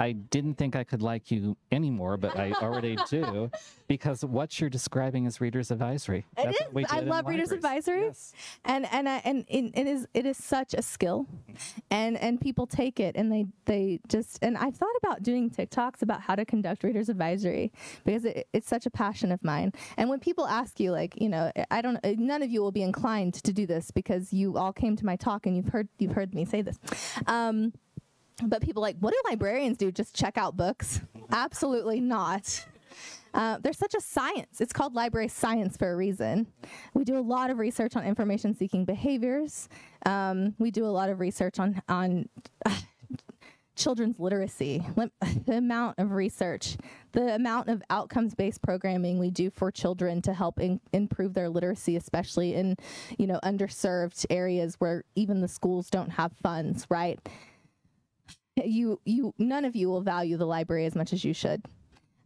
I 0.00 0.12
didn't 0.12 0.54
think 0.54 0.74
I 0.74 0.82
could 0.82 1.02
like 1.02 1.30
you 1.30 1.58
anymore, 1.70 2.16
but 2.16 2.34
I 2.38 2.52
already 2.52 2.96
do 3.10 3.50
because 3.86 4.24
what 4.24 4.58
you're 4.58 4.70
describing 4.70 5.26
is 5.26 5.42
Reader's 5.42 5.70
Advisory. 5.70 6.24
It 6.38 6.44
That's 6.44 6.60
is. 6.60 6.86
I 6.90 7.00
love 7.00 7.26
Reader's. 7.26 7.52
Advisory. 7.52 8.04
Yes. 8.04 8.32
and 8.64 8.86
and 8.90 9.08
I, 9.08 9.20
and 9.24 9.44
it, 9.46 9.72
it 9.74 9.86
is 9.86 10.06
it 10.14 10.24
is 10.24 10.38
such 10.38 10.72
a 10.72 10.80
skill 10.80 11.26
and 11.90 12.16
and 12.16 12.40
people 12.40 12.66
take 12.66 12.98
it 12.98 13.14
and 13.16 13.30
they 13.30 13.44
they 13.66 14.00
just 14.08 14.38
and 14.40 14.56
I've 14.56 14.76
thought 14.76 14.94
about 15.02 15.22
doing 15.22 15.50
TikToks 15.50 16.00
about 16.00 16.22
how 16.22 16.34
to 16.34 16.46
conduct 16.46 16.82
readers 16.82 17.10
advisory 17.10 17.70
because 18.04 18.24
it, 18.24 18.48
it's 18.54 18.68
such 18.68 18.86
a 18.86 18.90
passion 18.90 19.32
of 19.32 19.44
mine 19.44 19.72
and 19.98 20.08
when 20.08 20.18
people 20.18 20.46
ask 20.46 20.80
you 20.80 20.92
like 20.92 21.20
you 21.20 21.28
know 21.28 21.52
I 21.70 21.82
don't 21.82 21.98
none 22.18 22.42
of 22.42 22.50
you 22.50 22.62
will 22.62 22.72
be 22.72 22.82
inclined 22.82 23.34
to 23.34 23.52
do 23.52 23.66
this 23.66 23.90
because 23.90 24.32
you 24.32 24.56
all 24.56 24.72
came 24.72 24.96
to 24.96 25.04
my 25.04 25.16
talk 25.16 25.44
and 25.44 25.56
you've 25.56 25.68
heard 25.68 25.88
you've 25.98 26.12
heard 26.12 26.34
me 26.34 26.46
say 26.46 26.62
this 26.62 26.78
um 27.26 27.72
but 28.42 28.62
people 28.62 28.82
like 28.82 28.96
what 29.00 29.12
do 29.12 29.20
librarians 29.28 29.76
do 29.76 29.90
just 29.90 30.14
check 30.14 30.38
out 30.38 30.56
books 30.56 31.00
absolutely 31.32 32.00
not 32.00 32.64
uh, 33.34 33.58
there's 33.62 33.78
such 33.78 33.94
a 33.94 34.00
science. 34.00 34.60
It's 34.60 34.72
called 34.72 34.94
library 34.94 35.28
science 35.28 35.76
for 35.76 35.92
a 35.92 35.96
reason. 35.96 36.46
We 36.94 37.04
do 37.04 37.18
a 37.18 37.20
lot 37.20 37.50
of 37.50 37.58
research 37.58 37.96
on 37.96 38.04
information 38.04 38.54
seeking 38.54 38.84
behaviors. 38.84 39.68
Um, 40.06 40.54
we 40.58 40.70
do 40.70 40.84
a 40.84 40.88
lot 40.90 41.10
of 41.10 41.20
research 41.20 41.58
on 41.58 41.80
on 41.88 42.28
uh, 42.66 42.76
children's 43.76 44.18
literacy. 44.18 44.84
The 45.46 45.56
amount 45.56 45.98
of 45.98 46.12
research, 46.12 46.76
the 47.12 47.34
amount 47.34 47.68
of 47.68 47.82
outcomes 47.90 48.34
based 48.34 48.62
programming 48.62 49.18
we 49.18 49.30
do 49.30 49.50
for 49.50 49.72
children 49.72 50.22
to 50.22 50.32
help 50.32 50.60
in, 50.60 50.80
improve 50.92 51.34
their 51.34 51.48
literacy, 51.48 51.96
especially 51.96 52.54
in 52.54 52.76
you 53.18 53.26
know 53.26 53.40
underserved 53.42 54.26
areas 54.30 54.76
where 54.78 55.04
even 55.16 55.40
the 55.40 55.48
schools 55.48 55.88
don't 55.90 56.10
have 56.10 56.32
funds. 56.42 56.86
Right? 56.88 57.18
You 58.64 59.00
you 59.04 59.34
none 59.38 59.64
of 59.64 59.74
you 59.76 59.88
will 59.88 60.00
value 60.00 60.36
the 60.36 60.46
library 60.46 60.86
as 60.86 60.94
much 60.94 61.12
as 61.12 61.24
you 61.24 61.32
should. 61.34 61.62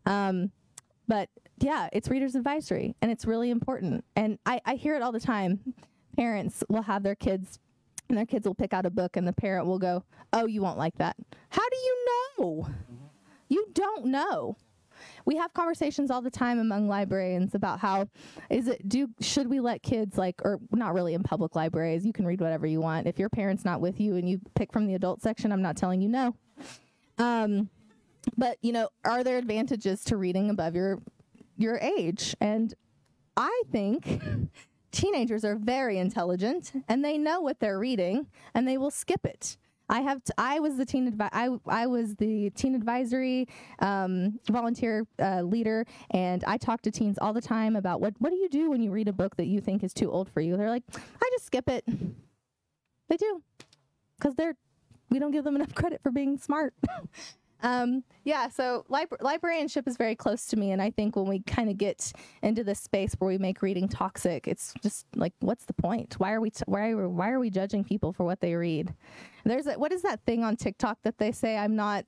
Um, 0.07 0.51
but 1.07 1.29
yeah, 1.59 1.89
it's 1.93 2.09
reader's 2.09 2.35
advisory 2.35 2.97
and 3.01 3.11
it's 3.11 3.25
really 3.25 3.51
important. 3.51 4.05
And 4.17 4.39
I, 4.45 4.61
I 4.65 4.75
hear 4.75 4.97
it 4.97 5.03
all 5.03 5.13
the 5.13 5.21
time. 5.21 5.75
Parents 6.17 6.65
will 6.69 6.83
have 6.83 7.03
their 7.03 7.15
kids 7.15 7.59
and 8.09 8.19
their 8.19 8.27
kids 8.27 8.47
will 8.47 8.55
pick 8.55 8.73
out 8.73 8.87
a 8.87 8.91
book 8.91 9.17
and 9.17 9.27
the 9.27 9.33
parent 9.33 9.67
will 9.67 9.79
go, 9.79 10.05
Oh, 10.33 10.47
you 10.47 10.63
won't 10.63 10.79
like 10.79 10.97
that. 10.99 11.17
How 11.51 11.63
do 11.69 11.77
you 11.77 12.07
know? 12.39 12.69
You 13.49 13.67
don't 13.73 14.07
know. 14.07 14.57
We 15.25 15.37
have 15.37 15.53
conversations 15.55 16.11
all 16.11 16.23
the 16.23 16.31
time 16.31 16.59
among 16.59 16.89
librarians 16.89 17.55
about 17.55 17.81
how 17.81 18.09
is 18.51 18.69
it 18.69 18.89
do 18.89 19.09
should 19.21 19.49
we 19.49 19.61
let 19.61 19.83
kids 19.83 20.19
like 20.19 20.41
or 20.45 20.59
not 20.73 20.95
really 20.95 21.15
in 21.15 21.23
public 21.23 21.55
libraries, 21.55 22.05
you 22.05 22.13
can 22.13 22.27
read 22.27 22.41
whatever 22.41 22.67
you 22.67 22.81
want. 22.81 23.07
If 23.07 23.19
your 23.19 23.29
parent's 23.29 23.65
not 23.65 23.81
with 23.81 24.01
you 24.01 24.17
and 24.17 24.29
you 24.29 24.41
pick 24.55 24.73
from 24.73 24.87
the 24.87 24.95
adult 24.95 25.23
section, 25.23 25.53
I'm 25.53 25.63
not 25.63 25.77
telling 25.77 26.01
you 26.01 26.09
no. 26.09 26.37
Um 27.19 27.71
but 28.37 28.59
you 28.63 28.73
know 28.73 28.89
are 29.05 29.25
there 29.25 29.39
advantages 29.39 30.05
to 30.05 30.17
reading 30.17 30.51
above 30.51 30.75
your 30.75 30.99
your 31.57 31.79
age 31.79 32.35
and 32.41 32.75
i 33.37 33.63
think 33.71 34.21
teenagers 34.93 35.45
are 35.45 35.57
very 35.57 35.99
intelligent 35.99 36.73
and 36.89 37.05
they 37.05 37.19
know 37.19 37.41
what 37.41 37.61
they're 37.61 37.79
reading 37.79 38.27
and 38.55 38.67
they 38.67 38.79
will 38.79 38.91
skip 38.91 39.25
it 39.25 39.57
i 39.89 40.01
have 40.01 40.23
t- 40.25 40.33
i 40.39 40.59
was 40.61 40.77
the 40.77 40.85
teen 40.85 41.11
advi- 41.11 41.29
I, 41.33 41.49
I 41.69 41.87
was 41.87 42.17
the 42.17 42.51
teen 42.51 42.75
advisory 42.75 43.49
um, 43.81 44.39
volunteer 44.51 45.07
uh, 45.21 45.43
leader 45.43 45.87
and 46.11 46.43
i 46.45 46.57
talk 46.57 46.83
to 46.83 46.91
teens 46.91 47.19
all 47.21 47.33
the 47.33 47.43
time 47.43 47.77
about 47.77 48.01
what 48.01 48.15
what 48.19 48.31
do 48.31 48.37
you 48.37 48.49
do 48.49 48.71
when 48.71 48.81
you 48.83 48.91
read 48.91 49.09
a 49.09 49.13
book 49.13 49.37
that 49.37 49.47
you 49.47 49.61
think 49.61 49.83
is 49.83 49.93
too 49.93 50.11
old 50.11 50.29
for 50.29 50.41
you? 50.41 50.57
They're 50.57 50.71
like 50.71 50.83
i 50.97 51.31
just 51.33 51.47
skip 51.47 51.69
it. 51.69 51.85
They 53.09 53.17
do 53.17 53.43
because 54.19 54.35
they're 54.35 54.55
we 55.11 55.19
don't 55.19 55.31
give 55.31 55.45
them 55.45 55.57
enough 55.57 55.75
credit 55.75 56.01
for 56.03 56.11
being 56.11 56.39
smart 56.39 56.75
Um, 57.65 58.05
yeah, 58.25 58.49
so 58.51 58.85
libra- 58.91 59.19
librarianship 59.23 59.89
is 59.89 59.97
very 59.97 60.15
close 60.15 60.47
to 60.49 60.57
me, 60.57 60.73
and 60.73 60.83
I 60.83 60.91
think 60.91 61.17
when 61.17 61.27
we 61.27 61.41
kind 61.41 61.71
of 61.71 61.79
get 61.79 62.13
into 62.43 62.63
this 62.63 62.79
space 62.79 63.15
where 63.19 63.29
we 63.29 63.39
make 63.39 63.63
reading 63.63 63.89
toxic, 63.89 64.47
it's 64.47 64.75
just 64.83 65.07
like, 65.17 65.33
what's 65.41 65.65
the 65.65 65.73
point? 65.73 66.15
Why 66.19 66.33
are 66.35 66.43
we 66.43 66.51
t- 66.51 66.63
why 66.67 66.91
are 66.91 67.09
why 67.09 67.31
are 67.31 67.41
we 67.41 67.49
judging 67.49 67.83
people 67.83 68.13
for 68.13 68.25
what 68.25 68.41
they 68.41 68.55
read? 68.55 68.93
There's 69.45 69.67
a, 69.67 69.73
what 69.79 69.93
is 69.93 70.03
that 70.03 70.21
thing 70.27 70.45
on 70.45 70.57
TikTok 70.57 70.99
that 71.05 71.17
they 71.17 71.33
say 71.33 71.57
I'm 71.57 71.75
not 71.75 72.05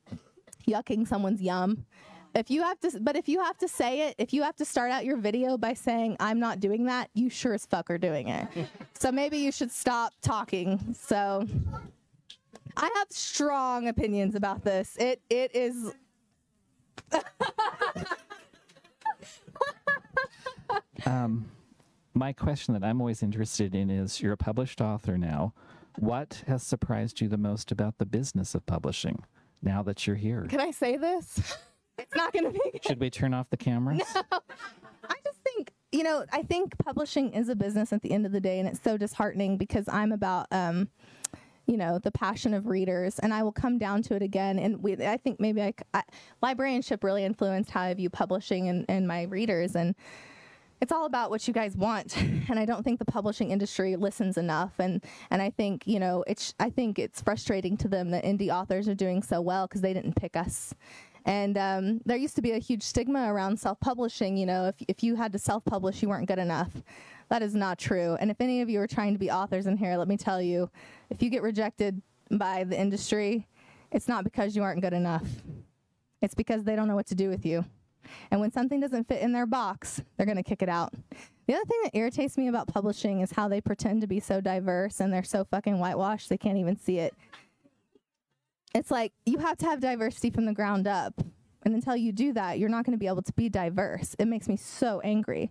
yucking 0.69 1.09
someone's 1.09 1.41
yum. 1.41 1.87
If 2.35 2.51
you 2.51 2.63
have 2.63 2.79
to, 2.81 3.01
but 3.01 3.17
if 3.17 3.27
you 3.27 3.43
have 3.43 3.57
to 3.59 3.69
say 3.69 4.09
it, 4.09 4.17
if 4.19 4.35
you 4.35 4.43
have 4.43 4.57
to 4.57 4.67
start 4.67 4.91
out 4.91 5.07
your 5.07 5.17
video 5.17 5.57
by 5.57 5.73
saying 5.73 6.19
I'm 6.21 6.39
not 6.39 6.61
doing 6.61 6.85
that, 6.85 7.09
you 7.15 7.31
sure 7.31 7.55
as 7.55 7.65
fuck 7.65 7.91
are 7.91 7.97
doing 7.97 8.29
it. 8.29 8.47
so 8.93 9.11
maybe 9.11 9.39
you 9.39 9.51
should 9.51 9.71
stop 9.71 10.13
talking. 10.21 10.95
So. 10.99 11.47
I 12.77 12.91
have 12.97 13.07
strong 13.11 13.89
opinions 13.89 14.35
about 14.35 14.65
this. 14.65 14.97
It 14.99 15.23
it 15.31 15.55
is 15.55 15.93
Um, 21.07 21.47
my 22.15 22.33
question 22.33 22.75
that 22.75 22.83
I'm 22.83 23.01
always 23.01 23.23
interested 23.23 23.75
in 23.75 23.91
is 23.91 24.21
you're 24.21 24.33
a 24.33 24.37
published 24.37 24.81
author 24.81 25.17
now. 25.17 25.55
What 25.99 26.43
has 26.49 26.63
surprised 26.63 27.21
you 27.21 27.29
the 27.29 27.39
most 27.39 27.71
about 27.71 27.99
the 27.99 28.07
business 28.07 28.55
of 28.55 28.67
publishing 28.67 29.23
now 29.63 29.83
that 29.85 30.07
you're 30.07 30.17
here? 30.17 30.47
Can 30.49 30.61
I 30.61 30.71
say 30.71 30.97
this? 30.97 31.57
It's 31.99 32.15
not 32.15 32.31
going 32.31 32.45
to 32.45 32.51
be. 32.51 32.61
Should 32.87 33.01
we 33.01 33.09
turn 33.09 33.33
off 33.33 33.49
the 33.49 33.57
cameras? 33.57 34.03
No. 34.15 34.41
I 35.09 35.15
just 35.25 35.39
think, 35.43 35.73
you 35.93 36.03
know, 36.03 36.27
I 36.31 36.43
think 36.43 36.77
publishing 36.77 37.33
is 37.33 37.49
a 37.49 37.57
business 37.57 37.91
at 37.91 38.03
the 38.03 38.11
end 38.11 38.27
of 38.27 38.33
the 38.33 38.41
day, 38.41 38.59
and 38.59 38.69
it's 38.69 38.83
so 38.83 38.99
disheartening 38.99 39.57
because 39.57 39.89
I'm 39.89 40.13
about, 40.13 40.47
um, 40.51 40.91
you 41.67 41.77
know, 41.77 41.99
the 41.99 42.11
passion 42.11 42.55
of 42.55 42.67
readers, 42.67 43.19
and 43.19 43.35
I 43.35 43.43
will 43.43 43.53
come 43.53 43.79
down 43.79 44.03
to 44.05 44.15
it 44.15 44.23
again. 44.23 44.59
And 44.59 44.83
we, 44.83 44.95
I 44.95 45.17
think 45.17 45.41
maybe 45.41 45.63
I, 45.63 45.75
I- 45.93 46.03
librarianship 46.43 47.03
really 47.03 47.25
influenced 47.25 47.71
how 47.71 47.83
I 47.83 47.95
view 47.95 48.11
publishing 48.11 48.69
and, 48.69 48.85
and 48.89 49.07
my 49.07 49.23
readers, 49.25 49.75
and 49.77 49.95
it's 50.81 50.93
all 50.93 51.07
about 51.07 51.31
what 51.31 51.47
you 51.49 51.55
guys 51.55 51.77
want 51.77 52.17
and 52.51 52.59
i 52.59 52.65
don't 52.65 52.83
think 52.83 52.99
the 52.99 53.05
publishing 53.05 53.51
industry 53.51 53.97
listens 53.97 54.37
enough 54.37 54.73
and 54.79 55.03
and 55.31 55.41
i 55.41 55.51
think 55.51 55.87
you 55.87 55.99
know 55.99 56.25
it's 56.27 56.55
i 56.61 56.69
think 56.69 56.99
it's 56.99 57.23
frustrating 57.23 57.77
to 57.77 57.89
them 57.89 58.11
that 58.11 58.25
indie 58.25 58.51
authors 58.51 58.89
are 58.89 58.95
doing 58.95 59.23
so 59.23 59.41
well 59.41 59.67
because 59.67 59.81
they 59.81 59.95
didn't 59.95 60.15
pick 60.17 60.37
us 60.37 60.75
and 61.25 61.59
um, 61.59 62.01
there 62.05 62.17
used 62.17 62.37
to 62.37 62.43
be 62.43 62.53
a 62.53 62.59
huge 62.59 62.85
stigma 62.85 63.33
around 63.33 63.59
self-publishing 63.59 64.37
you 64.37 64.47
know 64.47 64.67
if, 64.67 64.75
if 64.87 65.03
you 65.03 65.17
had 65.17 65.33
to 65.33 65.39
self-publish 65.39 66.03
you 66.03 66.09
weren't 66.09 66.29
good 66.29 66.39
enough 66.39 66.83
that 67.29 67.43
is 67.43 67.55
not 67.55 67.79
true 67.79 68.17
and 68.21 68.31
if 68.31 68.41
any 68.41 68.61
of 68.61 68.69
you 68.69 68.81
are 68.81 68.87
trying 68.87 69.13
to 69.13 69.19
be 69.19 69.31
authors 69.31 69.67
in 69.67 69.77
here 69.77 69.97
let 69.97 70.09
me 70.09 70.17
tell 70.17 70.41
you 70.41 70.71
if 71.11 71.23
you 71.23 71.31
get 71.31 71.43
rejected 71.43 72.01
by 72.31 72.65
the 72.65 72.79
industry 72.79 73.47
it's 73.93 74.09
not 74.09 74.25
because 74.25 74.57
you 74.57 74.63
aren't 74.63 74.81
good 74.81 74.93
enough 74.93 75.27
it's 76.23 76.35
because 76.35 76.65
they 76.65 76.77
don't 76.77 76.89
know 76.89 76.97
what 76.97 77.07
to 77.07 77.15
do 77.15 77.29
with 77.29 77.45
you 77.45 77.65
and 78.31 78.41
when 78.41 78.53
something 78.53 78.81
doesn't 78.81 79.09
fit 79.09 79.23
in 79.23 79.33
their 79.33 79.47
box, 79.47 80.03
they're 80.17 80.27
going 80.27 80.37
to 80.37 80.43
kick 80.43 80.63
it 80.63 80.69
out. 80.69 80.93
The 81.47 81.55
other 81.55 81.65
thing 81.65 81.81
that 81.85 81.97
irritates 81.97 82.37
me 82.37 82.49
about 82.49 82.67
publishing 82.67 83.21
is 83.21 83.33
how 83.33 83.49
they 83.49 83.61
pretend 83.61 84.01
to 84.01 84.07
be 84.07 84.21
so 84.21 84.41
diverse 84.41 85.01
and 85.01 85.13
they're 85.13 85.23
so 85.23 85.45
fucking 85.45 85.79
whitewashed 85.79 86.29
they 86.29 86.39
can't 86.39 86.59
even 86.59 86.77
see 86.77 86.99
it. 86.99 87.15
it's 88.75 88.91
like 88.91 89.13
you 89.25 89.39
have 89.39 89.57
to 89.59 89.67
have 89.67 89.81
diversity 89.81 90.31
from 90.31 90.45
the 90.45 90.53
ground 90.53 90.87
up. 90.87 91.15
And 91.63 91.75
until 91.75 91.97
you 91.97 92.13
do 92.13 92.33
that, 92.33 92.59
you're 92.59 92.69
not 92.69 92.85
going 92.85 92.93
to 92.93 92.99
be 92.99 93.09
able 93.09 93.23
to 93.23 93.33
be 93.33 93.49
diverse. 93.49 94.15
It 94.19 94.27
makes 94.27 94.49
me 94.49 94.57
so 94.57 95.01
angry. 95.01 95.51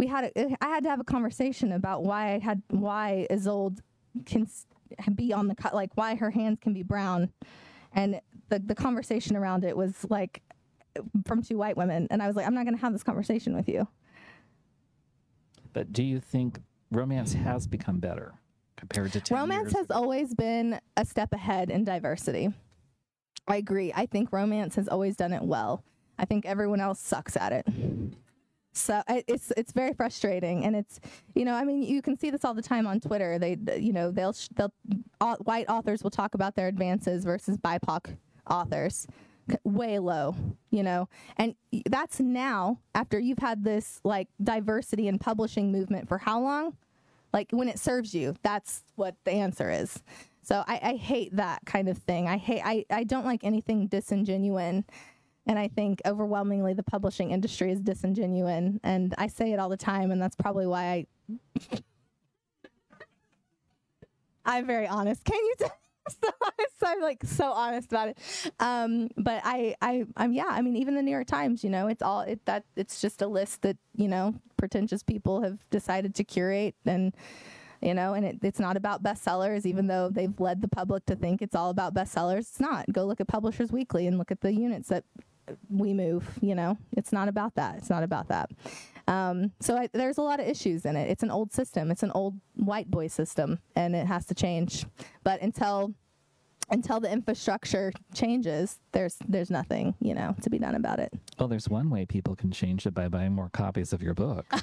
We 0.00 0.06
had 0.06 0.32
a, 0.34 0.56
I 0.64 0.68
had 0.70 0.84
to 0.84 0.88
have 0.88 0.98
a 0.98 1.04
conversation 1.04 1.72
about 1.72 2.04
why 2.04 2.32
I 2.32 2.38
had 2.38 2.62
why 2.70 3.26
Isolde 3.30 3.80
can 4.24 4.46
be 5.14 5.34
on 5.34 5.46
the 5.46 5.54
cut, 5.54 5.74
like 5.74 5.90
why 5.94 6.14
her 6.14 6.30
hands 6.30 6.56
can 6.62 6.72
be 6.72 6.82
brown, 6.82 7.30
and 7.92 8.18
the 8.48 8.60
the 8.60 8.74
conversation 8.74 9.36
around 9.36 9.62
it 9.62 9.76
was 9.76 10.06
like 10.08 10.40
from 11.26 11.42
two 11.42 11.58
white 11.58 11.76
women, 11.76 12.08
and 12.10 12.22
I 12.22 12.28
was 12.28 12.34
like, 12.34 12.46
I'm 12.46 12.54
not 12.54 12.64
going 12.64 12.76
to 12.76 12.80
have 12.80 12.94
this 12.94 13.02
conversation 13.02 13.54
with 13.54 13.68
you. 13.68 13.86
But 15.74 15.92
do 15.92 16.02
you 16.02 16.18
think 16.18 16.60
romance 16.90 17.34
has 17.34 17.66
become 17.66 17.98
better 17.98 18.32
compared 18.78 19.12
to 19.12 19.20
10 19.20 19.36
romance 19.36 19.74
has 19.74 19.84
ago? 19.84 19.96
always 19.96 20.34
been 20.34 20.80
a 20.96 21.04
step 21.04 21.34
ahead 21.34 21.68
in 21.68 21.84
diversity. 21.84 22.48
I 23.46 23.56
agree. 23.56 23.92
I 23.94 24.06
think 24.06 24.32
romance 24.32 24.76
has 24.76 24.88
always 24.88 25.14
done 25.14 25.34
it 25.34 25.42
well. 25.42 25.84
I 26.18 26.24
think 26.24 26.46
everyone 26.46 26.80
else 26.80 27.00
sucks 27.00 27.36
at 27.36 27.52
it. 27.52 27.66
So 28.72 29.02
it's 29.08 29.52
it's 29.56 29.72
very 29.72 29.92
frustrating, 29.92 30.64
and 30.64 30.76
it's 30.76 31.00
you 31.34 31.44
know 31.44 31.54
I 31.54 31.64
mean 31.64 31.82
you 31.82 32.02
can 32.02 32.16
see 32.18 32.30
this 32.30 32.44
all 32.44 32.54
the 32.54 32.62
time 32.62 32.86
on 32.86 33.00
Twitter. 33.00 33.38
They 33.38 33.56
you 33.76 33.92
know 33.92 34.10
they'll 34.10 34.34
they'll 34.54 34.72
au- 35.20 35.36
white 35.40 35.68
authors 35.68 36.02
will 36.02 36.10
talk 36.10 36.34
about 36.34 36.54
their 36.54 36.68
advances 36.68 37.24
versus 37.24 37.56
BIPOC 37.56 38.16
authors. 38.48 39.06
Way 39.64 39.98
low 39.98 40.36
you 40.70 40.82
know? 40.82 41.08
And 41.36 41.54
that's 41.86 42.20
now 42.20 42.78
after 42.94 43.18
you've 43.18 43.38
had 43.38 43.64
this 43.64 44.00
like 44.04 44.28
diversity 44.42 45.08
in 45.08 45.18
publishing 45.18 45.72
movement 45.72 46.08
for 46.08 46.18
how 46.18 46.40
long? 46.40 46.76
Like 47.32 47.48
when 47.50 47.68
it 47.68 47.78
serves 47.78 48.14
you 48.14 48.34
that's 48.42 48.84
what 48.94 49.16
the 49.24 49.32
answer 49.32 49.70
is. 49.70 50.02
So 50.42 50.64
i, 50.66 50.80
I 50.82 50.94
hate 50.94 51.34
that 51.36 51.62
kind 51.66 51.88
of 51.88 51.98
thing. 51.98 52.28
I 52.28 52.36
hate 52.36 52.62
I, 52.64 52.84
I 52.90 53.04
don't 53.04 53.26
like 53.26 53.44
anything 53.44 53.88
disingenuine 53.88 54.84
and 55.50 55.58
i 55.58 55.66
think 55.66 56.00
overwhelmingly 56.06 56.72
the 56.72 56.82
publishing 56.82 57.32
industry 57.32 57.72
is 57.72 57.80
disingenuous. 57.80 58.78
and 58.84 59.14
i 59.18 59.26
say 59.26 59.52
it 59.52 59.58
all 59.58 59.68
the 59.68 59.76
time 59.76 60.12
and 60.12 60.22
that's 60.22 60.36
probably 60.36 60.66
why 60.66 60.84
i 60.84 61.06
i'm 64.46 64.64
very 64.66 64.86
honest 64.86 65.24
can 65.24 65.36
you 65.36 65.54
tell 65.58 65.72
so. 66.78 66.86
I'm 66.86 67.00
like 67.00 67.22
so 67.24 67.52
honest 67.52 67.92
about 67.92 68.08
it. 68.08 68.18
Um, 68.58 69.10
but 69.16 69.42
I, 69.44 69.76
I, 69.80 70.06
I'm 70.16 70.32
yeah. 70.32 70.48
I 70.48 70.62
mean, 70.62 70.76
even 70.76 70.94
the 70.94 71.02
New 71.02 71.10
York 71.10 71.26
Times, 71.26 71.62
you 71.62 71.70
know, 71.70 71.86
it's 71.86 72.02
all 72.02 72.22
it 72.22 72.44
that 72.46 72.64
it's 72.74 73.00
just 73.00 73.22
a 73.22 73.26
list 73.26 73.62
that 73.62 73.76
you 73.94 74.08
know 74.08 74.34
pretentious 74.56 75.02
people 75.02 75.42
have 75.42 75.58
decided 75.70 76.14
to 76.16 76.24
curate, 76.24 76.74
and 76.84 77.14
you 77.80 77.94
know, 77.94 78.14
and 78.14 78.24
it, 78.24 78.38
it's 78.42 78.58
not 78.58 78.76
about 78.76 79.02
bestsellers, 79.02 79.66
even 79.66 79.86
though 79.86 80.08
they've 80.10 80.38
led 80.40 80.62
the 80.62 80.68
public 80.68 81.06
to 81.06 81.16
think 81.16 81.42
it's 81.42 81.54
all 81.54 81.70
about 81.70 81.94
bestsellers. 81.94 82.40
It's 82.40 82.60
not. 82.60 82.90
Go 82.92 83.04
look 83.04 83.20
at 83.20 83.28
Publishers 83.28 83.70
Weekly 83.70 84.06
and 84.06 84.18
look 84.18 84.30
at 84.30 84.40
the 84.40 84.52
units 84.52 84.88
that 84.88 85.04
we 85.68 85.92
move. 85.92 86.28
You 86.40 86.54
know, 86.54 86.78
it's 86.96 87.12
not 87.12 87.28
about 87.28 87.54
that. 87.56 87.76
It's 87.76 87.90
not 87.90 88.02
about 88.02 88.28
that. 88.28 88.50
Um, 89.08 89.52
so 89.60 89.76
I, 89.76 89.88
there's 89.92 90.18
a 90.18 90.22
lot 90.22 90.40
of 90.40 90.46
issues 90.46 90.84
in 90.84 90.96
it. 90.96 91.10
It's 91.10 91.22
an 91.22 91.30
old 91.30 91.52
system. 91.52 91.90
It's 91.90 92.02
an 92.02 92.12
old 92.12 92.34
white 92.54 92.90
boy 92.90 93.08
system, 93.08 93.58
and 93.74 93.96
it 93.96 94.06
has 94.06 94.26
to 94.26 94.34
change. 94.34 94.86
But 95.24 95.42
until 95.42 95.94
until 96.72 97.00
the 97.00 97.10
infrastructure 97.10 97.92
changes, 98.14 98.78
there's 98.92 99.16
there's 99.28 99.50
nothing 99.50 99.94
you 100.00 100.14
know 100.14 100.36
to 100.42 100.50
be 100.50 100.58
done 100.58 100.74
about 100.74 101.00
it. 101.00 101.12
Well, 101.38 101.48
there's 101.48 101.68
one 101.68 101.90
way 101.90 102.06
people 102.06 102.36
can 102.36 102.52
change 102.52 102.86
it 102.86 102.94
by 102.94 103.08
buying 103.08 103.32
more 103.32 103.48
copies 103.48 103.92
of 103.92 104.02
your 104.02 104.14
book. 104.14 104.46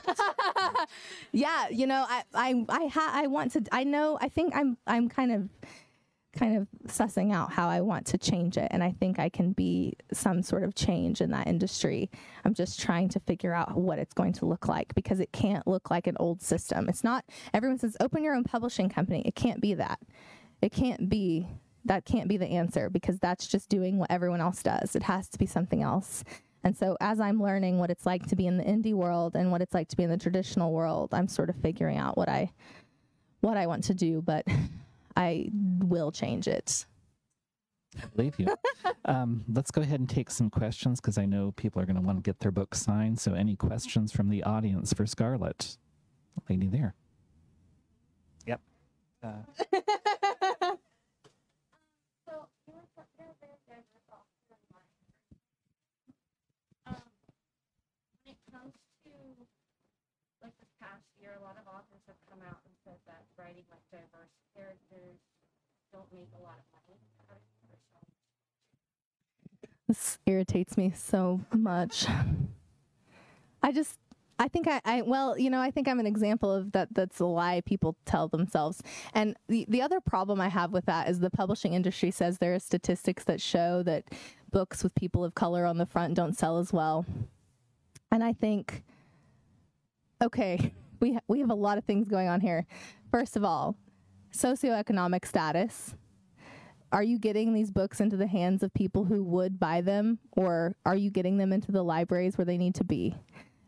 Yeah, 1.31 1.67
you 1.69 1.87
know, 1.87 2.05
I 2.07 2.23
I 2.33 2.65
I 2.69 2.87
ha- 2.87 3.11
I 3.13 3.27
want 3.27 3.51
to. 3.53 3.63
I 3.71 3.83
know. 3.83 4.17
I 4.21 4.29
think 4.29 4.55
I'm 4.55 4.77
I'm 4.87 5.09
kind 5.09 5.31
of 5.31 5.49
kind 6.37 6.57
of 6.57 6.67
sussing 6.87 7.33
out 7.33 7.51
how 7.51 7.67
I 7.67 7.81
want 7.81 8.05
to 8.07 8.17
change 8.17 8.57
it, 8.57 8.67
and 8.71 8.83
I 8.83 8.91
think 8.91 9.19
I 9.19 9.29
can 9.29 9.51
be 9.51 9.95
some 10.13 10.41
sort 10.41 10.63
of 10.63 10.75
change 10.75 11.21
in 11.21 11.31
that 11.31 11.47
industry. 11.47 12.09
I'm 12.45 12.53
just 12.53 12.79
trying 12.79 13.09
to 13.09 13.19
figure 13.21 13.53
out 13.53 13.75
what 13.77 13.99
it's 13.99 14.13
going 14.13 14.33
to 14.33 14.45
look 14.45 14.67
like 14.67 14.93
because 14.95 15.19
it 15.19 15.31
can't 15.31 15.67
look 15.67 15.89
like 15.89 16.07
an 16.07 16.17
old 16.19 16.41
system. 16.41 16.87
It's 16.89 17.03
not. 17.03 17.25
Everyone 17.53 17.77
says 17.77 17.97
open 17.99 18.23
your 18.23 18.35
own 18.35 18.43
publishing 18.43 18.89
company. 18.89 19.23
It 19.25 19.35
can't 19.35 19.61
be 19.61 19.73
that. 19.75 19.99
It 20.61 20.71
can't 20.71 21.09
be. 21.09 21.47
That 21.85 22.03
can't 22.03 22.27
be 22.27 22.35
the 22.35 22.47
answer 22.47 22.89
because 22.89 23.17
that's 23.19 23.47
just 23.47 23.69
doing 23.69 23.97
what 23.97 24.11
everyone 24.11 24.41
else 24.41 24.61
does. 24.61 24.93
It 24.93 25.03
has 25.03 25.29
to 25.29 25.37
be 25.37 25.45
something 25.45 25.81
else. 25.81 26.25
And 26.63 26.75
so, 26.75 26.97
as 26.99 27.21
I'm 27.21 27.41
learning 27.41 27.79
what 27.79 27.89
it's 27.89 28.05
like 28.05 28.27
to 28.27 28.35
be 28.35 28.45
in 28.45 28.57
the 28.57 28.63
indie 28.65 28.93
world 28.93 29.35
and 29.35 29.51
what 29.51 29.61
it's 29.61 29.73
like 29.73 29.87
to 29.89 29.95
be 29.95 30.03
in 30.03 30.09
the 30.09 30.17
traditional 30.17 30.73
world, 30.73 31.13
I'm 31.13 31.29
sort 31.29 31.49
of 31.49 31.55
figuring 31.55 31.97
out 31.97 32.17
what 32.17 32.27
I 32.27 32.51
what 33.41 33.55
I 33.55 33.67
want 33.67 33.85
to 33.85 33.93
do, 33.93 34.21
but 34.21 34.45
I 35.17 35.49
will 35.53 36.11
change 36.11 36.47
it. 36.47 36.85
I 38.01 38.05
believe 38.15 38.35
you. 38.39 38.55
um, 39.05 39.43
let's 39.51 39.71
go 39.71 39.81
ahead 39.81 39.99
and 39.99 40.07
take 40.09 40.29
some 40.29 40.49
questions 40.51 41.01
because 41.01 41.17
I 41.17 41.25
know 41.25 41.51
people 41.53 41.81
are 41.81 41.85
going 41.85 41.95
to 41.95 42.01
want 42.03 42.19
to 42.19 42.21
get 42.21 42.39
their 42.39 42.51
book 42.51 42.75
signed. 42.75 43.19
So, 43.19 43.33
any 43.33 43.55
questions 43.55 44.11
from 44.11 44.29
the 44.29 44.43
audience 44.43 44.93
for 44.93 45.07
Scarlett? 45.07 45.77
Lady 46.49 46.67
there. 46.67 46.93
Yep. 48.45 48.61
Uh, 49.23 49.41
So 52.27 52.33
you 52.67 52.75
were 52.75 52.83
talking 52.91 53.23
about 53.23 53.39
very 53.39 53.55
diverse 53.71 53.87
authors 54.11 54.51
online. 54.51 54.91
Um, 56.85 57.01
when 58.23 58.35
it 58.35 58.39
comes 58.51 58.75
to 59.07 59.11
like 60.43 60.55
this 60.59 60.71
past 60.83 61.07
year, 61.19 61.39
a 61.39 61.43
lot 61.43 61.55
of 61.55 61.63
authors 61.71 62.03
have 62.11 62.19
come 62.27 62.43
out 62.43 62.59
writing 63.37 63.63
like 63.69 63.83
diverse 63.91 64.33
characters 64.55 65.19
don't 65.91 66.11
make 66.11 66.29
a 66.37 66.41
lot 66.41 66.57
of 66.57 66.65
money. 66.71 66.99
This 69.87 70.19
irritates 70.25 70.77
me 70.77 70.91
so 70.93 71.39
much. 71.55 72.05
I 73.63 73.71
just 73.71 73.97
I 74.37 74.49
think 74.49 74.67
I, 74.67 74.81
I 74.83 75.01
well, 75.01 75.37
you 75.37 75.49
know, 75.49 75.61
I 75.61 75.71
think 75.71 75.87
I'm 75.87 75.99
an 75.99 76.05
example 76.05 76.51
of 76.51 76.73
that 76.73 76.93
that's 76.93 77.19
a 77.21 77.25
lie 77.25 77.61
people 77.61 77.95
tell 78.05 78.27
themselves. 78.27 78.83
And 79.13 79.35
the, 79.47 79.65
the 79.69 79.81
other 79.81 80.01
problem 80.01 80.41
I 80.41 80.49
have 80.49 80.71
with 80.71 80.85
that 80.85 81.09
is 81.09 81.19
the 81.19 81.29
publishing 81.29 81.73
industry 81.73 82.11
says 82.11 82.37
there 82.37 82.53
are 82.53 82.59
statistics 82.59 83.23
that 83.25 83.41
show 83.41 83.81
that 83.83 84.03
books 84.51 84.83
with 84.83 84.93
people 84.93 85.23
of 85.23 85.35
color 85.35 85.65
on 85.65 85.77
the 85.77 85.85
front 85.85 86.15
don't 86.15 86.37
sell 86.37 86.57
as 86.57 86.73
well. 86.73 87.05
And 88.11 88.23
I 88.23 88.33
think 88.33 88.83
okay, 90.21 90.73
we 90.99 91.13
ha- 91.13 91.21
we 91.27 91.39
have 91.39 91.49
a 91.49 91.55
lot 91.55 91.77
of 91.77 91.83
things 91.85 92.07
going 92.07 92.27
on 92.27 92.41
here. 92.41 92.65
First 93.11 93.35
of 93.35 93.43
all, 93.43 93.77
socioeconomic 94.33 95.25
status. 95.25 95.95
Are 96.91 97.03
you 97.03 97.19
getting 97.19 97.53
these 97.53 97.69
books 97.69 97.99
into 97.99 98.15
the 98.15 98.27
hands 98.27 98.63
of 98.63 98.73
people 98.73 99.03
who 99.03 99.21
would 99.23 99.59
buy 99.59 99.81
them 99.81 100.19
or 100.31 100.77
are 100.85 100.95
you 100.95 101.11
getting 101.11 101.37
them 101.37 101.51
into 101.51 101.71
the 101.71 101.83
libraries 101.83 102.37
where 102.37 102.45
they 102.45 102.57
need 102.57 102.75
to 102.75 102.85
be? 102.85 103.13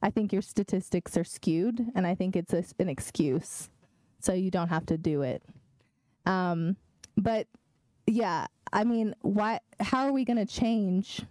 I 0.02 0.10
think 0.10 0.32
your 0.32 0.42
statistics 0.42 1.18
are 1.18 1.26
skewed 1.26 1.86
and 1.94 2.08
i 2.08 2.16
think 2.16 2.38
it's 2.38 2.54
a, 2.54 2.64
an 2.80 2.88
excuse 2.88 3.70
so 4.22 4.32
you 4.32 4.50
don't 4.50 4.70
have 4.70 4.86
to 4.86 4.98
do 4.98 5.24
it. 5.24 5.44
Um, 6.26 6.78
but 7.18 7.48
yeah 8.10 8.48
i 8.74 8.84
mean 8.84 9.14
why 9.22 9.60
how 9.80 10.06
are 10.06 10.12
we 10.12 10.26
going 10.26 10.38
to 10.38 10.46
change 10.46 11.22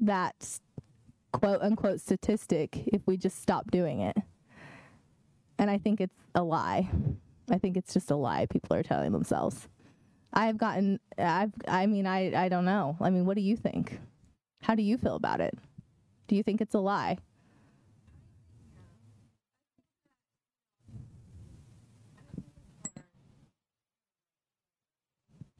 that 0.00 0.58
quote 1.32 1.60
unquote 1.60 2.00
statistic 2.00 2.84
if 2.86 3.06
we 3.06 3.16
just 3.16 3.40
stop 3.42 3.70
doing 3.70 4.00
it 4.00 4.16
and 5.58 5.70
i 5.70 5.78
think 5.78 6.00
it's 6.00 6.14
a 6.34 6.42
lie 6.42 6.88
i 7.50 7.58
think 7.58 7.76
it's 7.76 7.92
just 7.94 8.10
a 8.10 8.16
lie 8.16 8.46
people 8.46 8.76
are 8.76 8.82
telling 8.82 9.12
themselves 9.12 9.68
I've 10.32 10.58
gotten 10.58 11.00
I've 11.16 11.52
I 11.66 11.86
mean 11.86 12.06
I 12.06 12.44
I 12.44 12.48
don't 12.48 12.64
know. 12.64 12.96
I 13.00 13.10
mean, 13.10 13.24
what 13.26 13.34
do 13.36 13.40
you 13.42 13.56
think? 13.56 13.98
How 14.62 14.74
do 14.74 14.82
you 14.82 14.98
feel 14.98 15.14
about 15.16 15.40
it? 15.40 15.58
Do 16.26 16.36
you 16.36 16.42
think 16.42 16.60
it's 16.60 16.74
a 16.74 16.78
lie? 16.80 17.18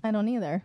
I 0.04 0.10
don't 0.10 0.28
either. 0.28 0.64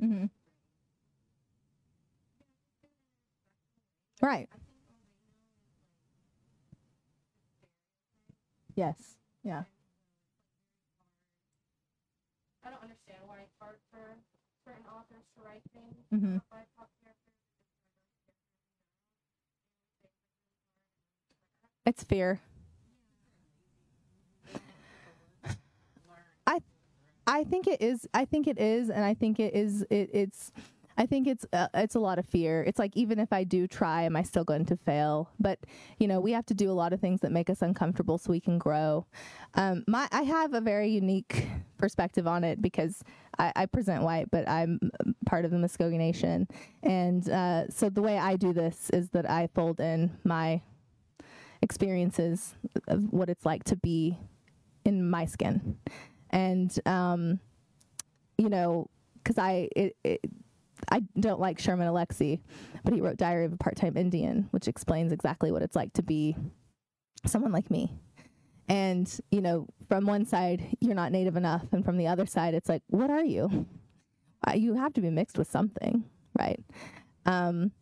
Mhm. 0.00 0.30
Right. 4.22 4.48
Yes. 8.74 9.16
Yeah. 9.42 9.64
I 12.64 12.70
don't 12.70 12.82
understand 12.82 13.18
why 13.26 13.40
it's 13.42 13.54
hard 13.60 13.76
for 13.90 14.16
certain 14.64 14.84
authors 14.86 15.24
to 15.36 15.42
write 15.44 15.62
things 15.72 15.96
Mhm. 16.12 16.36
about 16.50 16.66
It's 21.86 22.04
fear. 22.04 22.40
I 27.30 27.44
think 27.44 27.68
it 27.68 27.80
is 27.80 28.08
I 28.12 28.24
think 28.24 28.48
it 28.48 28.58
is 28.58 28.90
and 28.90 29.04
I 29.04 29.14
think 29.14 29.38
it 29.38 29.54
is 29.54 29.82
it, 29.82 30.10
it's 30.12 30.50
I 30.98 31.06
think 31.06 31.28
it's 31.28 31.46
uh, 31.52 31.68
it's 31.72 31.94
a 31.94 32.00
lot 32.00 32.18
of 32.18 32.26
fear. 32.26 32.62
It's 32.62 32.78
like 32.78 32.94
even 32.96 33.20
if 33.20 33.32
I 33.32 33.44
do 33.44 33.66
try, 33.66 34.02
am 34.02 34.16
I 34.16 34.22
still 34.22 34.44
going 34.44 34.66
to 34.66 34.76
fail? 34.76 35.30
But 35.38 35.60
you 35.98 36.08
know, 36.08 36.20
we 36.20 36.32
have 36.32 36.44
to 36.46 36.54
do 36.54 36.70
a 36.70 36.74
lot 36.74 36.92
of 36.92 37.00
things 37.00 37.20
that 37.20 37.30
make 37.30 37.48
us 37.48 37.62
uncomfortable 37.62 38.18
so 38.18 38.32
we 38.32 38.40
can 38.40 38.58
grow. 38.58 39.06
Um, 39.54 39.84
my 39.86 40.08
I 40.10 40.22
have 40.22 40.52
a 40.54 40.60
very 40.60 40.90
unique 40.90 41.46
perspective 41.78 42.26
on 42.26 42.42
it 42.42 42.60
because 42.60 43.02
I, 43.38 43.52
I 43.54 43.66
present 43.66 44.02
white, 44.02 44.30
but 44.30 44.46
I'm 44.48 44.78
part 45.24 45.44
of 45.44 45.52
the 45.52 45.56
Muskogee 45.56 45.96
Nation, 45.96 46.48
and 46.82 47.26
uh, 47.30 47.68
so 47.68 47.88
the 47.88 48.02
way 48.02 48.18
I 48.18 48.34
do 48.36 48.52
this 48.52 48.90
is 48.90 49.08
that 49.10 49.30
I 49.30 49.48
fold 49.54 49.80
in 49.80 50.10
my 50.24 50.60
experiences 51.62 52.56
of 52.88 53.12
what 53.12 53.30
it's 53.30 53.46
like 53.46 53.64
to 53.64 53.76
be 53.76 54.18
in 54.84 55.08
my 55.08 55.24
skin, 55.24 55.78
and 56.30 56.76
um, 56.86 57.40
you 58.38 58.48
know, 58.48 58.88
because 59.22 59.38
I 59.38 59.68
it, 59.76 59.96
it 60.02 60.20
I 60.90 61.02
don't 61.18 61.40
like 61.40 61.58
Sherman 61.58 61.88
Alexie, 61.88 62.40
but 62.84 62.94
he 62.94 63.00
wrote 63.00 63.18
Diary 63.18 63.44
of 63.44 63.52
a 63.52 63.56
Part-Time 63.56 63.96
Indian, 63.96 64.48
which 64.50 64.66
explains 64.66 65.12
exactly 65.12 65.52
what 65.52 65.62
it's 65.62 65.76
like 65.76 65.92
to 65.94 66.02
be 66.02 66.34
someone 67.26 67.52
like 67.52 67.70
me. 67.70 67.92
And, 68.68 69.12
you 69.30 69.40
know, 69.40 69.66
from 69.88 70.06
one 70.06 70.24
side, 70.24 70.76
you're 70.80 70.94
not 70.94 71.12
native 71.12 71.36
enough, 71.36 71.64
and 71.72 71.84
from 71.84 71.96
the 71.96 72.06
other 72.06 72.24
side, 72.24 72.54
it's 72.54 72.68
like, 72.68 72.82
what 72.86 73.10
are 73.10 73.24
you? 73.24 73.66
Uh, 74.46 74.52
you 74.54 74.74
have 74.74 74.94
to 74.94 75.00
be 75.00 75.10
mixed 75.10 75.36
with 75.36 75.50
something, 75.50 76.04
right? 76.38 76.62
Um, 77.26 77.72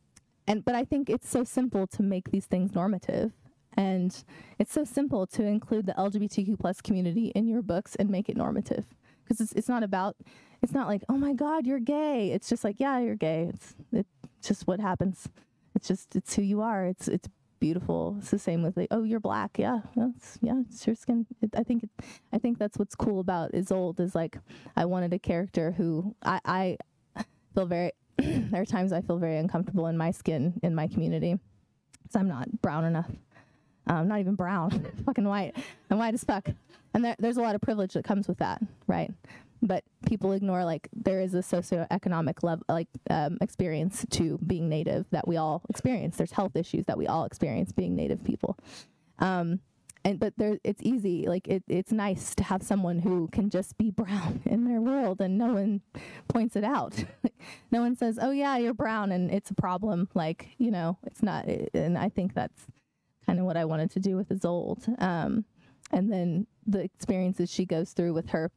and 0.46 0.64
but 0.64 0.74
I 0.74 0.84
think 0.84 1.10
it's 1.10 1.28
so 1.28 1.44
simple 1.44 1.86
to 1.88 2.02
make 2.02 2.30
these 2.30 2.46
things 2.46 2.74
normative, 2.74 3.32
and 3.78 4.24
it's 4.58 4.72
so 4.72 4.82
simple 4.84 5.26
to 5.28 5.44
include 5.44 5.86
the 5.86 5.92
LGBTQ 5.92 6.58
plus 6.58 6.80
community 6.80 7.28
in 7.36 7.46
your 7.46 7.62
books 7.62 7.94
and 7.94 8.10
make 8.10 8.28
it 8.28 8.36
normative, 8.36 8.84
because 9.24 9.40
it's 9.40 9.52
it's 9.52 9.68
not 9.68 9.84
about 9.84 10.16
it's 10.62 10.72
not 10.72 10.88
like, 10.88 11.04
oh 11.08 11.16
my 11.16 11.32
God, 11.32 11.64
you're 11.64 11.78
gay. 11.78 12.32
It's 12.32 12.48
just 12.48 12.64
like, 12.64 12.80
yeah, 12.80 12.98
you're 12.98 13.14
gay. 13.14 13.50
It's 13.54 13.76
it's 13.92 14.48
just 14.48 14.66
what 14.66 14.80
happens. 14.80 15.28
It's 15.76 15.86
just 15.86 16.16
it's 16.16 16.34
who 16.34 16.42
you 16.42 16.60
are. 16.60 16.86
It's 16.86 17.06
it's 17.06 17.28
beautiful. 17.60 18.16
It's 18.18 18.32
the 18.32 18.38
same 18.38 18.64
with 18.64 18.76
like, 18.76 18.88
oh, 18.90 19.04
you're 19.04 19.20
black. 19.20 19.58
Yeah, 19.58 19.80
that's 19.94 20.38
yeah, 20.42 20.62
it's 20.68 20.84
your 20.84 20.96
skin. 20.96 21.26
It, 21.40 21.50
I 21.56 21.62
think 21.62 21.84
it, 21.84 21.90
I 22.32 22.38
think 22.38 22.58
that's 22.58 22.78
what's 22.78 22.96
cool 22.96 23.20
about 23.20 23.52
Isolde 23.52 24.00
is 24.00 24.14
like 24.16 24.38
I 24.76 24.86
wanted 24.86 25.12
a 25.14 25.20
character 25.20 25.72
who 25.72 26.16
I 26.24 26.40
I 26.44 26.76
feel 27.54 27.66
very. 27.66 27.92
there 28.18 28.62
are 28.62 28.66
times 28.66 28.92
I 28.92 29.00
feel 29.02 29.18
very 29.18 29.38
uncomfortable 29.38 29.86
in 29.86 29.96
my 29.96 30.10
skin 30.10 30.58
in 30.64 30.74
my 30.74 30.88
community, 30.88 31.38
so 32.10 32.18
I'm 32.18 32.28
not 32.28 32.60
brown 32.60 32.84
enough. 32.84 33.10
I'm 33.88 34.08
not 34.08 34.20
even 34.20 34.34
brown, 34.34 34.86
fucking 35.06 35.24
white. 35.24 35.56
I'm 35.90 35.98
white 35.98 36.14
as 36.14 36.24
fuck, 36.24 36.48
and 36.94 37.04
there, 37.04 37.16
there's 37.18 37.36
a 37.36 37.42
lot 37.42 37.54
of 37.54 37.60
privilege 37.60 37.94
that 37.94 38.04
comes 38.04 38.28
with 38.28 38.38
that, 38.38 38.60
right? 38.86 39.12
but 39.62 39.84
people 40.06 40.32
ignore 40.32 40.64
like 40.64 40.88
there 40.92 41.20
is 41.20 41.34
a 41.34 41.38
socioeconomic 41.38 42.42
level 42.42 42.64
like 42.68 42.88
um, 43.10 43.38
experience 43.40 44.06
to 44.10 44.38
being 44.46 44.68
native 44.68 45.06
that 45.10 45.26
we 45.26 45.36
all 45.36 45.62
experience 45.68 46.16
there's 46.16 46.32
health 46.32 46.56
issues 46.56 46.84
that 46.86 46.98
we 46.98 47.06
all 47.06 47.24
experience 47.24 47.72
being 47.72 47.94
native 47.94 48.22
people 48.22 48.56
um, 49.18 49.60
and 50.04 50.20
but 50.20 50.32
there 50.36 50.58
it's 50.62 50.82
easy 50.82 51.26
like 51.26 51.48
it, 51.48 51.62
it's 51.68 51.92
nice 51.92 52.34
to 52.34 52.44
have 52.44 52.62
someone 52.62 53.00
who 53.00 53.28
can 53.32 53.50
just 53.50 53.76
be 53.76 53.90
brown 53.96 54.40
in 54.44 54.64
their 54.64 54.80
world 54.80 55.20
and 55.20 55.36
no 55.36 55.54
one 55.54 55.80
points 56.28 56.54
it 56.56 56.64
out 56.64 57.04
no 57.70 57.80
one 57.80 57.96
says 57.96 58.18
oh 58.20 58.30
yeah 58.30 58.56
you're 58.56 58.74
brown 58.74 59.10
and 59.10 59.30
it's 59.30 59.50
a 59.50 59.54
problem 59.54 60.08
like 60.14 60.48
you 60.58 60.70
know 60.70 60.96
it's 61.04 61.22
not 61.22 61.44
and 61.46 61.98
i 61.98 62.08
think 62.08 62.34
that's 62.34 62.66
kind 63.28 63.38
of 63.38 63.44
what 63.44 63.56
i 63.56 63.64
wanted 63.64 63.90
to 63.90 64.00
do 64.00 64.16
with 64.16 64.30
Isolde 64.32 64.88
um, 65.00 65.44
and 65.92 66.10
then 66.12 66.46
the 66.66 66.80
experiences 66.80 67.50
she 67.50 67.64
goes 67.64 67.92
through 67.92 68.14
with 68.14 68.30
her 68.30 68.50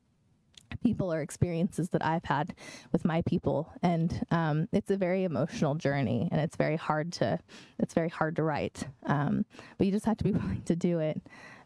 people 0.82 1.11
or 1.13 1.22
experiences 1.22 1.89
that 1.89 2.03
I've 2.05 2.24
had 2.24 2.55
with 2.91 3.05
my 3.05 3.22
people, 3.24 3.72
and 3.84 4.26
um, 4.32 4.67
it's 4.72 4.91
a 4.91 4.97
very 4.97 5.24
emotional 5.24 5.76
journey, 5.76 6.30
and 6.32 6.41
it's 6.41 6.55
very 6.55 6.76
hard 6.76 7.11
to 7.13 7.39
it's 7.80 7.93
very 7.93 8.09
hard 8.09 8.36
to 8.38 8.43
write, 8.43 8.88
um, 9.05 9.45
but 9.78 9.86
you 9.86 9.91
just 9.91 10.05
have 10.05 10.17
to 10.17 10.24
be 10.24 10.32
willing 10.39 10.63
to 10.63 10.76
do 10.76 10.99
it. 10.99 11.22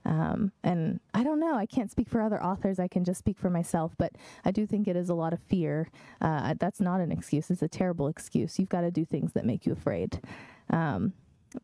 Um, 0.05 0.51
and 0.63 0.99
I 1.15 1.23
don't 1.23 1.39
know, 1.39 1.55
I 1.55 1.65
can't 1.65 1.89
speak 1.89 2.09
for 2.09 2.21
other 2.21 2.43
authors. 2.43 2.79
I 2.79 2.87
can 2.87 3.03
just 3.03 3.17
speak 3.17 3.39
for 3.39 3.49
myself, 3.49 3.93
but 3.97 4.11
I 4.43 4.51
do 4.51 4.67
think 4.67 4.87
it 4.87 4.95
is 4.95 5.09
a 5.09 5.15
lot 5.15 5.33
of 5.33 5.39
fear. 5.39 5.89
Uh, 6.21 6.53
that's 6.59 6.79
not 6.79 7.01
an 7.01 7.11
excuse; 7.11 7.49
it's 7.49 7.61
a 7.61 7.67
terrible 7.67 8.07
excuse. 8.07 8.59
You've 8.59 8.69
got 8.69 8.81
to 8.81 8.91
do 8.91 9.05
things 9.05 9.33
that 9.33 9.45
make 9.45 9.65
you 9.65 9.73
afraid. 9.73 10.19
Um, 10.69 11.13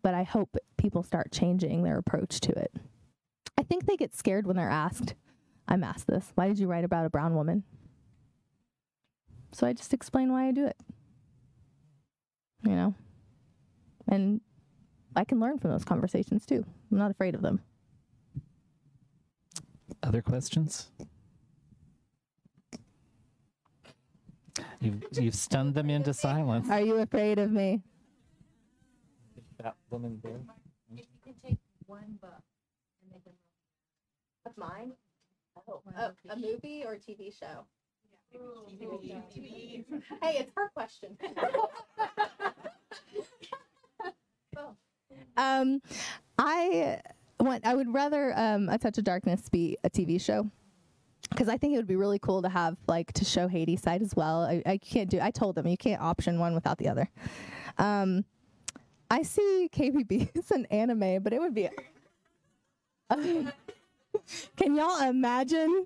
but 0.01 0.13
I 0.13 0.23
hope 0.23 0.57
people 0.77 1.03
start 1.03 1.31
changing 1.31 1.83
their 1.83 1.97
approach 1.97 2.39
to 2.41 2.51
it. 2.51 2.73
I 3.57 3.63
think 3.63 3.85
they 3.85 3.97
get 3.97 4.15
scared 4.15 4.47
when 4.47 4.55
they're 4.55 4.69
asked 4.69 5.15
I'm 5.71 5.85
asked 5.85 6.07
this. 6.07 6.33
Why 6.35 6.49
did 6.49 6.59
you 6.59 6.67
write 6.67 6.83
about 6.83 7.05
a 7.05 7.09
brown 7.09 7.33
woman? 7.33 7.63
So 9.53 9.65
I 9.65 9.71
just 9.71 9.93
explain 9.93 10.29
why 10.29 10.47
I 10.47 10.51
do 10.51 10.65
it. 10.65 10.75
You 12.63 12.75
know? 12.75 12.95
And 14.09 14.41
I 15.15 15.23
can 15.23 15.39
learn 15.39 15.59
from 15.59 15.71
those 15.71 15.85
conversations 15.85 16.45
too. 16.45 16.65
I'm 16.91 16.97
not 16.97 17.09
afraid 17.09 17.35
of 17.35 17.41
them. 17.41 17.61
Other 20.03 20.21
questions? 20.21 20.89
You've, 24.81 25.03
you've 25.13 25.35
stunned 25.35 25.73
them 25.73 25.89
into 25.89 26.13
silence. 26.13 26.69
Are 26.69 26.81
you 26.81 26.97
afraid 26.97 27.39
of 27.39 27.49
me? 27.49 27.81
That 29.61 29.75
woman 29.91 30.19
there. 30.23 30.39
If 30.93 31.05
you 31.13 31.19
can 31.23 31.33
take 31.45 31.57
one 31.85 32.17
book 32.19 32.31
and 33.01 33.11
make 33.11 33.23
them 33.23 33.33
Of 34.45 34.57
mine? 34.57 34.93
Oh, 35.69 35.81
a 36.29 36.35
movie 36.35 36.83
or 36.83 36.93
a 36.93 36.97
TV 36.97 37.31
show? 37.37 37.65
Hey, 40.21 40.37
it's 40.39 40.51
her 40.55 40.69
question. 40.73 41.17
um, 45.37 45.81
I 46.39 47.01
want. 47.39 47.65
I 47.65 47.75
would 47.75 47.93
rather 47.93 48.33
um, 48.37 48.69
a 48.69 48.77
touch 48.77 48.97
of 48.97 49.03
darkness 49.03 49.49
be 49.49 49.77
a 49.83 49.89
TV 49.89 50.19
show 50.19 50.49
because 51.29 51.49
I 51.49 51.57
think 51.57 51.73
it 51.73 51.77
would 51.77 51.87
be 51.87 51.97
really 51.97 52.19
cool 52.19 52.41
to 52.41 52.49
have 52.49 52.77
like 52.87 53.11
to 53.13 53.25
show 53.25 53.47
Hades 53.47 53.81
side 53.81 54.01
as 54.01 54.15
well. 54.15 54.43
I, 54.43 54.63
I 54.65 54.77
can't 54.77 55.09
do. 55.09 55.19
I 55.21 55.29
told 55.29 55.55
them 55.55 55.67
you 55.67 55.77
can't 55.77 56.01
option 56.01 56.39
one 56.39 56.55
without 56.55 56.77
the 56.77 56.87
other. 56.87 57.09
Um, 57.77 58.25
I 59.11 59.23
see 59.23 59.69
KBB 59.73 60.29
as 60.37 60.51
an 60.51 60.65
anime, 60.71 61.21
but 61.21 61.33
it 61.33 61.41
would 61.41 61.53
be. 61.53 61.69
Can 64.55 64.75
y'all 64.75 65.01
imagine? 65.01 65.85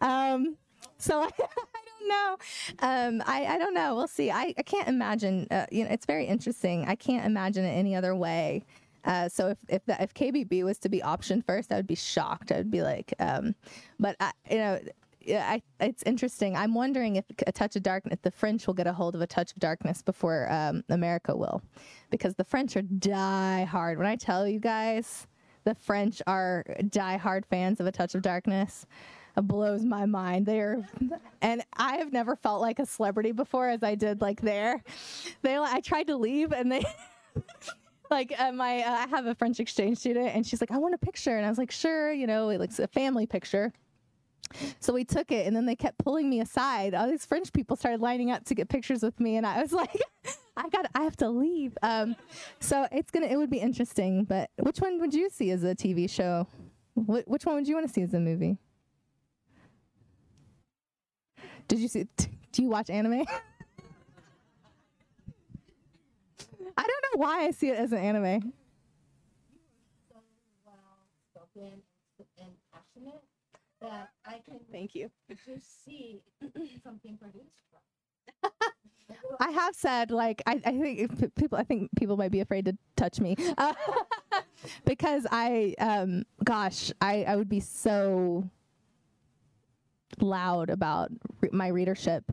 Um, 0.00 0.56
so 0.96 1.20
I, 1.20 1.26
I 1.38 1.80
don't 1.84 2.08
know. 2.08 2.36
Um, 2.78 3.22
I, 3.26 3.44
I 3.44 3.58
don't 3.58 3.74
know. 3.74 3.94
We'll 3.94 4.08
see. 4.08 4.30
I, 4.30 4.54
I 4.56 4.62
can't 4.62 4.88
imagine. 4.88 5.46
Uh, 5.50 5.66
you 5.70 5.84
know, 5.84 5.90
it's 5.90 6.06
very 6.06 6.24
interesting. 6.24 6.86
I 6.88 6.94
can't 6.94 7.26
imagine 7.26 7.66
it 7.66 7.72
any 7.72 7.94
other 7.94 8.16
way. 8.16 8.64
Uh, 9.04 9.28
so 9.28 9.48
if 9.48 9.58
if 9.68 9.84
the, 9.84 10.02
if 10.02 10.14
KBB 10.14 10.64
was 10.64 10.78
to 10.78 10.88
be 10.88 11.00
optioned 11.00 11.44
first, 11.44 11.70
I 11.70 11.76
would 11.76 11.86
be 11.86 11.94
shocked. 11.94 12.50
I 12.52 12.56
would 12.56 12.70
be 12.70 12.82
like, 12.82 13.12
um, 13.18 13.54
but 14.00 14.16
I, 14.18 14.32
you 14.50 14.58
know. 14.58 14.80
I, 15.28 15.62
it's 15.80 16.02
interesting. 16.04 16.56
I'm 16.56 16.74
wondering 16.74 17.16
if 17.16 17.24
a 17.46 17.52
touch 17.52 17.76
of 17.76 17.82
darkness, 17.82 18.18
the 18.22 18.30
French 18.30 18.66
will 18.66 18.74
get 18.74 18.86
a 18.86 18.92
hold 18.92 19.14
of 19.14 19.20
a 19.20 19.26
touch 19.26 19.52
of 19.52 19.58
darkness 19.58 20.02
before 20.02 20.50
um, 20.50 20.84
America 20.88 21.36
will, 21.36 21.62
because 22.10 22.34
the 22.34 22.44
French 22.44 22.76
are 22.76 22.82
die 22.82 23.64
hard. 23.64 23.98
When 23.98 24.06
I 24.06 24.16
tell 24.16 24.46
you 24.46 24.60
guys, 24.60 25.26
the 25.66 25.74
French 25.74 26.22
are 26.28 26.64
die-hard 26.90 27.44
fans 27.44 27.80
of 27.80 27.86
A 27.86 27.92
Touch 27.92 28.14
of 28.14 28.22
Darkness. 28.22 28.86
It 29.36 29.40
blows 29.42 29.84
my 29.84 30.06
mind. 30.06 30.46
They're, 30.46 30.88
and 31.42 31.62
I 31.76 31.96
have 31.96 32.12
never 32.12 32.36
felt 32.36 32.62
like 32.62 32.78
a 32.78 32.86
celebrity 32.86 33.32
before 33.32 33.68
as 33.68 33.82
I 33.82 33.96
did 33.96 34.20
like 34.20 34.40
there. 34.40 34.82
They, 35.42 35.58
I 35.58 35.80
tried 35.80 36.06
to 36.06 36.16
leave 36.16 36.52
and 36.52 36.70
they, 36.70 36.84
like 38.12 38.32
uh, 38.38 38.52
my, 38.52 38.80
uh, 38.80 38.92
I 38.92 39.06
have 39.08 39.26
a 39.26 39.34
French 39.34 39.58
exchange 39.58 39.98
student 39.98 40.28
and 40.36 40.46
she's 40.46 40.60
like, 40.60 40.70
I 40.70 40.78
want 40.78 40.94
a 40.94 40.98
picture. 40.98 41.36
And 41.36 41.44
I 41.44 41.48
was 41.48 41.58
like, 41.58 41.72
sure, 41.72 42.12
you 42.12 42.28
know, 42.28 42.50
it 42.50 42.60
looks 42.60 42.78
a 42.78 42.86
family 42.86 43.26
picture. 43.26 43.72
So 44.80 44.92
we 44.92 45.04
took 45.04 45.30
it, 45.32 45.46
and 45.46 45.54
then 45.56 45.66
they 45.66 45.76
kept 45.76 45.98
pulling 45.98 46.28
me 46.30 46.40
aside. 46.40 46.94
All 46.94 47.08
these 47.08 47.26
French 47.26 47.52
people 47.52 47.76
started 47.76 48.00
lining 48.00 48.30
up 48.30 48.44
to 48.44 48.54
get 48.54 48.68
pictures 48.68 49.02
with 49.02 49.18
me, 49.20 49.36
and 49.36 49.46
I 49.46 49.60
was 49.60 49.72
like, 49.82 50.00
"I 50.56 50.68
got, 50.68 50.86
I 50.94 51.02
have 51.02 51.16
to 51.18 51.28
leave." 51.28 51.76
Um, 51.82 52.16
so 52.60 52.86
it's 52.92 53.10
gonna, 53.10 53.26
it 53.26 53.36
would 53.36 53.50
be 53.50 53.58
interesting. 53.58 54.24
But 54.24 54.50
which 54.58 54.78
one 54.78 55.00
would 55.00 55.14
you 55.14 55.28
see 55.30 55.50
as 55.50 55.64
a 55.64 55.74
TV 55.74 56.08
show? 56.08 56.46
Wh- 56.94 57.26
which 57.28 57.44
one 57.44 57.56
would 57.56 57.68
you 57.68 57.74
want 57.74 57.86
to 57.86 57.92
see 57.92 58.02
as 58.02 58.14
a 58.14 58.20
movie? 58.20 58.58
Did 61.68 61.80
you 61.80 61.88
see? 61.88 62.06
T- 62.16 62.28
do 62.52 62.62
you 62.62 62.68
watch 62.68 62.88
anime? 62.90 63.24
I 66.78 66.82
don't 66.82 67.04
know 67.04 67.26
why 67.26 67.44
I 67.46 67.50
see 67.52 67.70
it 67.70 67.78
as 67.78 67.92
an 67.92 67.98
anime. 67.98 68.52
so 70.10 70.16
well 70.64 70.74
spoken 71.34 71.80
and 72.38 72.50
passionate 72.72 73.22
that 73.80 74.10
Thank 74.70 74.94
you. 74.94 75.10
just 75.44 75.84
see 75.84 76.22
something 76.84 77.18
produced 77.18 77.56
from. 77.70 78.50
I 79.40 79.50
have 79.50 79.74
said 79.74 80.10
like 80.10 80.42
I, 80.46 80.60
I 80.64 80.72
think 80.72 81.34
people 81.36 81.58
I 81.58 81.64
think 81.64 81.90
people 81.96 82.16
might 82.16 82.30
be 82.30 82.40
afraid 82.40 82.64
to 82.66 82.76
touch 82.96 83.20
me 83.20 83.36
uh, 83.58 83.72
because 84.84 85.26
I 85.30 85.74
um 85.78 86.24
gosh 86.44 86.90
I 87.00 87.24
I 87.24 87.36
would 87.36 87.48
be 87.48 87.60
so 87.60 88.48
loud 90.20 90.70
about 90.70 91.10
re- 91.40 91.50
my 91.52 91.68
readership 91.68 92.24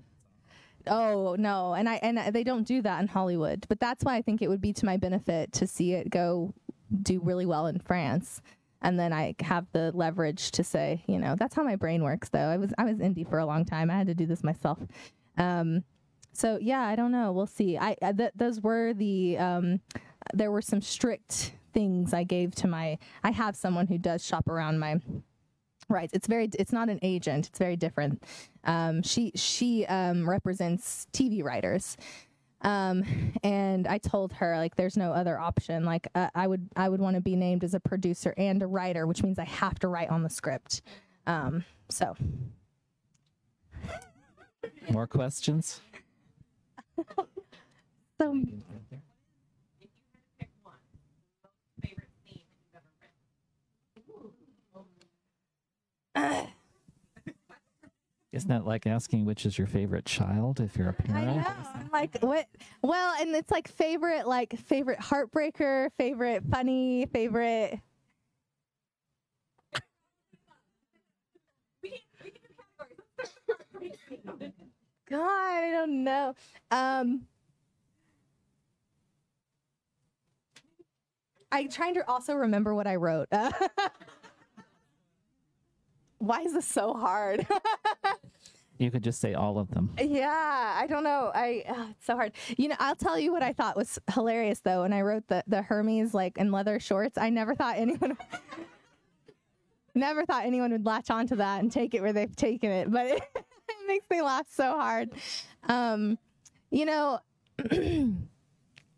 Oh 0.88 1.36
no, 1.40 1.74
and 1.74 1.88
I 1.88 1.96
and 1.96 2.34
they 2.34 2.44
don't 2.44 2.68
do 2.68 2.82
that 2.82 3.02
in 3.02 3.08
Hollywood. 3.08 3.66
But 3.70 3.80
that's 3.80 4.04
why 4.04 4.16
I 4.16 4.22
think 4.22 4.42
it 4.42 4.50
would 4.50 4.62
be 4.62 4.74
to 4.74 4.86
my 4.86 4.98
benefit 4.98 5.52
to 5.54 5.68
see 5.68 5.94
it 5.94 6.10
go 6.10 6.54
do 7.02 7.20
really 7.22 7.46
well 7.46 7.68
in 7.68 7.80
France, 7.80 8.42
and 8.84 9.00
then 9.00 9.14
I 9.14 9.36
have 9.40 9.66
the 9.72 9.92
leverage 9.94 10.52
to 10.52 10.64
say, 10.64 11.04
you 11.08 11.18
know, 11.18 11.36
that's 11.38 11.56
how 11.56 11.64
my 11.64 11.76
brain 11.76 12.04
works. 12.04 12.30
Though 12.30 12.40
I 12.40 12.58
was 12.58 12.74
I 12.78 12.84
was 12.84 12.98
indie 12.98 13.28
for 13.28 13.40
a 13.40 13.46
long 13.46 13.66
time. 13.66 13.90
I 13.90 13.96
had 13.96 14.08
to 14.08 14.14
do 14.14 14.26
this 14.26 14.44
myself. 14.44 14.80
Um, 15.38 15.84
so 16.34 16.58
yeah, 16.62 16.82
I 16.82 16.96
don't 16.96 17.12
know. 17.12 17.32
We'll 17.32 17.48
see. 17.48 17.78
I, 17.78 17.96
I 18.02 18.12
th- 18.12 18.32
those 18.36 18.60
were 18.62 18.94
the 18.94 19.38
um, 19.38 19.80
there 20.34 20.52
were 20.52 20.62
some 20.62 20.82
strict 20.82 21.54
things 21.74 22.14
I 22.14 22.24
gave 22.24 22.54
to 22.56 22.68
my. 22.68 22.98
I 23.24 23.32
have 23.32 23.56
someone 23.56 23.88
who 23.88 23.98
does 23.98 24.26
shop 24.26 24.50
around 24.50 24.80
my 24.80 25.00
rights. 25.90 26.14
It's 26.14 26.28
very. 26.28 26.50
It's 26.60 26.74
not 26.74 26.90
an 26.90 27.00
agent. 27.02 27.48
It's 27.48 27.60
very 27.60 27.78
different. 27.78 28.24
Um, 28.64 29.02
she 29.04 29.32
she 29.36 29.86
um, 29.86 30.30
represents 30.30 31.08
TV 31.14 31.44
writers. 31.44 31.98
Um, 32.64 33.04
and 33.44 33.88
I 33.88 34.00
told 34.00 34.34
her 34.34 34.58
like, 34.58 34.76
there's 34.76 34.98
no 34.98 35.14
other 35.14 35.40
option. 35.40 35.86
Like, 35.86 36.08
uh, 36.16 36.30
I 36.36 36.48
would 36.48 36.70
I 36.76 36.90
would 36.90 37.02
want 37.02 37.16
to 37.16 37.22
be 37.22 37.36
named 37.36 37.64
as 37.64 37.74
a 37.76 37.82
producer 37.82 38.34
and 38.38 38.64
a 38.64 38.68
writer, 38.68 39.08
which 39.08 39.24
means 39.24 39.40
I 39.40 39.46
have 39.46 39.80
to 39.80 39.90
write 39.90 40.10
on 40.10 40.24
the 40.24 40.30
script. 40.32 40.82
Um, 41.28 41.66
so 41.90 42.16
More 44.92 45.08
questions? 45.08 45.82
so 48.22 48.44
Isn't 58.34 58.50
that 58.50 58.66
like 58.66 58.88
asking 58.88 59.26
which 59.26 59.46
is 59.46 59.60
your 59.60 59.68
favorite 59.68 60.06
child 60.06 60.60
if 60.60 60.76
you're 60.76 60.90
a 60.90 60.94
parent? 60.94 61.28
know. 61.38 61.44
I'm 61.76 61.90
like 61.94 62.18
what? 62.22 62.48
Well, 62.82 63.16
and 63.22 63.36
it's 63.36 63.52
like 63.52 63.68
favorite, 63.68 64.28
like 64.28 64.58
favorite 64.58 65.00
heartbreaker, 65.00 65.90
favorite 66.00 66.44
funny, 66.50 67.06
favorite. 67.14 67.80
God, 75.10 75.20
I 75.20 75.70
don't 75.70 76.04
know. 76.04 76.34
Um, 76.72 77.28
I'm 81.52 81.70
trying 81.70 81.94
to 81.94 82.10
also 82.10 82.34
remember 82.34 82.74
what 82.74 82.88
I 82.88 82.96
wrote. 82.96 83.28
Why 86.24 86.42
is 86.42 86.54
this 86.54 86.66
so 86.66 86.94
hard? 86.94 87.46
You 88.80 88.90
could 88.90 89.04
just 89.04 89.22
say 89.22 89.34
all 89.36 89.60
of 89.60 89.70
them. 89.70 89.92
Yeah, 90.02 90.74
I 90.76 90.88
don't 90.88 91.04
know. 91.04 91.32
I 91.34 91.64
uh, 91.70 91.86
it's 91.92 92.06
so 92.06 92.16
hard. 92.16 92.34
You 92.58 92.70
know, 92.70 92.76
I'll 92.80 92.96
tell 92.96 93.20
you 93.20 93.32
what 93.32 93.44
I 93.44 93.54
thought 93.54 93.78
was 93.78 94.00
hilarious 94.12 94.60
though. 94.62 94.82
When 94.82 94.92
I 94.92 95.02
wrote 95.02 95.28
the 95.28 95.44
the 95.48 95.62
Hermes 95.62 96.14
like 96.14 96.38
in 96.38 96.52
leather 96.52 96.80
shorts, 96.80 97.18
I 97.18 97.30
never 97.30 97.54
thought 97.54 97.78
anyone 97.78 98.18
never 99.96 100.26
thought 100.26 100.46
anyone 100.46 100.72
would 100.72 100.86
latch 100.86 101.12
onto 101.12 101.36
that 101.36 101.62
and 101.62 101.72
take 101.72 101.94
it 101.94 102.02
where 102.02 102.14
they've 102.14 102.36
taken 102.36 102.72
it, 102.72 102.92
but 102.92 103.06
it, 103.06 103.22
it 103.36 103.88
makes 103.88 104.10
me 104.10 104.22
laugh 104.22 104.48
so 104.50 104.72
hard. 104.72 105.12
Um, 105.70 106.18
you 106.72 106.86
know, 106.86 107.20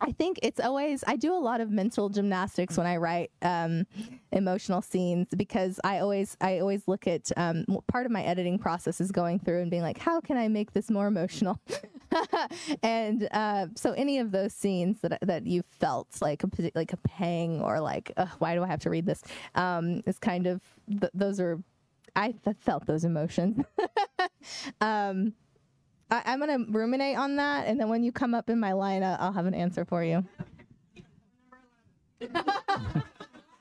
I 0.05 0.11
think 0.11 0.39
it's 0.43 0.59
always 0.59 1.03
I 1.07 1.15
do 1.15 1.33
a 1.33 1.41
lot 1.41 1.61
of 1.61 1.71
mental 1.71 2.09
gymnastics 2.09 2.77
when 2.77 2.85
I 2.85 2.97
write 2.97 3.31
um, 3.41 3.87
emotional 4.31 4.83
scenes 4.83 5.29
because 5.35 5.79
I 5.83 5.97
always 5.97 6.37
I 6.39 6.59
always 6.59 6.87
look 6.87 7.07
at 7.07 7.31
um, 7.35 7.65
part 7.87 8.05
of 8.05 8.11
my 8.11 8.21
editing 8.21 8.59
process 8.59 9.01
is 9.01 9.11
going 9.11 9.39
through 9.39 9.61
and 9.61 9.71
being 9.71 9.81
like, 9.81 9.97
how 9.97 10.21
can 10.21 10.37
I 10.37 10.47
make 10.47 10.73
this 10.73 10.91
more 10.91 11.07
emotional? 11.07 11.59
and 12.83 13.27
uh, 13.31 13.65
so 13.75 13.93
any 13.93 14.19
of 14.19 14.31
those 14.31 14.53
scenes 14.53 15.01
that 15.01 15.17
that 15.23 15.47
you 15.47 15.63
felt 15.79 16.07
like 16.21 16.43
a 16.43 16.49
like 16.75 16.93
a 16.93 16.97
pang 16.97 17.59
or 17.61 17.79
like 17.79 18.11
why 18.37 18.53
do 18.53 18.63
I 18.63 18.67
have 18.67 18.81
to 18.81 18.91
read 18.91 19.07
this? 19.07 19.23
Um, 19.55 20.03
is 20.05 20.19
kind 20.19 20.45
of 20.45 20.61
th- 20.87 21.11
those 21.15 21.39
are 21.39 21.63
I 22.15 22.35
felt 22.59 22.85
those 22.85 23.05
emotions. 23.05 23.65
um, 24.81 25.33
I, 26.11 26.21
I'm 26.25 26.39
gonna 26.39 26.59
ruminate 26.69 27.17
on 27.17 27.35
that, 27.37 27.67
and 27.67 27.79
then 27.79 27.89
when 27.89 28.03
you 28.03 28.11
come 28.11 28.33
up 28.33 28.49
in 28.49 28.59
my 28.59 28.73
line, 28.73 29.03
uh, 29.03 29.17
I'll 29.19 29.33
have 29.33 29.45
an 29.45 29.53
answer 29.53 29.85
for 29.85 30.03
you. 30.03 30.23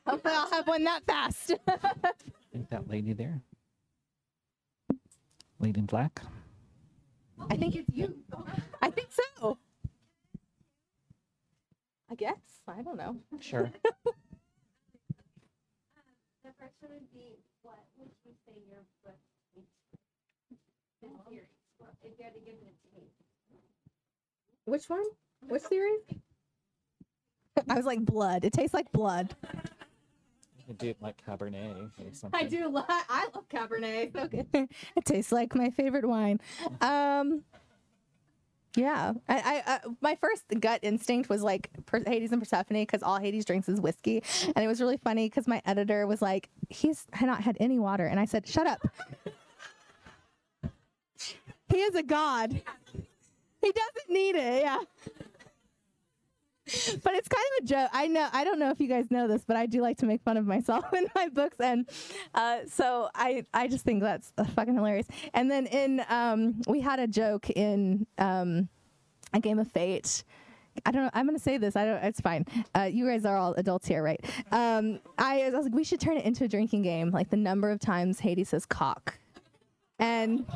Hopefully, 0.07 0.35
I'll 0.35 0.51
have 0.51 0.69
one 0.69 0.85
that 0.85 1.05
fast. 1.07 1.53
I 1.67 1.77
think 2.53 2.69
that 2.71 2.89
lady 2.89 3.13
there. 3.15 3.41
Lady 5.59 5.81
in 5.81 5.87
black. 5.87 6.21
I 7.51 7.57
think 7.57 7.75
it's 7.77 7.89
you. 7.93 8.15
I 8.83 8.91
think 8.91 9.09
so. 9.11 9.59
I 12.11 12.15
guess. 12.15 12.39
I 12.69 12.83
don't 12.83 12.97
know. 12.97 13.17
Sure. 13.41 13.71
The 16.45 16.51
first 16.61 16.77
one 16.81 16.93
would 16.93 17.11
be, 17.11 17.39
what 17.63 17.81
would 17.97 18.11
you 18.27 18.33
say 18.45 18.53
your 18.69 18.85
book 19.03 19.17
tastes 21.01 21.54
if 22.05 22.19
you 22.19 22.25
had 22.25 22.35
to 22.35 22.41
give 22.41 22.55
it 22.55 22.63
a 22.63 23.01
taste. 23.01 23.15
Which 24.65 24.89
one? 24.89 25.05
Which 25.49 25.63
series? 25.63 26.01
I 27.69 27.75
was 27.75 27.87
like 27.87 28.05
blood. 28.05 28.45
It 28.45 28.53
tastes 28.53 28.75
like 28.75 28.91
blood. 28.93 29.35
You 30.59 30.65
could 30.67 30.79
do 30.79 30.89
it 30.89 30.97
like 31.01 31.23
Cabernet 31.25 31.77
or 31.77 31.91
something. 32.13 32.41
I 32.41 32.45
do. 32.45 32.69
Lo- 32.69 32.85
I 32.89 33.29
love 33.35 33.49
Cabernet. 33.49 34.13
So 34.15 34.29
good. 34.29 34.47
it 34.97 35.05
tastes 35.05 35.33
like 35.33 35.55
my 35.55 35.71
favorite 35.71 36.07
wine. 36.07 36.41
Um, 36.81 37.43
yeah. 38.77 39.13
I, 39.29 39.37
I, 39.37 39.63
I 39.67 39.81
my 40.01 40.17
first 40.17 40.45
gut 40.61 40.81
instinct 40.83 41.29
was 41.29 41.43
like 41.43 41.69
per- 41.87 42.03
Hades 42.05 42.33
and 42.33 42.41
Persephone 42.41 42.83
because 42.83 43.03
all 43.03 43.19
Hades 43.19 43.45
drinks 43.45 43.69
is 43.69 43.81
whiskey, 43.81 44.23
and 44.57 44.65
it 44.65 44.67
was 44.67 44.81
really 44.81 44.97
funny 44.97 45.29
because 45.29 45.47
my 45.47 45.61
editor 45.67 46.07
was 46.07 46.23
like, 46.23 46.49
"He's 46.71 47.07
not 47.21 47.43
had 47.43 47.57
any 47.61 47.79
water," 47.79 48.07
and 48.07 48.19
I 48.19 48.25
said, 48.25 48.49
"Shut 48.49 48.67
up." 48.67 48.81
He 51.69 51.79
is 51.79 51.95
a 51.95 52.03
god. 52.03 52.63
He 53.61 53.73
doesn't 53.73 54.11
need 54.11 54.37
it. 54.37 54.63
Yeah. 54.63 54.79
But 57.03 57.15
it's 57.15 57.29
kind 57.29 57.45
of 57.59 57.65
a 57.65 57.67
joke. 57.67 57.91
I 57.93 58.07
know. 58.07 58.27
I 58.33 58.43
don't 58.43 58.59
know 58.59 58.71
if 58.71 58.81
you 58.81 58.89
guys 58.89 59.11
know 59.11 59.29
this, 59.29 59.45
but 59.47 59.57
I 59.57 59.67
do 59.67 59.83
like 59.83 59.99
to 59.99 60.07
make 60.07 60.23
fun 60.23 60.39
of 60.39 60.47
myself 60.47 60.93
in 60.95 61.07
my 61.15 61.29
books, 61.29 61.61
and 61.61 61.87
uh, 62.35 62.61
so 62.67 63.11
I 63.15 63.45
I 63.53 63.69
just 63.69 63.85
think 63.85 64.03
that's 64.03 64.33
uh, 64.39 64.45
fucking 64.45 64.75
hilarious. 64.75 65.07
And 65.35 65.51
then 65.51 65.67
in 65.67 66.03
um, 66.09 66.63
we 66.67 66.81
had 66.81 67.01
a 67.01 67.07
joke 67.07 67.51
in 67.51 68.07
um, 68.17 68.69
a 69.35 69.41
game 69.41 69.59
of 69.59 69.71
Fate. 69.71 70.25
I 70.87 70.91
don't 70.91 71.05
know. 71.05 71.11
I'm 71.13 71.27
gonna 71.27 71.39
say 71.39 71.59
this. 71.59 71.77
I 71.77 71.85
don't. 71.85 72.03
It's 72.03 72.21
fine. 72.21 72.47
Uh, 72.75 72.89
you 72.91 73.07
guys 73.07 73.27
are 73.27 73.37
all 73.37 73.53
adults 73.55 73.87
here, 73.87 74.03
right? 74.03 74.25
Um, 74.51 75.01
I, 75.19 75.43
I 75.43 75.51
was 75.51 75.67
like, 75.67 75.75
we 75.75 75.85
should 75.85 76.01
turn 76.01 76.17
it 76.17 76.25
into 76.25 76.45
a 76.45 76.49
drinking 76.49 76.83
game. 76.83 77.11
Like 77.11 77.29
the 77.29 77.37
number 77.37 77.71
of 77.71 77.79
times 77.79 78.21
Hades 78.21 78.49
says 78.49 78.65
cock, 78.65 79.19
and 79.99 80.47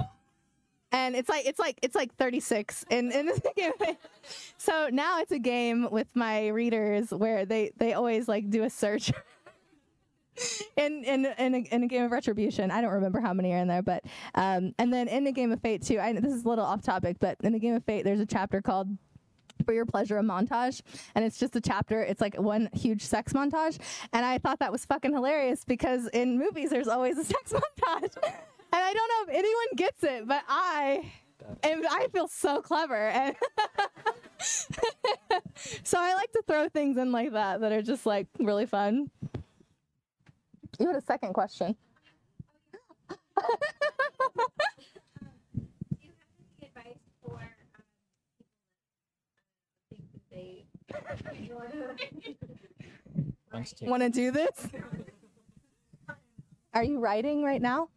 and 0.92 1.14
it's 1.14 1.28
like 1.28 1.46
it's 1.46 1.58
like 1.58 1.78
it's 1.82 1.94
like 1.94 2.14
36 2.16 2.84
in 2.90 3.12
in 3.12 3.26
this 3.26 3.40
game. 3.56 3.72
So 4.56 4.88
now 4.90 5.20
it's 5.20 5.32
a 5.32 5.38
game 5.38 5.88
with 5.90 6.14
my 6.14 6.48
readers 6.48 7.10
where 7.10 7.44
they 7.44 7.72
they 7.76 7.94
always 7.94 8.28
like 8.28 8.48
do 8.50 8.64
a 8.64 8.70
search. 8.70 9.12
In 10.76 11.02
in 11.02 11.26
in 11.36 11.54
a, 11.56 11.58
in 11.74 11.82
a 11.82 11.88
game 11.88 12.04
of 12.04 12.12
retribution, 12.12 12.70
I 12.70 12.80
don't 12.80 12.92
remember 12.92 13.18
how 13.18 13.34
many 13.34 13.52
are 13.54 13.58
in 13.58 13.66
there, 13.66 13.82
but 13.82 14.04
um, 14.36 14.72
and 14.78 14.92
then 14.92 15.08
in 15.08 15.26
a 15.26 15.32
game 15.32 15.50
of 15.50 15.60
fate 15.60 15.82
too. 15.82 15.98
I 15.98 16.12
this 16.12 16.32
is 16.32 16.44
a 16.44 16.48
little 16.48 16.64
off 16.64 16.80
topic, 16.80 17.16
but 17.18 17.38
in 17.42 17.56
a 17.56 17.58
game 17.58 17.74
of 17.74 17.82
fate, 17.82 18.04
there's 18.04 18.20
a 18.20 18.26
chapter 18.26 18.62
called 18.62 18.86
for 19.64 19.72
your 19.72 19.84
pleasure 19.84 20.16
a 20.18 20.22
montage 20.22 20.82
and 21.16 21.24
it's 21.24 21.38
just 21.38 21.56
a 21.56 21.60
chapter 21.60 22.00
it's 22.00 22.20
like 22.20 22.40
one 22.40 22.68
huge 22.72 23.02
sex 23.02 23.32
montage 23.32 23.78
and 24.12 24.24
i 24.24 24.38
thought 24.38 24.58
that 24.60 24.70
was 24.70 24.84
fucking 24.84 25.12
hilarious 25.12 25.64
because 25.64 26.06
in 26.12 26.38
movies 26.38 26.70
there's 26.70 26.88
always 26.88 27.18
a 27.18 27.24
sex 27.24 27.52
montage 27.82 28.16
and 28.72 28.82
i 28.82 28.92
don't 28.92 29.08
know 29.08 29.32
if 29.32 29.38
anyone 29.38 29.66
gets 29.76 30.02
it 30.04 30.26
but 30.26 30.42
i 30.48 31.10
and 31.62 31.86
i 31.90 32.06
feel 32.12 32.28
so 32.28 32.60
clever. 32.60 33.08
And 33.08 33.34
so 35.84 35.98
i 35.98 36.14
like 36.14 36.30
to 36.32 36.42
throw 36.46 36.68
things 36.68 36.96
in 36.96 37.10
like 37.12 37.32
that 37.32 37.60
that 37.60 37.72
are 37.72 37.80
just 37.82 38.04
like 38.06 38.26
really 38.38 38.66
fun. 38.66 39.10
You 40.78 40.86
had 40.88 40.96
a 40.96 41.00
second 41.00 41.32
question. 41.32 41.74
You 43.10 43.16
have 43.36 43.48
any 46.60 46.68
advice 46.68 46.98
for 47.22 47.40
people 49.90 50.18
that 50.28 50.28
think 50.30 50.66
that 50.88 51.34
they 51.34 51.50
want 51.54 51.72
to 51.72 51.96
Let's 53.52 53.72
take- 53.72 53.88
want 53.88 54.02
to 54.02 54.10
do 54.10 54.30
this? 54.30 54.68
Are 56.74 56.84
you 56.84 57.00
writing 57.00 57.42
right 57.42 57.62
now 57.62 57.88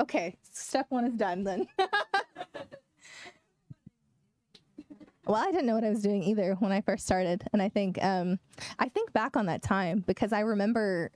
okay 0.00 0.36
step 0.52 0.86
one 0.88 1.04
is 1.04 1.14
done 1.14 1.44
then 1.44 1.66
well 5.26 5.36
i 5.36 5.50
didn't 5.50 5.66
know 5.66 5.74
what 5.74 5.84
i 5.84 5.90
was 5.90 6.02
doing 6.02 6.22
either 6.22 6.54
when 6.60 6.72
i 6.72 6.80
first 6.80 7.04
started 7.04 7.44
and 7.52 7.60
i 7.60 7.68
think 7.68 8.02
um, 8.04 8.38
i 8.78 8.88
think 8.88 9.12
back 9.12 9.36
on 9.36 9.46
that 9.46 9.62
time 9.62 10.04
because 10.06 10.32
i 10.32 10.40
remember 10.40 11.10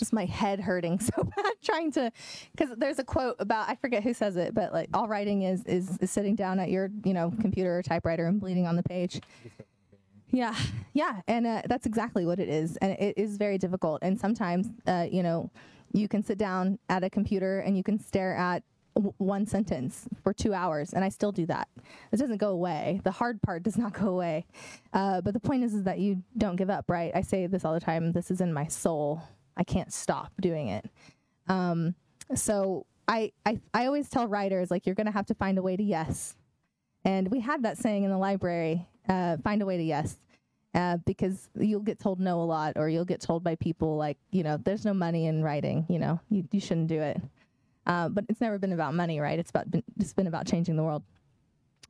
just 0.00 0.12
my 0.12 0.24
head 0.24 0.60
hurting 0.60 0.98
so 1.00 1.22
bad 1.22 1.52
trying 1.62 1.92
to 1.92 2.10
because 2.52 2.70
there's 2.78 2.98
a 2.98 3.04
quote 3.04 3.36
about 3.38 3.68
I 3.68 3.76
forget 3.76 4.02
who 4.02 4.14
says 4.14 4.36
it, 4.36 4.54
but 4.54 4.72
like 4.72 4.88
all 4.94 5.06
writing 5.06 5.42
is 5.42 5.64
is, 5.64 5.98
is 5.98 6.10
sitting 6.10 6.34
down 6.34 6.58
at 6.58 6.70
your 6.70 6.90
you 7.04 7.14
know 7.14 7.32
computer 7.40 7.78
or 7.78 7.82
typewriter 7.82 8.26
and 8.26 8.40
bleeding 8.40 8.66
on 8.66 8.76
the 8.76 8.82
page. 8.82 9.20
Yeah, 10.32 10.54
yeah, 10.92 11.22
and 11.26 11.44
uh, 11.44 11.62
that's 11.66 11.86
exactly 11.86 12.24
what 12.24 12.38
it 12.38 12.48
is, 12.48 12.76
and 12.76 12.92
it 12.92 13.18
is 13.18 13.36
very 13.36 13.58
difficult. 13.58 13.98
And 14.02 14.18
sometimes, 14.18 14.68
uh, 14.86 15.08
you 15.10 15.24
know, 15.24 15.50
you 15.92 16.08
can 16.08 16.22
sit 16.22 16.38
down 16.38 16.78
at 16.88 17.04
a 17.04 17.10
computer 17.10 17.60
and 17.60 17.76
you 17.76 17.82
can 17.82 17.98
stare 17.98 18.36
at 18.36 18.62
w- 18.94 19.14
one 19.18 19.46
sentence 19.46 20.08
for 20.22 20.32
two 20.32 20.54
hours, 20.54 20.92
and 20.92 21.04
I 21.04 21.08
still 21.08 21.32
do 21.32 21.46
that. 21.46 21.68
It 22.12 22.16
doesn't 22.16 22.38
go 22.38 22.50
away. 22.50 23.00
The 23.04 23.10
hard 23.10 23.42
part 23.42 23.62
does 23.62 23.76
not 23.76 23.92
go 23.92 24.08
away. 24.08 24.46
Uh, 24.92 25.20
but 25.20 25.34
the 25.34 25.40
point 25.40 25.64
is, 25.64 25.74
is 25.74 25.84
that 25.84 25.98
you 25.98 26.22
don't 26.36 26.56
give 26.56 26.70
up, 26.70 26.88
right? 26.88 27.12
I 27.14 27.22
say 27.22 27.46
this 27.46 27.64
all 27.64 27.74
the 27.74 27.80
time. 27.80 28.12
This 28.12 28.30
is 28.30 28.40
in 28.40 28.52
my 28.52 28.66
soul. 28.66 29.22
I 29.56 29.64
can't 29.64 29.92
stop 29.92 30.32
doing 30.40 30.68
it. 30.68 30.88
Um, 31.48 31.94
so 32.34 32.86
I, 33.08 33.32
I, 33.44 33.60
I 33.74 33.86
always 33.86 34.08
tell 34.08 34.26
writers 34.28 34.70
like 34.70 34.86
you're 34.86 34.94
going 34.94 35.06
to 35.06 35.12
have 35.12 35.26
to 35.26 35.34
find 35.34 35.58
a 35.58 35.62
way 35.62 35.76
to 35.76 35.82
yes. 35.82 36.36
And 37.04 37.28
we 37.30 37.40
had 37.40 37.64
that 37.64 37.78
saying 37.78 38.04
in 38.04 38.10
the 38.10 38.18
library, 38.18 38.86
uh, 39.08 39.38
find 39.38 39.62
a 39.62 39.66
way 39.66 39.76
to 39.76 39.82
yes. 39.82 40.18
Uh, 40.72 40.98
because 40.98 41.48
you'll 41.58 41.80
get 41.80 41.98
told 41.98 42.20
no 42.20 42.40
a 42.40 42.44
lot, 42.44 42.74
or 42.76 42.88
you'll 42.88 43.04
get 43.04 43.20
told 43.20 43.42
by 43.42 43.56
people 43.56 43.96
like, 43.96 44.16
you 44.30 44.44
know, 44.44 44.56
there's 44.56 44.84
no 44.84 44.94
money 44.94 45.26
in 45.26 45.42
writing, 45.42 45.84
you 45.88 45.98
know, 45.98 46.20
you, 46.30 46.46
you 46.52 46.60
shouldn't 46.60 46.86
do 46.86 47.00
it. 47.00 47.20
Uh, 47.86 48.08
but 48.08 48.24
it's 48.28 48.40
never 48.40 48.56
been 48.56 48.72
about 48.72 48.94
money, 48.94 49.18
right? 49.18 49.38
It's 49.38 49.50
about 49.50 49.68
been, 49.68 49.82
it's 49.98 50.12
been 50.12 50.28
about 50.28 50.46
changing 50.46 50.76
the 50.76 50.84
world. 50.84 51.02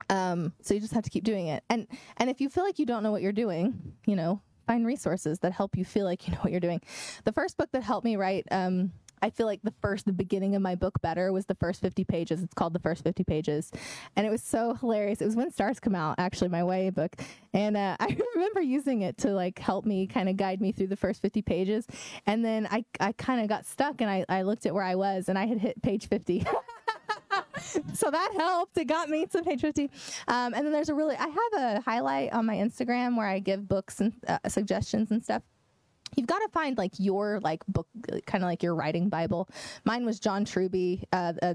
Um, 0.08 0.54
so 0.62 0.72
you 0.72 0.80
just 0.80 0.94
have 0.94 1.04
to 1.04 1.10
keep 1.10 1.24
doing 1.24 1.48
it. 1.48 1.62
And 1.68 1.86
and 2.16 2.30
if 2.30 2.40
you 2.40 2.48
feel 2.48 2.64
like 2.64 2.78
you 2.78 2.86
don't 2.86 3.02
know 3.02 3.12
what 3.12 3.20
you're 3.20 3.32
doing, 3.32 3.94
you 4.06 4.16
know, 4.16 4.40
find 4.66 4.86
resources 4.86 5.40
that 5.40 5.52
help 5.52 5.76
you 5.76 5.84
feel 5.84 6.04
like 6.04 6.26
you 6.26 6.32
know 6.32 6.40
what 6.40 6.50
you're 6.50 6.60
doing. 6.60 6.80
The 7.24 7.32
first 7.32 7.56
book 7.56 7.68
that 7.72 7.82
helped 7.82 8.04
me 8.04 8.16
write, 8.16 8.46
um, 8.50 8.92
I 9.22 9.30
feel 9.30 9.46
like 9.46 9.60
the 9.62 9.74
first, 9.80 10.06
the 10.06 10.12
beginning 10.12 10.54
of 10.54 10.62
my 10.62 10.74
book 10.74 11.00
better 11.02 11.32
was 11.32 11.46
the 11.46 11.54
first 11.54 11.80
50 11.80 12.04
pages. 12.04 12.42
It's 12.42 12.54
called 12.54 12.72
The 12.72 12.78
First 12.78 13.04
50 13.04 13.24
Pages. 13.24 13.70
And 14.16 14.26
it 14.26 14.30
was 14.30 14.42
so 14.42 14.74
hilarious. 14.74 15.20
It 15.20 15.26
was 15.26 15.36
when 15.36 15.50
Stars 15.50 15.80
Come 15.80 15.94
Out, 15.94 16.16
actually, 16.18 16.48
my 16.48 16.60
YA 16.60 16.90
book. 16.90 17.16
And 17.52 17.76
uh, 17.76 17.96
I 18.00 18.16
remember 18.34 18.60
using 18.60 19.02
it 19.02 19.18
to 19.18 19.30
like 19.30 19.58
help 19.58 19.84
me 19.84 20.06
kind 20.06 20.28
of 20.28 20.36
guide 20.36 20.60
me 20.60 20.72
through 20.72 20.88
the 20.88 20.96
first 20.96 21.22
50 21.22 21.42
pages. 21.42 21.86
And 22.26 22.44
then 22.44 22.66
I, 22.70 22.84
I 22.98 23.12
kind 23.12 23.40
of 23.40 23.48
got 23.48 23.66
stuck 23.66 24.00
and 24.00 24.10
I, 24.10 24.24
I 24.28 24.42
looked 24.42 24.66
at 24.66 24.74
where 24.74 24.84
I 24.84 24.94
was 24.94 25.28
and 25.28 25.38
I 25.38 25.46
had 25.46 25.58
hit 25.58 25.82
page 25.82 26.08
50. 26.08 26.44
so 27.94 28.10
that 28.10 28.32
helped. 28.36 28.76
It 28.78 28.86
got 28.86 29.08
me 29.08 29.26
to 29.26 29.42
page 29.42 29.60
50. 29.60 29.90
Um, 30.28 30.54
and 30.54 30.64
then 30.66 30.72
there's 30.72 30.88
a 30.88 30.94
really, 30.94 31.16
I 31.16 31.26
have 31.26 31.62
a 31.62 31.80
highlight 31.80 32.32
on 32.32 32.46
my 32.46 32.56
Instagram 32.56 33.16
where 33.16 33.26
I 33.26 33.38
give 33.38 33.68
books 33.68 34.00
and 34.00 34.12
uh, 34.26 34.38
suggestions 34.48 35.10
and 35.10 35.22
stuff. 35.22 35.42
You've 36.16 36.26
got 36.26 36.38
to 36.38 36.48
find 36.52 36.76
like 36.76 36.92
your 36.98 37.40
like 37.40 37.64
book, 37.66 37.86
kind 38.26 38.42
of 38.42 38.48
like 38.48 38.62
your 38.62 38.74
writing 38.74 39.08
Bible. 39.08 39.48
Mine 39.84 40.04
was 40.04 40.20
John 40.20 40.44
Truby, 40.44 41.04
uh, 41.12 41.32
uh, 41.42 41.54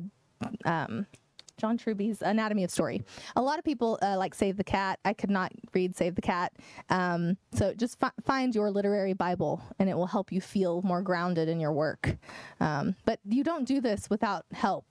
um, 0.65 1.05
John 1.57 1.77
Truby's 1.77 2.21
Anatomy 2.21 2.63
of 2.63 2.71
Story. 2.71 3.03
A 3.35 3.41
lot 3.41 3.59
of 3.59 3.65
people 3.65 3.97
uh, 4.01 4.17
like 4.17 4.35
Save 4.35 4.57
the 4.57 4.63
Cat. 4.63 4.99
I 5.05 5.13
could 5.13 5.29
not 5.29 5.51
read 5.73 5.95
Save 5.95 6.15
the 6.15 6.21
Cat. 6.21 6.53
Um, 6.89 7.37
so 7.53 7.73
just 7.73 7.99
fi- 7.99 8.11
find 8.23 8.53
your 8.53 8.71
literary 8.71 9.13
Bible 9.13 9.61
and 9.79 9.89
it 9.89 9.95
will 9.95 10.07
help 10.07 10.31
you 10.31 10.41
feel 10.41 10.81
more 10.81 11.01
grounded 11.01 11.47
in 11.47 11.59
your 11.59 11.71
work. 11.71 12.17
Um, 12.59 12.95
but 13.05 13.19
you 13.25 13.43
don't 13.43 13.65
do 13.65 13.79
this 13.79 14.09
without 14.09 14.45
help. 14.51 14.85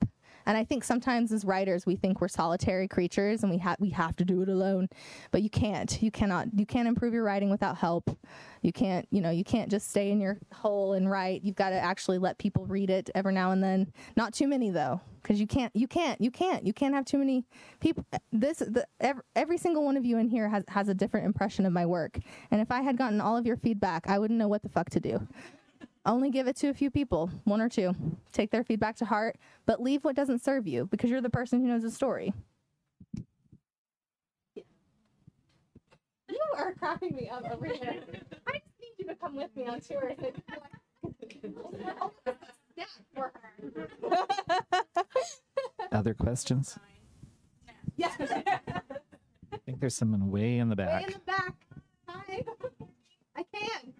And 0.45 0.57
I 0.57 0.63
think 0.63 0.83
sometimes 0.83 1.31
as 1.31 1.45
writers 1.45 1.85
we 1.85 1.95
think 1.95 2.21
we're 2.21 2.27
solitary 2.27 2.87
creatures 2.87 3.43
and 3.43 3.51
we 3.51 3.57
have 3.59 3.77
we 3.79 3.89
have 3.89 4.15
to 4.17 4.25
do 4.25 4.41
it 4.41 4.49
alone. 4.49 4.87
But 5.31 5.41
you 5.41 5.49
can't. 5.49 6.01
You 6.01 6.11
cannot 6.11 6.47
you 6.57 6.65
can't 6.65 6.87
improve 6.87 7.13
your 7.13 7.23
writing 7.23 7.49
without 7.49 7.77
help. 7.77 8.17
You 8.61 8.71
can't, 8.71 9.07
you 9.11 9.21
know, 9.21 9.29
you 9.29 9.43
can't 9.43 9.69
just 9.69 9.89
stay 9.89 10.11
in 10.11 10.19
your 10.19 10.37
hole 10.51 10.93
and 10.93 11.09
write. 11.09 11.43
You've 11.43 11.55
got 11.55 11.69
to 11.69 11.75
actually 11.75 12.17
let 12.17 12.37
people 12.37 12.65
read 12.65 12.89
it 12.89 13.09
every 13.13 13.33
now 13.33 13.51
and 13.51 13.63
then. 13.63 13.91
Not 14.15 14.33
too 14.33 14.47
many 14.47 14.69
though, 14.69 15.01
because 15.21 15.39
you 15.39 15.47
can't 15.47 15.75
you 15.75 15.87
can't 15.87 16.19
you 16.21 16.31
can't 16.31 16.65
you 16.65 16.73
can't 16.73 16.93
have 16.93 17.05
too 17.05 17.17
many 17.17 17.45
people 17.79 18.05
this 18.31 18.59
the 18.59 18.85
every, 18.99 19.23
every 19.35 19.57
single 19.57 19.83
one 19.83 19.97
of 19.97 20.05
you 20.05 20.17
in 20.17 20.27
here 20.27 20.49
has 20.49 20.63
has 20.69 20.89
a 20.89 20.93
different 20.93 21.25
impression 21.25 21.65
of 21.65 21.73
my 21.73 21.85
work. 21.85 22.19
And 22.51 22.61
if 22.61 22.71
I 22.71 22.81
had 22.81 22.97
gotten 22.97 23.21
all 23.21 23.37
of 23.37 23.45
your 23.45 23.57
feedback, 23.57 24.07
I 24.07 24.19
wouldn't 24.19 24.39
know 24.39 24.47
what 24.47 24.63
the 24.63 24.69
fuck 24.69 24.89
to 24.91 24.99
do. 24.99 25.27
Only 26.05 26.29
give 26.29 26.47
it 26.47 26.55
to 26.57 26.67
a 26.69 26.73
few 26.73 26.91
people, 26.91 27.31
one 27.45 27.61
or 27.61 27.69
two. 27.69 27.93
Take 28.31 28.51
their 28.51 28.63
feedback 28.63 28.95
to 28.97 29.05
heart, 29.05 29.37
but 29.65 29.81
leave 29.81 30.03
what 30.03 30.15
doesn't 30.15 30.43
serve 30.43 30.67
you 30.67 30.85
because 30.85 31.09
you're 31.09 31.21
the 31.21 31.29
person 31.31 31.61
who 31.61 31.67
knows 31.67 31.81
the 31.81 31.89
story. 31.89 32.31
You 34.55 36.39
are 36.57 36.73
cracking 36.73 37.15
me 37.15 37.27
up 37.29 37.43
over 37.51 37.65
here. 37.65 37.95
I 38.47 38.51
just 38.53 38.79
need 38.79 38.93
you 38.99 39.05
to 39.07 39.15
come 39.15 39.35
with 39.35 39.55
me 39.55 39.65
on 39.67 39.79
tour. 39.79 40.11
Yeah, 42.75 42.85
for 43.15 43.31
her. 43.33 43.87
Other 45.91 46.13
questions? 46.13 46.77
Yeah. 47.95 48.11
I 48.19 49.57
think 49.65 49.79
there's 49.79 49.95
someone 49.95 50.29
way 50.29 50.57
in 50.57 50.69
the 50.69 50.75
Way 50.75 50.85
back. 50.85 51.07
in 51.07 51.13
the 51.13 51.19
back. 51.19 51.55
Hi. 52.07 52.43
I 53.37 53.43
can. 53.53 53.93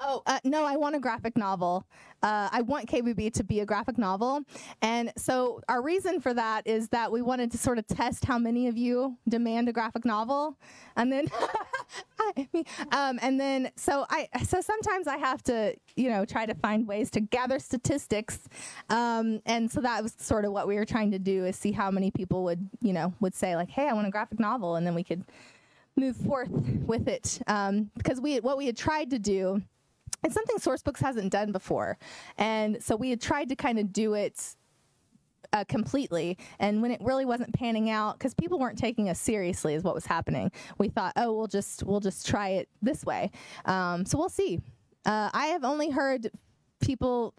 Oh 0.00 0.22
uh, 0.26 0.40
no, 0.44 0.64
I 0.64 0.76
want 0.76 0.96
a 0.96 1.00
graphic 1.00 1.36
novel. 1.36 1.86
Uh, 2.22 2.48
I 2.50 2.62
want 2.62 2.88
KBB 2.88 3.32
to 3.34 3.44
be 3.44 3.60
a 3.60 3.66
graphic 3.66 3.96
novel, 3.96 4.42
and 4.82 5.12
so 5.16 5.60
our 5.68 5.82
reason 5.82 6.20
for 6.20 6.34
that 6.34 6.66
is 6.66 6.88
that 6.88 7.12
we 7.12 7.22
wanted 7.22 7.52
to 7.52 7.58
sort 7.58 7.78
of 7.78 7.86
test 7.86 8.24
how 8.24 8.38
many 8.38 8.66
of 8.66 8.76
you 8.76 9.16
demand 9.28 9.68
a 9.68 9.72
graphic 9.72 10.04
novel, 10.04 10.58
and 10.96 11.12
then, 11.12 11.28
um, 12.92 13.18
and 13.22 13.38
then 13.38 13.70
so 13.76 14.04
I 14.10 14.28
so 14.44 14.60
sometimes 14.60 15.06
I 15.06 15.16
have 15.16 15.42
to 15.44 15.76
you 15.96 16.08
know 16.08 16.24
try 16.24 16.44
to 16.46 16.54
find 16.54 16.88
ways 16.88 17.10
to 17.12 17.20
gather 17.20 17.58
statistics, 17.58 18.40
um, 18.90 19.40
and 19.46 19.70
so 19.70 19.80
that 19.80 20.02
was 20.02 20.14
sort 20.18 20.44
of 20.44 20.52
what 20.52 20.66
we 20.66 20.74
were 20.74 20.86
trying 20.86 21.12
to 21.12 21.18
do 21.20 21.44
is 21.44 21.56
see 21.56 21.72
how 21.72 21.90
many 21.90 22.10
people 22.10 22.42
would 22.44 22.68
you 22.80 22.92
know 22.92 23.14
would 23.20 23.34
say 23.34 23.54
like, 23.54 23.70
hey, 23.70 23.88
I 23.88 23.92
want 23.92 24.08
a 24.08 24.10
graphic 24.10 24.40
novel, 24.40 24.74
and 24.74 24.84
then 24.86 24.94
we 24.94 25.04
could 25.04 25.24
move 25.96 26.16
forth 26.16 26.50
with 26.50 27.06
it. 27.06 27.40
Um, 27.46 27.90
because 27.96 28.20
we 28.20 28.40
what 28.40 28.56
we 28.56 28.66
had 28.66 28.76
tried 28.76 29.10
to 29.10 29.18
do 29.18 29.62
it's 30.24 30.34
something 30.34 30.56
Sourcebooks 30.56 31.00
hasn't 31.00 31.30
done 31.30 31.52
before. 31.52 31.98
And 32.38 32.82
so 32.82 32.96
we 32.96 33.10
had 33.10 33.20
tried 33.20 33.48
to 33.50 33.56
kind 33.56 33.78
of 33.78 33.92
do 33.92 34.14
it 34.14 34.56
uh, 35.52 35.64
completely. 35.68 36.36
And 36.58 36.82
when 36.82 36.90
it 36.90 37.00
really 37.02 37.24
wasn't 37.24 37.52
panning 37.54 37.88
out, 37.90 38.18
because 38.18 38.34
people 38.34 38.58
weren't 38.58 38.78
taking 38.78 39.08
us 39.08 39.20
seriously, 39.20 39.74
is 39.74 39.84
what 39.84 39.94
was 39.94 40.06
happening. 40.06 40.50
We 40.78 40.88
thought, 40.88 41.12
oh, 41.16 41.32
we'll 41.32 41.46
just 41.46 41.84
we'll 41.84 42.00
just 42.00 42.26
try 42.26 42.50
it 42.50 42.68
this 42.82 43.04
way. 43.04 43.30
Um, 43.64 44.04
so 44.04 44.18
we'll 44.18 44.28
see. 44.28 44.60
Uh, 45.06 45.30
I 45.32 45.46
have 45.46 45.64
only 45.64 45.90
heard 45.90 46.30
people 46.80 47.34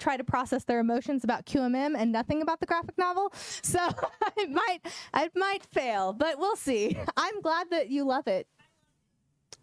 try 0.00 0.16
to 0.16 0.24
process 0.24 0.64
their 0.64 0.80
emotions 0.80 1.22
about 1.22 1.44
QMM 1.44 1.94
and 1.96 2.10
nothing 2.10 2.42
about 2.42 2.58
the 2.60 2.66
graphic 2.66 2.96
novel. 2.98 3.32
So 3.34 3.78
it 4.36 4.50
might 4.50 4.78
it 5.16 5.32
might 5.36 5.64
fail, 5.66 6.12
but 6.12 6.38
we'll 6.38 6.56
see. 6.56 6.96
I'm 7.16 7.40
glad 7.40 7.70
that 7.70 7.90
you 7.90 8.04
love 8.04 8.26
it. 8.26 8.48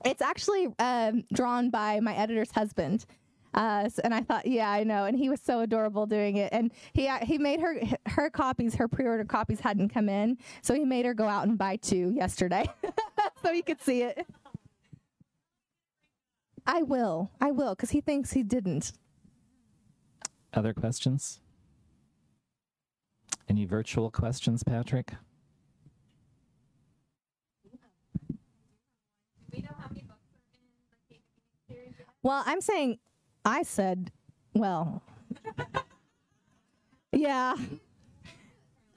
It's 0.06 0.22
actually 0.22 0.68
um, 0.80 1.24
drawn 1.34 1.70
by 1.70 2.00
my 2.00 2.16
editor's 2.16 2.52
husband. 2.52 3.06
Uh, 3.54 3.90
and 4.04 4.14
I 4.14 4.22
thought, 4.22 4.46
yeah, 4.46 4.70
I 4.70 4.84
know. 4.84 5.06
And 5.06 5.18
he 5.18 5.30
was 5.30 5.42
so 5.42 5.62
adorable 5.62 6.06
doing 6.06 6.38
it. 6.38 6.54
And 6.54 6.72
he 6.94 7.08
uh, 7.08 7.26
he 7.26 7.38
made 7.38 7.60
her 7.60 7.80
her 8.08 8.30
copies, 8.30 8.76
her 8.76 8.88
pre-order 8.88 9.26
copies 9.26 9.60
hadn't 9.60 9.90
come 9.90 10.10
in, 10.10 10.38
so 10.62 10.74
he 10.74 10.86
made 10.86 11.06
her 11.06 11.14
go 11.14 11.28
out 11.28 11.48
and 11.48 11.58
buy 11.58 11.78
two 11.78 12.12
yesterday, 12.16 12.66
so 13.44 13.52
he 13.52 13.62
could 13.62 13.82
see 13.82 14.04
it. 14.04 14.28
I 16.68 16.84
will, 16.84 17.32
I 17.40 17.52
will, 17.52 17.74
because 17.74 17.92
he 17.92 18.02
thinks 18.02 18.34
he 18.34 18.44
didn't. 18.44 18.92
Other 20.54 20.74
questions? 20.74 21.40
Any 23.50 23.66
virtual 23.66 24.12
questions, 24.12 24.64
Patrick? 24.64 25.14
Well, 32.28 32.44
I'm 32.46 32.60
saying, 32.60 33.00
I 33.46 33.64
said, 33.64 34.12
well, 34.54 35.02
yeah. 37.14 37.56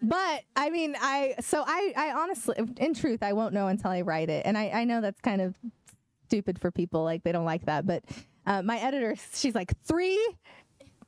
But 0.03 0.43
I 0.57 0.71
mean, 0.71 0.97
I 1.01 1.37
so 1.39 1.63
I 1.65 1.93
I 1.97 2.11
honestly, 2.11 2.57
in 2.79 2.93
truth, 2.93 3.23
I 3.23 3.33
won't 3.35 3.55
know 3.55 3.69
until 3.69 3.93
I 3.93 4.01
write 4.01 4.31
it, 4.31 4.45
and 4.47 4.59
I 4.59 4.71
I 4.71 4.85
know 4.85 5.01
that's 5.01 5.21
kind 5.21 5.41
of 5.41 5.55
stupid 6.27 6.59
for 6.59 6.73
people, 6.73 7.05
like 7.05 7.23
they 7.23 7.31
don't 7.31 7.45
like 7.45 7.67
that. 7.67 7.87
But 7.87 8.03
uh, 8.47 8.63
my 8.63 8.79
editor, 8.79 9.15
she's 9.33 9.55
like 9.55 9.81
three, 9.85 10.19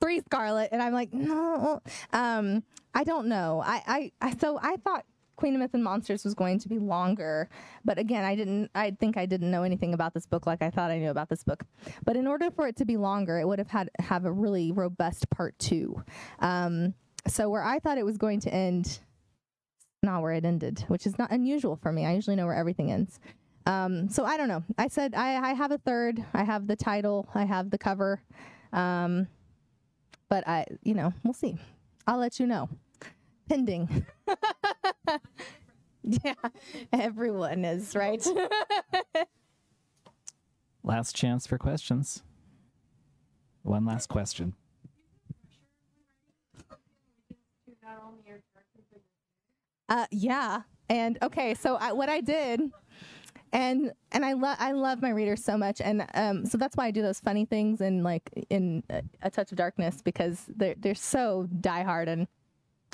three 0.01 0.21
Scarlett, 0.21 0.69
and 0.71 0.81
I'm 0.81 0.93
like 0.93 1.13
no, 1.13 1.81
um, 2.13 2.63
I 2.95 3.03
don't 3.03 3.27
know. 3.27 3.61
I 3.67 3.83
I, 3.85 4.13
I 4.29 4.37
so 4.37 4.61
I 4.63 4.77
thought. 4.77 5.05
Queen 5.37 5.55
of 5.55 5.61
Myth 5.61 5.75
and 5.75 5.83
Monsters 5.83 6.25
was 6.25 6.35
going 6.35 6.59
to 6.61 6.69
be 6.69 6.79
longer, 6.79 7.49
but 7.85 7.99
again, 7.99 8.25
I 8.25 8.35
didn't. 8.35 8.71
I 8.75 8.93
think 8.93 9.17
I 9.17 9.27
didn't 9.27 9.51
know 9.51 9.63
anything 9.63 9.95
about 9.95 10.15
this 10.15 10.27
book 10.27 10.47
like 10.47 10.63
I 10.63 10.71
thought 10.71 10.91
I 10.91 10.99
knew 10.99 11.11
about 11.11 11.29
this 11.29 11.43
book. 11.45 11.65
But 12.05 12.17
in 12.17 12.27
order 12.27 12.51
for 12.51 12.67
it 12.67 12.77
to 12.77 12.85
be 12.85 12.97
longer, 12.97 13.39
it 13.39 13.47
would 13.47 13.59
have 13.59 13.69
had 13.69 13.91
have 13.99 14.25
a 14.25 14.33
really 14.33 14.73
robust 14.73 15.31
part 15.31 15.59
two. 15.59 16.03
Um, 16.39 16.95
so 17.27 17.49
where 17.49 17.63
I 17.65 17.79
thought 17.79 17.99
it 17.99 18.05
was 18.05 18.19
going 18.19 18.41
to 18.41 18.53
end, 18.53 19.01
not 20.03 20.23
where 20.23 20.33
it 20.33 20.45
ended, 20.45 20.85
which 20.89 21.07
is 21.07 21.19
not 21.19 21.31
unusual 21.31 21.77
for 21.77 21.93
me. 21.93 22.05
I 22.05 22.15
usually 22.15 22.37
know 22.37 22.47
where 22.47 22.57
everything 22.57 22.91
ends. 22.91 23.21
Um, 23.67 24.09
so 24.09 24.25
I 24.25 24.37
don't 24.37 24.49
know. 24.49 24.65
I 24.77 24.89
said 24.89 25.15
I, 25.15 25.37
I 25.51 25.55
have 25.55 25.71
a 25.71 25.79
third. 25.79 26.25
I 26.35 26.45
have 26.45 26.67
the 26.67 26.77
title. 26.77 27.29
I 27.35 27.45
have 27.45 27.71
the 27.71 27.79
cover. 27.79 28.21
Um, 28.73 29.29
but 30.29 30.47
I, 30.49 30.67
you 30.83 30.95
know, 30.95 31.13
we'll 31.23 31.35
see. 31.35 31.57
I'll 32.07 32.19
let 32.19 32.41
you 32.41 32.47
know. 32.47 32.69
Pending. 33.53 34.07
yeah, 36.03 36.33
everyone 36.91 37.67
is 37.67 37.95
right. 37.95 38.27
Last 40.83 41.15
chance 41.15 41.47
for 41.47 41.59
questions. 41.59 42.23
One 43.63 43.85
last 43.85 44.09
question. 44.09 44.55
Not 47.83 48.03
only 48.03 48.23
your 48.27 48.41
characters, 48.55 48.85
but 48.91 49.95
Uh, 49.95 50.07
yeah. 50.11 50.63
And 50.89 51.19
okay, 51.21 51.53
so 51.53 51.77
I, 51.77 51.93
what 51.93 52.09
I 52.09 52.23
did, 52.23 52.63
and 53.53 53.93
and 54.13 54.25
I 54.25 54.33
love 54.33 54.57
I 54.61 54.73
love 54.73 55.03
my 55.03 55.11
readers 55.11 55.45
so 55.45 55.59
much, 55.59 55.83
and 55.83 56.07
um, 56.15 56.47
so 56.47 56.57
that's 56.57 56.75
why 56.75 56.87
I 56.87 56.91
do 56.91 57.03
those 57.03 57.21
funny 57.21 57.45
things 57.45 57.83
in 57.83 58.03
like 58.03 58.31
in 58.49 58.83
a, 58.89 59.03
a 59.21 59.31
touch 59.31 59.53
of 59.53 59.59
darkness 59.59 60.01
because 60.01 60.47
they're 60.49 60.75
they're 60.79 60.95
so 60.95 61.49
diehard, 61.61 62.09
and 62.09 62.27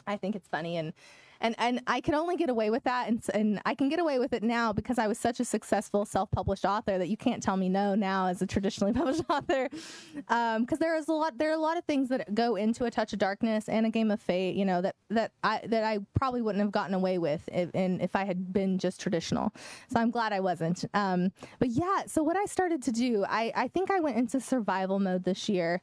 I 0.09 0.17
think 0.17 0.35
it's 0.35 0.49
funny 0.49 0.77
and. 0.77 0.93
And, 1.41 1.55
and 1.59 1.81
I 1.87 2.01
can 2.01 2.15
only 2.15 2.37
get 2.37 2.51
away 2.51 2.71
with 2.71 2.83
that, 2.85 3.09
and, 3.09 3.23
and 3.33 3.61
I 3.65 3.75
can 3.75 3.89
get 3.89 4.01
away 4.01 4.19
with 4.19 4.33
it 4.33 4.43
now 4.43 4.73
because 4.73 4.99
I 4.99 5.07
was 5.07 5.19
such 5.19 5.39
a 5.39 5.45
successful 5.45 6.05
self-published 6.05 6.65
author 6.65 6.99
that 6.99 7.09
you 7.09 7.17
can't 7.17 7.41
tell 7.41 7.57
me 7.57 7.69
no 7.69 7.95
now 7.95 8.27
as 8.27 8.43
a 8.43 8.47
traditionally 8.47 8.93
published 9.01 9.23
author, 9.31 9.69
because 10.17 10.79
there 10.81 10.97
is 10.97 11.07
a 11.07 11.13
lot 11.13 11.39
there 11.39 11.51
are 11.51 11.55
a 11.55 11.61
lot 11.61 11.77
of 11.77 11.85
things 11.85 12.09
that 12.09 12.35
go 12.35 12.57
into 12.57 12.87
a 12.87 12.91
touch 12.91 13.13
of 13.13 13.21
darkness 13.21 13.69
and 13.69 13.87
a 13.87 13.91
game 13.91 14.11
of 14.11 14.21
fate, 14.21 14.57
you 14.57 14.65
know 14.65 14.83
that 14.83 14.97
that 15.11 15.31
I 15.45 15.61
that 15.67 15.85
I 15.85 16.01
probably 16.15 16.43
wouldn't 16.43 16.63
have 16.63 16.73
gotten 16.73 16.95
away 16.95 17.19
with 17.19 17.49
if, 17.53 17.71
and 17.73 18.03
if 18.03 18.17
I 18.17 18.25
had 18.25 18.53
been 18.53 18.79
just 18.79 19.01
traditional. 19.01 19.53
So 19.93 20.01
I'm 20.01 20.11
glad 20.11 20.33
I 20.33 20.41
wasn't. 20.41 20.85
Um, 20.93 21.31
but 21.61 21.69
yeah, 21.69 22.03
so 22.07 22.23
what 22.25 22.37
I 22.37 22.47
started 22.47 22.83
to 22.83 22.91
do, 22.91 23.25
I 23.29 23.53
I 23.55 23.69
think 23.69 23.93
I 23.93 24.01
went 24.01 24.17
into 24.17 24.41
survival 24.41 24.99
mode 24.99 25.23
this 25.23 25.49
year, 25.49 25.83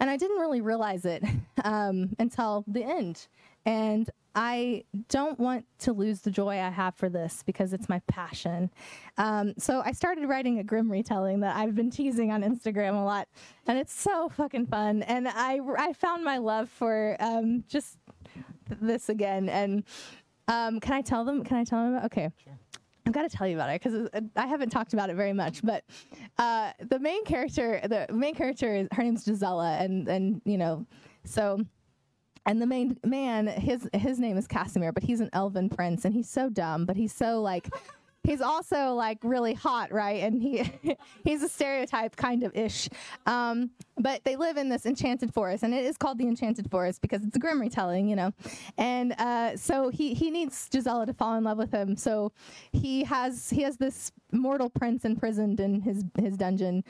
and 0.00 0.10
I 0.10 0.16
didn't 0.16 0.38
really 0.38 0.60
realize 0.60 1.04
it 1.04 1.22
um, 1.64 2.14
until 2.18 2.64
the 2.66 2.84
end. 2.84 3.26
And 3.64 4.08
I 4.36 4.84
don't 5.08 5.40
want 5.40 5.64
to 5.78 5.94
lose 5.94 6.20
the 6.20 6.30
joy 6.30 6.60
I 6.60 6.68
have 6.68 6.94
for 6.94 7.08
this 7.08 7.42
because 7.44 7.72
it's 7.72 7.88
my 7.88 8.00
passion. 8.06 8.70
Um, 9.16 9.54
so 9.56 9.80
I 9.82 9.92
started 9.92 10.28
writing 10.28 10.58
a 10.58 10.62
Grimm 10.62 10.92
retelling 10.92 11.40
that 11.40 11.56
I've 11.56 11.74
been 11.74 11.90
teasing 11.90 12.30
on 12.30 12.42
Instagram 12.42 13.00
a 13.00 13.04
lot, 13.04 13.28
and 13.66 13.78
it's 13.78 13.94
so 13.98 14.28
fucking 14.28 14.66
fun. 14.66 15.02
And 15.04 15.26
I 15.26 15.60
I 15.78 15.94
found 15.94 16.22
my 16.22 16.36
love 16.36 16.68
for 16.68 17.16
um, 17.18 17.64
just 17.66 17.96
th- 18.68 18.78
this 18.82 19.08
again. 19.08 19.48
And 19.48 19.84
um, 20.48 20.80
can 20.80 20.92
I 20.92 21.00
tell 21.00 21.24
them? 21.24 21.42
Can 21.42 21.56
I 21.56 21.64
tell 21.64 21.82
them? 21.82 21.94
About 21.94 22.04
okay. 22.06 22.30
I've 23.06 23.12
got 23.12 23.28
to 23.28 23.34
tell 23.34 23.46
you 23.46 23.54
about 23.54 23.70
it 23.70 23.80
because 23.82 24.08
I 24.34 24.46
haven't 24.46 24.70
talked 24.70 24.92
about 24.92 25.10
it 25.10 25.16
very 25.16 25.32
much. 25.32 25.62
But 25.62 25.84
uh, 26.38 26.72
the 26.80 26.98
main 26.98 27.24
character, 27.24 27.80
the 27.84 28.12
main 28.12 28.34
character 28.34 28.74
is 28.74 28.88
her 28.92 29.02
name's 29.02 29.24
Gisela, 29.24 29.78
and 29.78 30.08
and 30.08 30.42
you 30.44 30.58
know, 30.58 30.84
so 31.24 31.60
and 32.46 32.60
the 32.60 32.66
main 32.66 32.98
man, 33.04 33.46
his 33.46 33.88
his 33.92 34.18
name 34.18 34.36
is 34.36 34.46
Casimir, 34.48 34.92
but 34.92 35.04
he's 35.04 35.20
an 35.20 35.30
elven 35.32 35.68
prince, 35.68 36.04
and 36.04 36.12
he's 36.12 36.28
so 36.28 36.48
dumb, 36.48 36.84
but 36.84 36.96
he's 36.96 37.12
so 37.12 37.40
like. 37.40 37.68
He's 38.26 38.40
also 38.40 38.92
like 38.94 39.18
really 39.22 39.54
hot, 39.54 39.92
right? 39.92 40.22
And 40.22 40.42
he 40.42 40.68
he's 41.24 41.42
a 41.42 41.48
stereotype 41.48 42.16
kind 42.16 42.42
of 42.42 42.54
ish. 42.56 42.88
Um, 43.24 43.70
but 43.98 44.24
they 44.24 44.36
live 44.36 44.56
in 44.56 44.68
this 44.68 44.84
enchanted 44.84 45.32
forest, 45.32 45.62
and 45.62 45.72
it 45.72 45.84
is 45.84 45.96
called 45.96 46.18
the 46.18 46.26
Enchanted 46.26 46.70
Forest 46.70 47.00
because 47.00 47.24
it's 47.24 47.36
a 47.36 47.38
Grimm 47.38 47.60
retelling, 47.60 48.08
you 48.08 48.16
know. 48.16 48.32
And 48.76 49.12
uh, 49.12 49.56
so 49.56 49.88
he 49.88 50.12
he 50.14 50.30
needs 50.30 50.68
Gisela 50.68 51.06
to 51.06 51.14
fall 51.14 51.36
in 51.36 51.44
love 51.44 51.56
with 51.56 51.72
him. 51.72 51.96
So 51.96 52.32
he 52.72 53.04
has 53.04 53.48
he 53.48 53.62
has 53.62 53.76
this 53.76 54.10
mortal 54.32 54.68
prince 54.68 55.04
imprisoned 55.04 55.60
in 55.60 55.80
his 55.80 56.04
his 56.18 56.36
dungeon 56.36 56.82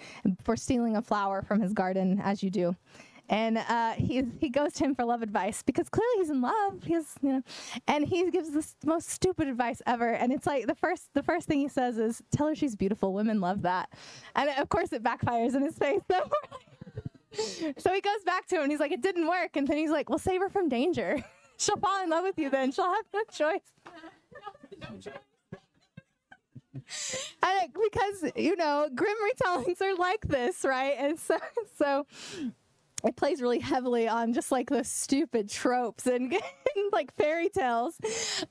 for 0.42 0.56
stealing 0.56 0.96
a 0.96 1.02
flower 1.02 1.42
from 1.42 1.60
his 1.60 1.74
garden, 1.74 2.18
as 2.24 2.42
you 2.42 2.50
do 2.50 2.74
and 3.28 3.58
uh, 3.58 3.92
he 3.92 4.22
he 4.40 4.48
goes 4.48 4.72
to 4.74 4.84
him 4.84 4.94
for 4.94 5.04
love 5.04 5.22
advice 5.22 5.62
because 5.62 5.88
clearly 5.88 6.18
he's 6.18 6.30
in 6.30 6.40
love. 6.40 6.82
He's 6.84 7.14
you 7.22 7.32
know, 7.32 7.42
and 7.86 8.06
he 8.06 8.30
gives 8.30 8.50
the 8.50 8.66
most 8.84 9.08
stupid 9.08 9.48
advice 9.48 9.82
ever. 9.86 10.10
And 10.12 10.32
it's 10.32 10.46
like 10.46 10.66
the 10.66 10.74
first 10.74 11.08
the 11.14 11.22
first 11.22 11.46
thing 11.46 11.60
he 11.60 11.68
says 11.68 11.98
is, 11.98 12.22
"Tell 12.30 12.48
her 12.48 12.54
she's 12.54 12.76
beautiful. 12.76 13.12
Women 13.12 13.40
love 13.40 13.62
that." 13.62 13.90
And 14.34 14.50
of 14.50 14.68
course, 14.68 14.92
it 14.92 15.02
backfires 15.02 15.54
in 15.54 15.62
his 15.62 15.76
face. 15.78 16.02
So, 17.32 17.72
so 17.76 17.92
he 17.92 18.00
goes 18.00 18.22
back 18.24 18.46
to 18.46 18.56
him 18.56 18.62
and 18.62 18.70
he's 18.70 18.80
like, 18.80 18.92
"It 18.92 19.02
didn't 19.02 19.28
work." 19.28 19.56
And 19.56 19.68
then 19.68 19.76
he's 19.76 19.90
like, 19.90 20.08
"Well, 20.08 20.18
save 20.18 20.40
her 20.40 20.48
from 20.48 20.70
danger. 20.70 21.22
She'll 21.58 21.76
fall 21.76 22.02
in 22.02 22.08
love 22.08 22.24
with 22.24 22.38
you. 22.38 22.48
Then 22.48 22.72
she'll 22.72 22.90
have 22.90 23.04
no 23.12 23.22
choice." 23.30 23.60
And 27.42 27.72
because 27.72 28.32
you 28.36 28.56
know 28.56 28.88
Grimm 28.94 29.16
retellings 29.28 29.80
are 29.80 29.96
like 29.96 30.26
this 30.28 30.64
right 30.64 30.94
and 30.98 31.18
so 31.18 31.38
so 31.76 32.06
it 33.04 33.16
plays 33.16 33.40
really 33.42 33.58
heavily 33.58 34.08
on 34.08 34.32
just 34.32 34.50
like 34.50 34.70
those 34.70 34.88
stupid 34.88 35.48
tropes 35.50 36.06
and, 36.06 36.34
like 36.92 37.14
fairy 37.16 37.48
tales. 37.48 37.94